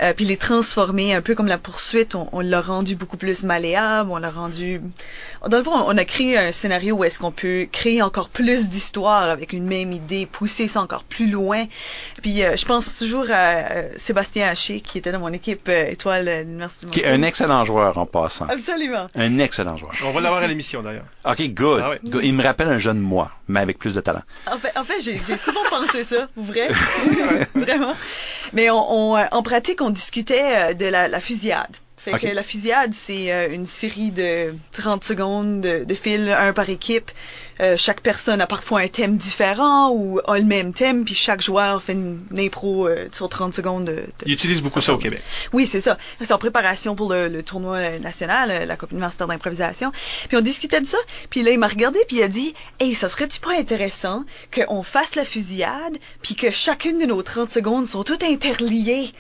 [0.02, 3.44] euh, puis les transformer un peu comme la poursuite, on, on l'a rendu beaucoup plus
[3.44, 4.82] malléable, on l'a rendu...
[5.48, 8.70] Dans le fond, on a créé un scénario où est-ce qu'on peut créer encore plus
[8.70, 11.66] d'histoires avec une même idée, pousser ça encore plus loin.
[12.22, 15.90] Puis euh, je pense toujours à euh, Sébastien Haché, qui était dans mon équipe euh,
[15.90, 18.46] étoile de l'Université de Qui est un excellent joueur en passant.
[18.50, 19.08] Absolument.
[19.16, 19.94] Un excellent joueur.
[20.06, 21.06] On va l'avoir à l'émission d'ailleurs.
[21.26, 21.82] OK, good.
[21.84, 21.96] Ah.
[22.04, 22.24] Good.
[22.24, 24.22] Il me rappelle un jeune moi, mais avec plus de talent.
[24.46, 26.70] En fait, en fait j'ai souvent pensé ça, vrai,
[27.56, 27.96] vraiment.
[28.54, 31.78] Mais on, on, en pratique, on discutait de la, la fusillade.
[32.04, 36.52] Fait que la fusillade, c'est euh, une série de 30 secondes de, de fil, un
[36.52, 37.12] par équipe,
[37.62, 41.42] euh, chaque personne a parfois un thème différent ou a le même thème, puis chaque
[41.42, 43.86] joueur fait une, une impro euh, sur 30 secondes.
[43.86, 45.22] De, de- Ils utilisent beaucoup ça au Québec.
[45.54, 45.98] oui, c'est ça.
[46.20, 49.92] C'est en préparation pour le, le tournoi euh, national, la Coupe universitaire d'improvisation.
[50.28, 50.98] Puis on discutait de ça.
[51.30, 54.24] Puis là, il m'a regardé puis il a dit Hey, ça serait-tu pas intéressant
[54.54, 59.12] qu'on fasse la fusillade puis que chacune de nos 30 secondes sont toutes interliées?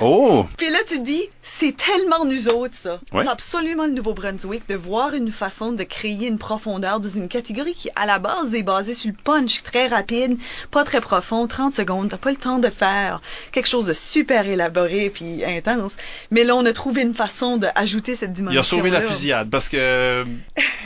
[0.00, 0.44] Oh!
[0.58, 3.00] Puis là, tu te dis, c'est tellement nous autres, ça.
[3.12, 3.22] Ouais.
[3.22, 7.74] C'est absolument le Nouveau-Brunswick de voir une façon de créer une profondeur dans une catégorie
[7.84, 10.38] qui, à la base, est basée sur le punch très rapide,
[10.70, 12.08] pas très profond, 30 secondes.
[12.08, 13.20] T'as pas le temps de faire
[13.52, 15.96] quelque chose de super élaboré puis intense.
[16.30, 18.54] Mais là, on a trouvé une façon d'ajouter cette dimension.
[18.56, 20.24] Il a sauvé la fusillade parce que euh,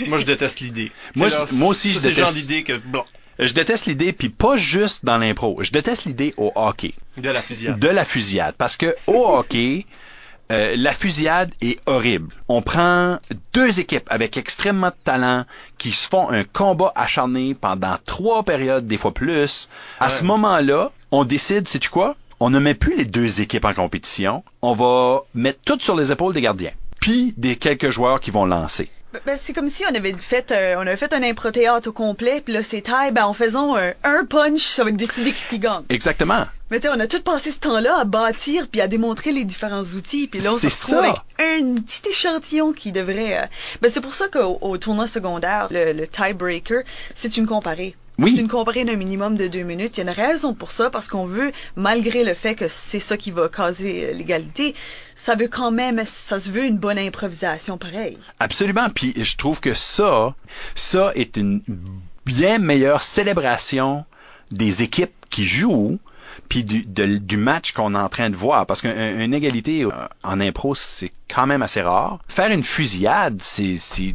[0.08, 0.90] moi je déteste l'idée.
[1.14, 2.46] Moi, je- aussi, ça, je c'est le genre déteste.
[2.48, 3.04] d'idée que bon,
[3.38, 5.56] Je déteste l'idée, puis pas juste dans l'impro.
[5.62, 6.94] Je déteste l'idée au hockey.
[7.16, 7.78] de la fusillade.
[7.78, 8.54] de la fusillade.
[8.58, 9.86] Parce que au hockey,
[10.50, 12.34] euh, la fusillade est horrible.
[12.48, 13.18] On prend
[13.52, 15.44] deux équipes avec extrêmement de talent
[15.76, 19.68] qui se font un combat acharné pendant trois périodes, des fois plus.
[20.00, 20.10] À Ouais.
[20.10, 22.16] ce moment-là, on décide, sais-tu quoi?
[22.40, 24.44] On ne met plus les deux équipes en compétition.
[24.62, 26.72] On va mettre tout sur les épaules des gardiens.
[27.00, 28.90] Puis des quelques joueurs qui vont lancer.
[29.12, 31.92] Ben, ben, c'est comme si on avait fait, euh, on avait fait un impro-théâtre au
[31.92, 35.58] complet, puis là, c'est taille, ben, en faisant un, un punch, ça va décider qui
[35.58, 35.82] gagne.
[35.88, 36.44] Exactement.
[36.70, 39.44] Mais tu sais, on a tout passé ce temps-là à bâtir puis à démontrer les
[39.44, 40.26] différents outils.
[40.28, 41.10] Puis là, on se C'est retrouve ça.
[41.10, 43.38] avec un petit échantillon qui devrait...
[43.38, 43.46] euh,
[43.80, 46.82] Ben, c'est pour ça qu'au au tournoi secondaire, le, le tiebreaker,
[47.14, 47.96] c'est une comparée.
[48.18, 48.32] Oui.
[48.34, 49.96] C'est une comparée d'un minimum de deux minutes.
[49.96, 52.98] Il y a une raison pour ça, parce qu'on veut, malgré le fait que c'est
[52.98, 54.74] ça qui va causer euh, l'égalité,
[55.14, 58.18] ça veut quand même, ça se veut une bonne improvisation pareille.
[58.40, 58.88] Absolument.
[58.90, 60.34] Puis je trouve que ça,
[60.74, 61.62] ça est une
[62.26, 64.04] bien meilleure célébration
[64.50, 65.98] des équipes qui jouent,
[66.48, 68.66] puis du, du match qu'on est en train de voir.
[68.66, 69.90] Parce qu'une égalité euh,
[70.24, 72.18] en impro, c'est quand même assez rare.
[72.28, 74.14] Faire une fusillade, c'est c'est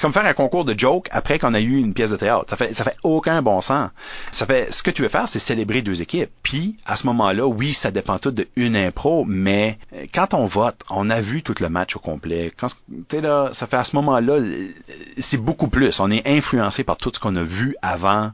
[0.00, 2.46] comme faire un concours de joke après qu'on a eu une pièce de théâtre.
[2.48, 3.90] Ça fait ça fait aucun bon sens.
[4.30, 6.30] Ça fait ce que tu veux faire, c'est célébrer deux équipes.
[6.42, 10.46] Puis à ce moment-là, oui, ça dépend tout de une impro, mais euh, quand on
[10.46, 12.52] vote, on a vu tout le match au complet.
[12.56, 14.38] Quand tu sais là, ça fait à ce moment-là,
[15.18, 16.00] c'est beaucoup plus.
[16.00, 18.32] On est influencé par tout ce qu'on a vu avant.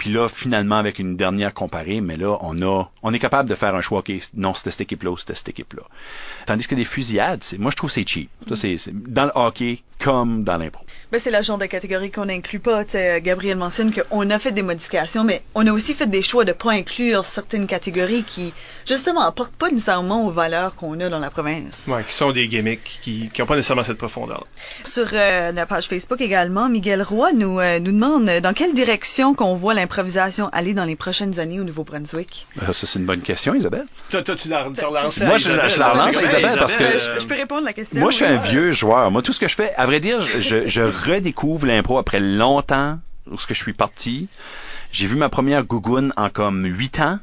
[0.00, 3.54] Puis là, finalement, avec une dernière comparée, mais là, on a, on est capable de
[3.54, 5.82] faire un choix, ok, non, c'était cette équipe-là ou c'était cette équipe-là.
[6.46, 8.30] Tandis que les fusillades, moi, je trouve c'est cheap.
[8.48, 10.82] Ça, c'est, dans le hockey comme dans l'impro.
[11.12, 12.84] Ben, c'est la genre de catégorie qu'on n'inclut pas.
[13.20, 16.52] Gabriel mentionne qu'on a fait des modifications, mais on a aussi fait des choix de
[16.52, 18.54] pas inclure certaines catégories qui,
[18.86, 21.88] justement, apportent pas nécessairement aux valeurs qu'on a dans la province.
[21.92, 24.44] Ouais, qui sont des gimmicks qui n'ont pas nécessairement cette profondeur.
[24.84, 28.74] Sur euh, la page Facebook également, Miguel Roy nous, euh, nous demande euh, dans quelle
[28.74, 32.46] direction qu'on voit l'improvisation aller dans les prochaines années au Nouveau-Brunswick?
[32.62, 33.86] Euh, Ça, c'est une bonne question, Isabelle.
[34.10, 37.14] Toi, toi, tu l'as relancé Moi, je- la relance à Isabelle parce que- Euh, euh,
[37.16, 38.00] je, je peux répondre à la question.
[38.00, 38.32] Moi, je suis oui.
[38.32, 39.10] un vieux joueur.
[39.10, 42.20] Moi, tout ce que je fais, à vrai dire, je, je, je redécouvre l'impro après
[42.20, 42.98] longtemps,
[43.30, 44.28] lorsque je suis parti.
[44.92, 47.18] J'ai vu ma première gougoune en comme huit ans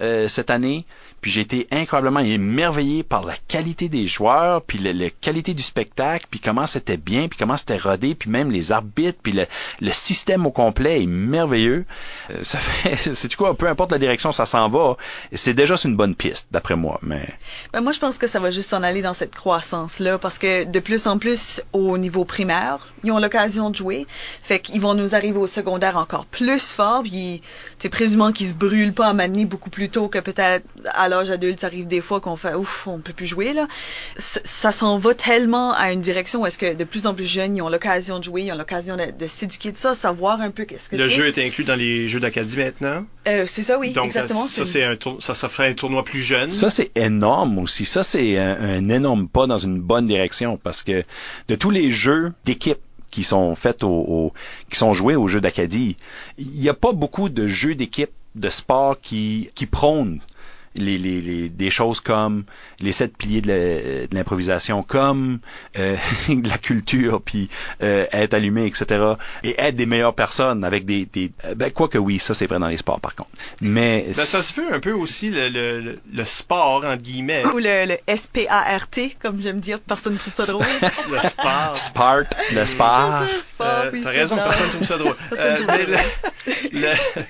[0.00, 0.84] euh, cette année.
[1.20, 6.26] Puis j'ai été incroyablement émerveillé par la qualité des joueurs, puis la, qualité du spectacle,
[6.30, 10.46] puis comment c'était bien, puis comment c'était rodé, puis même les arbitres, puis le, système
[10.46, 11.86] au complet est merveilleux.
[12.30, 12.42] Euh,
[13.14, 14.96] c'est du quoi, peu importe la direction ça s'en va,
[15.32, 16.98] c'est déjà une bonne piste, d'après moi.
[17.02, 17.26] Mais
[17.72, 20.64] Ben, moi, je pense que ça va juste s'en aller dans cette croissance-là, parce que
[20.64, 24.06] de plus en plus, au niveau primaire, ils ont l'occasion de jouer.
[24.42, 27.42] Fait qu'ils vont nous arriver au secondaire encore plus fort, puis,
[27.82, 31.30] sais, présumant qu'ils se brûlent pas à manier beaucoup plus tôt que peut-être à l'âge
[31.30, 33.68] adulte, ça arrive des fois qu'on fait, ouf, on peut plus jouer, là.
[34.16, 37.26] C- Ça s'en va tellement à une direction où est-ce que de plus en plus
[37.26, 40.40] jeunes, ils ont l'occasion de jouer, ils ont l'occasion de, de s'éduquer de ça, savoir
[40.40, 41.14] un peu qu'est-ce que Le c'est.
[41.14, 43.04] jeu est inclus dans les jeux d'Acadie maintenant.
[43.28, 44.46] Euh, c'est ça, oui, Donc, exactement.
[44.46, 46.50] ça, c'est un tour- ça, ça ferait un tournoi plus jeune.
[46.50, 47.84] Ça, c'est énorme aussi.
[47.84, 51.04] Ça, c'est un, un énorme pas dans une bonne direction parce que
[51.48, 52.78] de tous les jeux d'équipe
[53.10, 54.32] qui sont faits au,
[54.70, 55.96] qui sont joués aux jeux d'Acadie,
[56.38, 60.20] il n'y a pas beaucoup de jeux d'équipe de sport qui, prônent
[60.74, 62.44] des choses comme
[62.80, 65.38] les sept piliers de l'improvisation, comme
[65.78, 65.96] euh,
[66.44, 67.48] la culture, puis
[67.82, 69.02] euh, être allumé, etc.
[69.42, 71.06] Et être des meilleures personnes avec des...
[71.06, 73.30] des euh, ben, quoi que oui, ça c'est vrai dans les sports par contre.
[73.60, 74.04] Mais...
[74.14, 77.44] Ben, ça se veut un peu aussi le, le, le- sport, entre guillemets.
[77.46, 80.64] Ou le, le S-P-A-R-T, comme j'aime dire, personne ne trouve ça drôle.
[80.82, 81.76] le sport.
[81.78, 83.22] Spart, le sport.
[83.48, 84.42] Sport, Euh, oui, T'as raison, ça.
[84.44, 85.14] personne trouve ça drôle.
[85.38, 85.86] Euh, trouve ça mais,
[86.72, 87.22] le- le-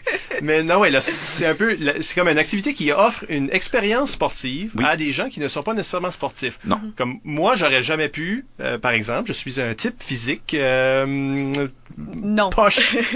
[0.43, 4.13] mais non, ouais, là, c'est- un peu, c'est comme une activité qui offre une expérience
[4.13, 4.85] sportive Oui.
[4.87, 6.59] à des gens qui ne sont pas nécessairement sportifs.
[6.65, 6.81] Non.
[6.97, 11.53] Comme moi, j'aurais jamais pu, euh, par exemple, je suis un type physique euh,
[11.97, 12.51] Non.
[12.51, 12.97] poche.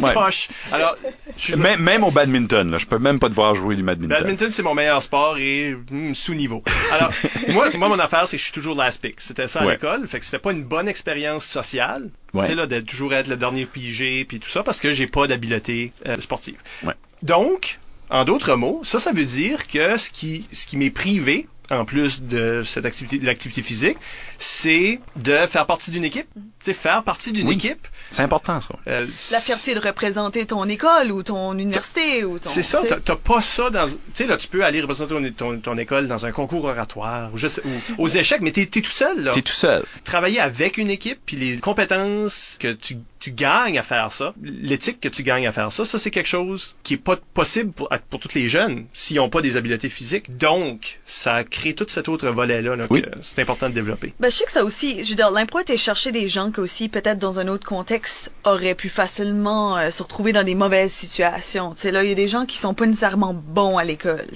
[0.00, 0.12] Ouais.
[0.12, 0.48] Poche.
[0.72, 0.96] Alors,
[1.36, 4.18] je Même, même au badminton, là, je peux même pas te voir jouer du badminton.
[4.18, 6.62] Badminton, c'est mon meilleur sport et hmm, sous-niveau.
[6.92, 7.12] Alors,
[7.48, 9.20] moi, moi, mon affaire, c'est que je suis toujours last pick.
[9.20, 9.72] C'était ça à Ouais.
[9.74, 10.06] l'école.
[10.08, 12.10] Fait que c'était pas une bonne expérience sociale.
[12.34, 12.42] Ouais.
[12.42, 15.06] Tu sais, là, de toujours être le dernier pigé puis tout ça parce que j'ai
[15.06, 16.56] pas d'habileté euh, sportive.
[16.82, 16.94] Ouais.
[17.22, 17.78] Donc,
[18.10, 21.46] en d'autres mots, ça, ça veut dire que ce qui, ce qui m'est privé,
[21.78, 23.98] en plus de cette activité, de l'activité physique,
[24.38, 26.26] c'est de faire partie d'une équipe.
[26.34, 27.54] Tu sais, faire partie d'une Oui.
[27.54, 27.86] équipe.
[28.14, 28.74] C'est important, ça.
[28.88, 32.48] euh, La fierté de représenter ton école ou ton université ou ton.
[32.50, 33.86] C'est ça, t'as- t'as pas ça dans.
[33.88, 37.32] Tu sais, là, tu peux aller représenter ton, ton, ton école dans un concours oratoire
[37.34, 37.62] ou, je sais-
[37.98, 39.32] ou aux échecs, mais t'es es tout seul, là.
[39.32, 39.82] T'es tout seul.
[40.04, 45.00] Travailler avec une équipe, puis les compétences que tu, tu gagnes à faire ça, l'éthique
[45.00, 47.88] que tu gagnes à faire ça, ça, c'est quelque chose qui est pas possible pour,
[48.10, 50.36] pour tous les jeunes s'ils n'ont pas des habiletés physiques.
[50.36, 53.02] Donc, ça crée tout cet autre volet-là là, Oui.
[53.02, 54.12] que c'est important de développer.
[54.20, 56.60] Ben, je sais que ça aussi, je veux dire, l'impro était chercher des gens qui
[56.60, 58.03] aussi, peut-être dans un autre contexte,
[58.44, 61.74] auraient pu facilement euh, se retrouver dans des mauvaises situations.
[61.74, 64.26] Tu sais, là, il y a des gens qui sont pas nécessairement bons à l'école,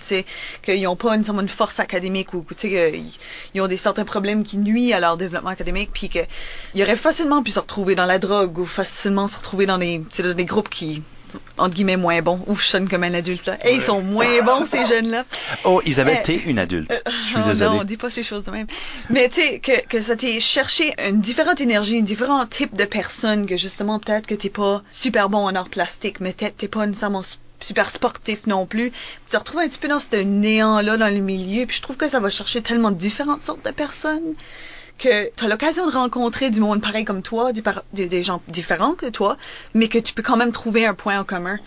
[0.63, 3.13] qu'ils n'ont pas nécessairement une force académique ou, qu'ils
[3.55, 7.43] ils ont des certains problèmes qui nuisent à leur développement académique, puis qu'ils auraient facilement
[7.43, 10.69] pu se retrouver dans la drogue ou facilement se retrouver dans des, dans des groupes
[10.69, 11.03] qui
[11.57, 12.41] entre guillemets moins bons.
[12.47, 13.57] Ouf, je sonne comme un adulte là.
[13.63, 15.25] Hey, ils sont moins bons ces jeunes-là.
[15.65, 16.93] Oh, Isabelle, Euh, t'es une adulte.
[17.07, 17.71] Je suis Oh désolé.
[17.71, 18.67] Non, on dit pas ces choses de même.
[19.11, 22.85] Mais tu sais, que, que ça t'ait cherché une différente énergie, un différent type de
[22.85, 26.69] personne, que justement, peut-être que t'es pas super bon en art plastique, mais peut-être t'es
[26.69, 27.23] pas nécessairement
[27.61, 28.91] super sportif non plus.
[28.93, 31.97] Tu te retrouves un petit peu dans ce néant-là dans le milieu, puis je trouve
[31.97, 34.35] que ça va chercher tellement de différentes sortes de personnes
[34.99, 38.23] que tu as l'occasion de rencontrer du monde pareil comme toi, du par- des, des
[38.23, 39.37] gens différents que toi,
[39.75, 41.59] mais que tu peux quand même trouver un point en commun.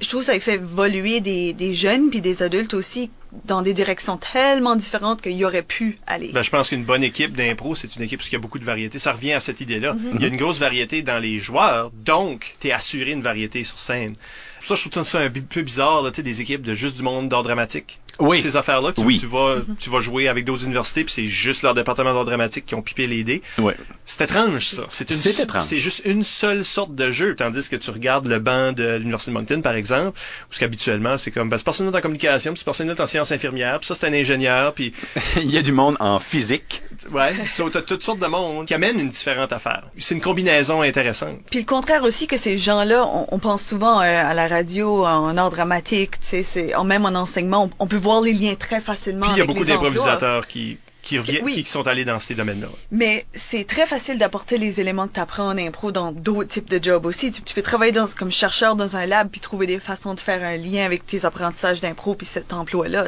[0.00, 3.10] Je trouve que ça fait évoluer des, des jeunes puis des adultes aussi
[3.44, 6.30] dans des directions tellement différentes qu'il y aurait pu aller.
[6.32, 8.98] Ben, je pense qu'une bonne équipe d'impro, c'est une équipe y a beaucoup de variété.
[9.00, 9.96] Ça revient à cette idée-là.
[10.14, 13.64] Il y a une grosse variété dans les joueurs, donc tu es assuré une variété
[13.64, 14.14] sur scène.
[14.60, 17.42] Ça, je trouve ça un peu bizarre, là, des équipes de juste du monde d'art
[17.42, 17.98] dramatique.
[18.18, 18.40] Oui.
[18.40, 19.18] Ces affaires-là, tu, Oui.
[19.20, 22.66] tu vas, tu vas jouer avec d'autres universités, puis c'est juste leur département d'art dramatique
[22.66, 23.42] qui ont pipé les dés.
[23.58, 23.76] Ouais.
[24.04, 24.82] C'est étrange, ça.
[24.90, 25.62] C'est étrange.
[25.64, 29.30] C'est juste une seule sorte de jeu, tandis que tu regardes le banc de l'Université
[29.30, 30.18] de Moncton, par exemple,
[30.50, 33.32] où ce qu'habituellement, c'est comme, ben, c'est personne en communication, puis c'est personne en sciences
[33.32, 34.92] infirmières, puis ça, c'est un ingénieur, puis,
[35.36, 36.82] Il y a du monde en physique.
[37.12, 39.84] ouais, so, t'as toutes sortes de monde qui amènent une différente affaire.
[39.98, 41.38] C'est une combinaison intéressante.
[41.50, 45.04] Puis le contraire aussi que ces gens-là, on, on pense souvent euh, à la radio,
[45.06, 48.80] en art dramatique, tu sais, même en enseignement, on, on peut voir les liens très
[48.80, 49.26] facilement.
[49.26, 51.54] Puis il y a beaucoup d'improvisateurs qui, qui reviennent, Oui.
[51.54, 52.68] qui, qui sont allés dans ces domaines-là.
[52.90, 56.68] Mais c'est très facile d'apporter les éléments que tu apprends en impro dans d'autres types
[56.68, 57.30] de jobs aussi.
[57.32, 60.20] Tu, tu peux travailler dans, comme chercheur dans un lab puis trouver des façons de
[60.20, 63.06] faire un lien avec tes apprentissages d'impro puis cet emploi-là.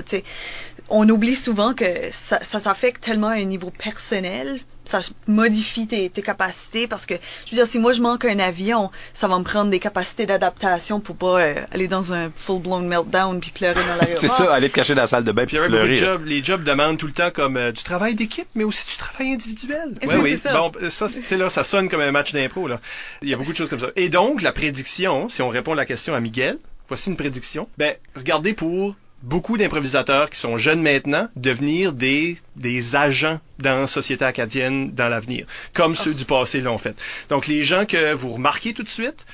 [0.89, 4.61] On oublie souvent que ça, ça s'affecte tellement à un niveau personnel,
[4.91, 7.15] ça modifie tes, tes capacités parce que,
[7.47, 10.27] je veux dire, si moi je manque un avion, ça va me prendre des capacités
[10.27, 14.21] d'adaptation pour pas euh, aller dans un full-blown meltdown puis pleurer dans l'aéroport.
[14.21, 15.97] C'est ça, aller te cacher dans la salle de bain Puis pleurer.
[15.97, 18.97] jobs, les jobs demandent tout le temps comme euh, du travail d'équipe, mais aussi du
[18.97, 19.95] travail individuel.
[20.03, 20.39] Oui, Ouais, oui.
[20.39, 20.53] ça.
[20.53, 22.81] Bon, ça, sais, là, ça sonne comme un match d'impro, là.
[23.23, 23.91] Il y a beaucoup de choses comme ça.
[23.97, 26.59] Et donc, la prédiction, si on répond à la question à Miguel,
[26.89, 27.69] voici une prédiction.
[27.79, 33.87] Ben, regardez pour beaucoup d'improvisateurs qui sont jeunes maintenant devenir des, des agents dans la
[33.87, 36.95] société acadienne dans l'avenir, comme ceux du passé l'ont fait.
[37.29, 39.27] Donc, les gens que vous remarquez tout de suite,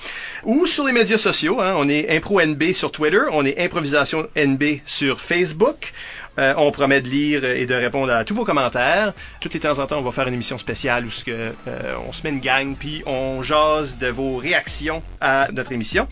[0.44, 1.60] ou sur les médias sociaux.
[1.60, 3.22] Hein, On est Impro NB sur Twitter.
[3.32, 5.92] On est Improvisation NB sur Facebook.
[6.39, 9.12] Euh, on promet de lire et de répondre à tous vos commentaires.
[9.40, 11.31] Tous les temps en temps, on va faire une émission spéciale où ce que,
[11.69, 16.09] euh, on se met une gang puis on jase de vos réactions à notre émission.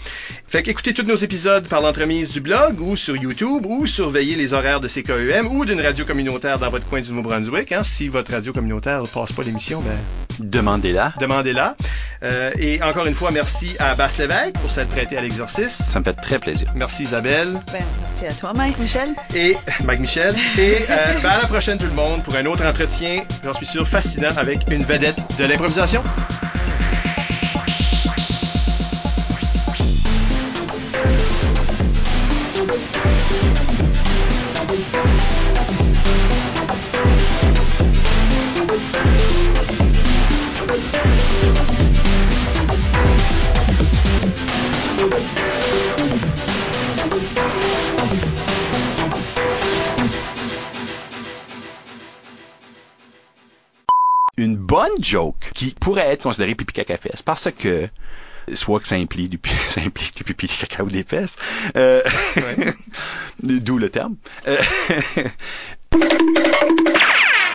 [0.46, 4.54] Fait qu'écoutez tous nos épisodes par l'entremise du blog ou sur YouTube ou surveillez les
[4.54, 7.72] horaires de CKEM ou d'une radio communautaire dans votre coin du Nouveau-Brunswick.
[7.72, 7.82] Hein.
[7.82, 9.96] Si votre radio communautaire ne passe pas l'émission, ben
[10.38, 11.12] Demandez-la.
[11.20, 11.76] demandez-la.
[12.22, 15.76] Euh, et encore une fois, merci à Basse Lévesque pour s'être prêté à l'exercice.
[15.90, 16.70] Ça me fait très plaisir.
[16.74, 19.14] Merci Isabelle Ben, merci à toi, Mike, Michel.
[19.34, 20.11] et Mike Michel.
[20.14, 23.88] Et euh, à la prochaine tout le monde pour un autre entretien, j'en suis sûr,
[23.88, 26.02] fascinant avec une vedette de l'improvisation.
[54.72, 57.88] Bonne joke qui pourrait être considérée pipi caca fesse parce que
[58.54, 59.38] soit que ça implique du,
[59.68, 61.36] ça implique du pipi, du caca ou des fesses,
[61.76, 62.02] euh,
[63.42, 64.16] d'où le terme.
[64.48, 64.56] Euh,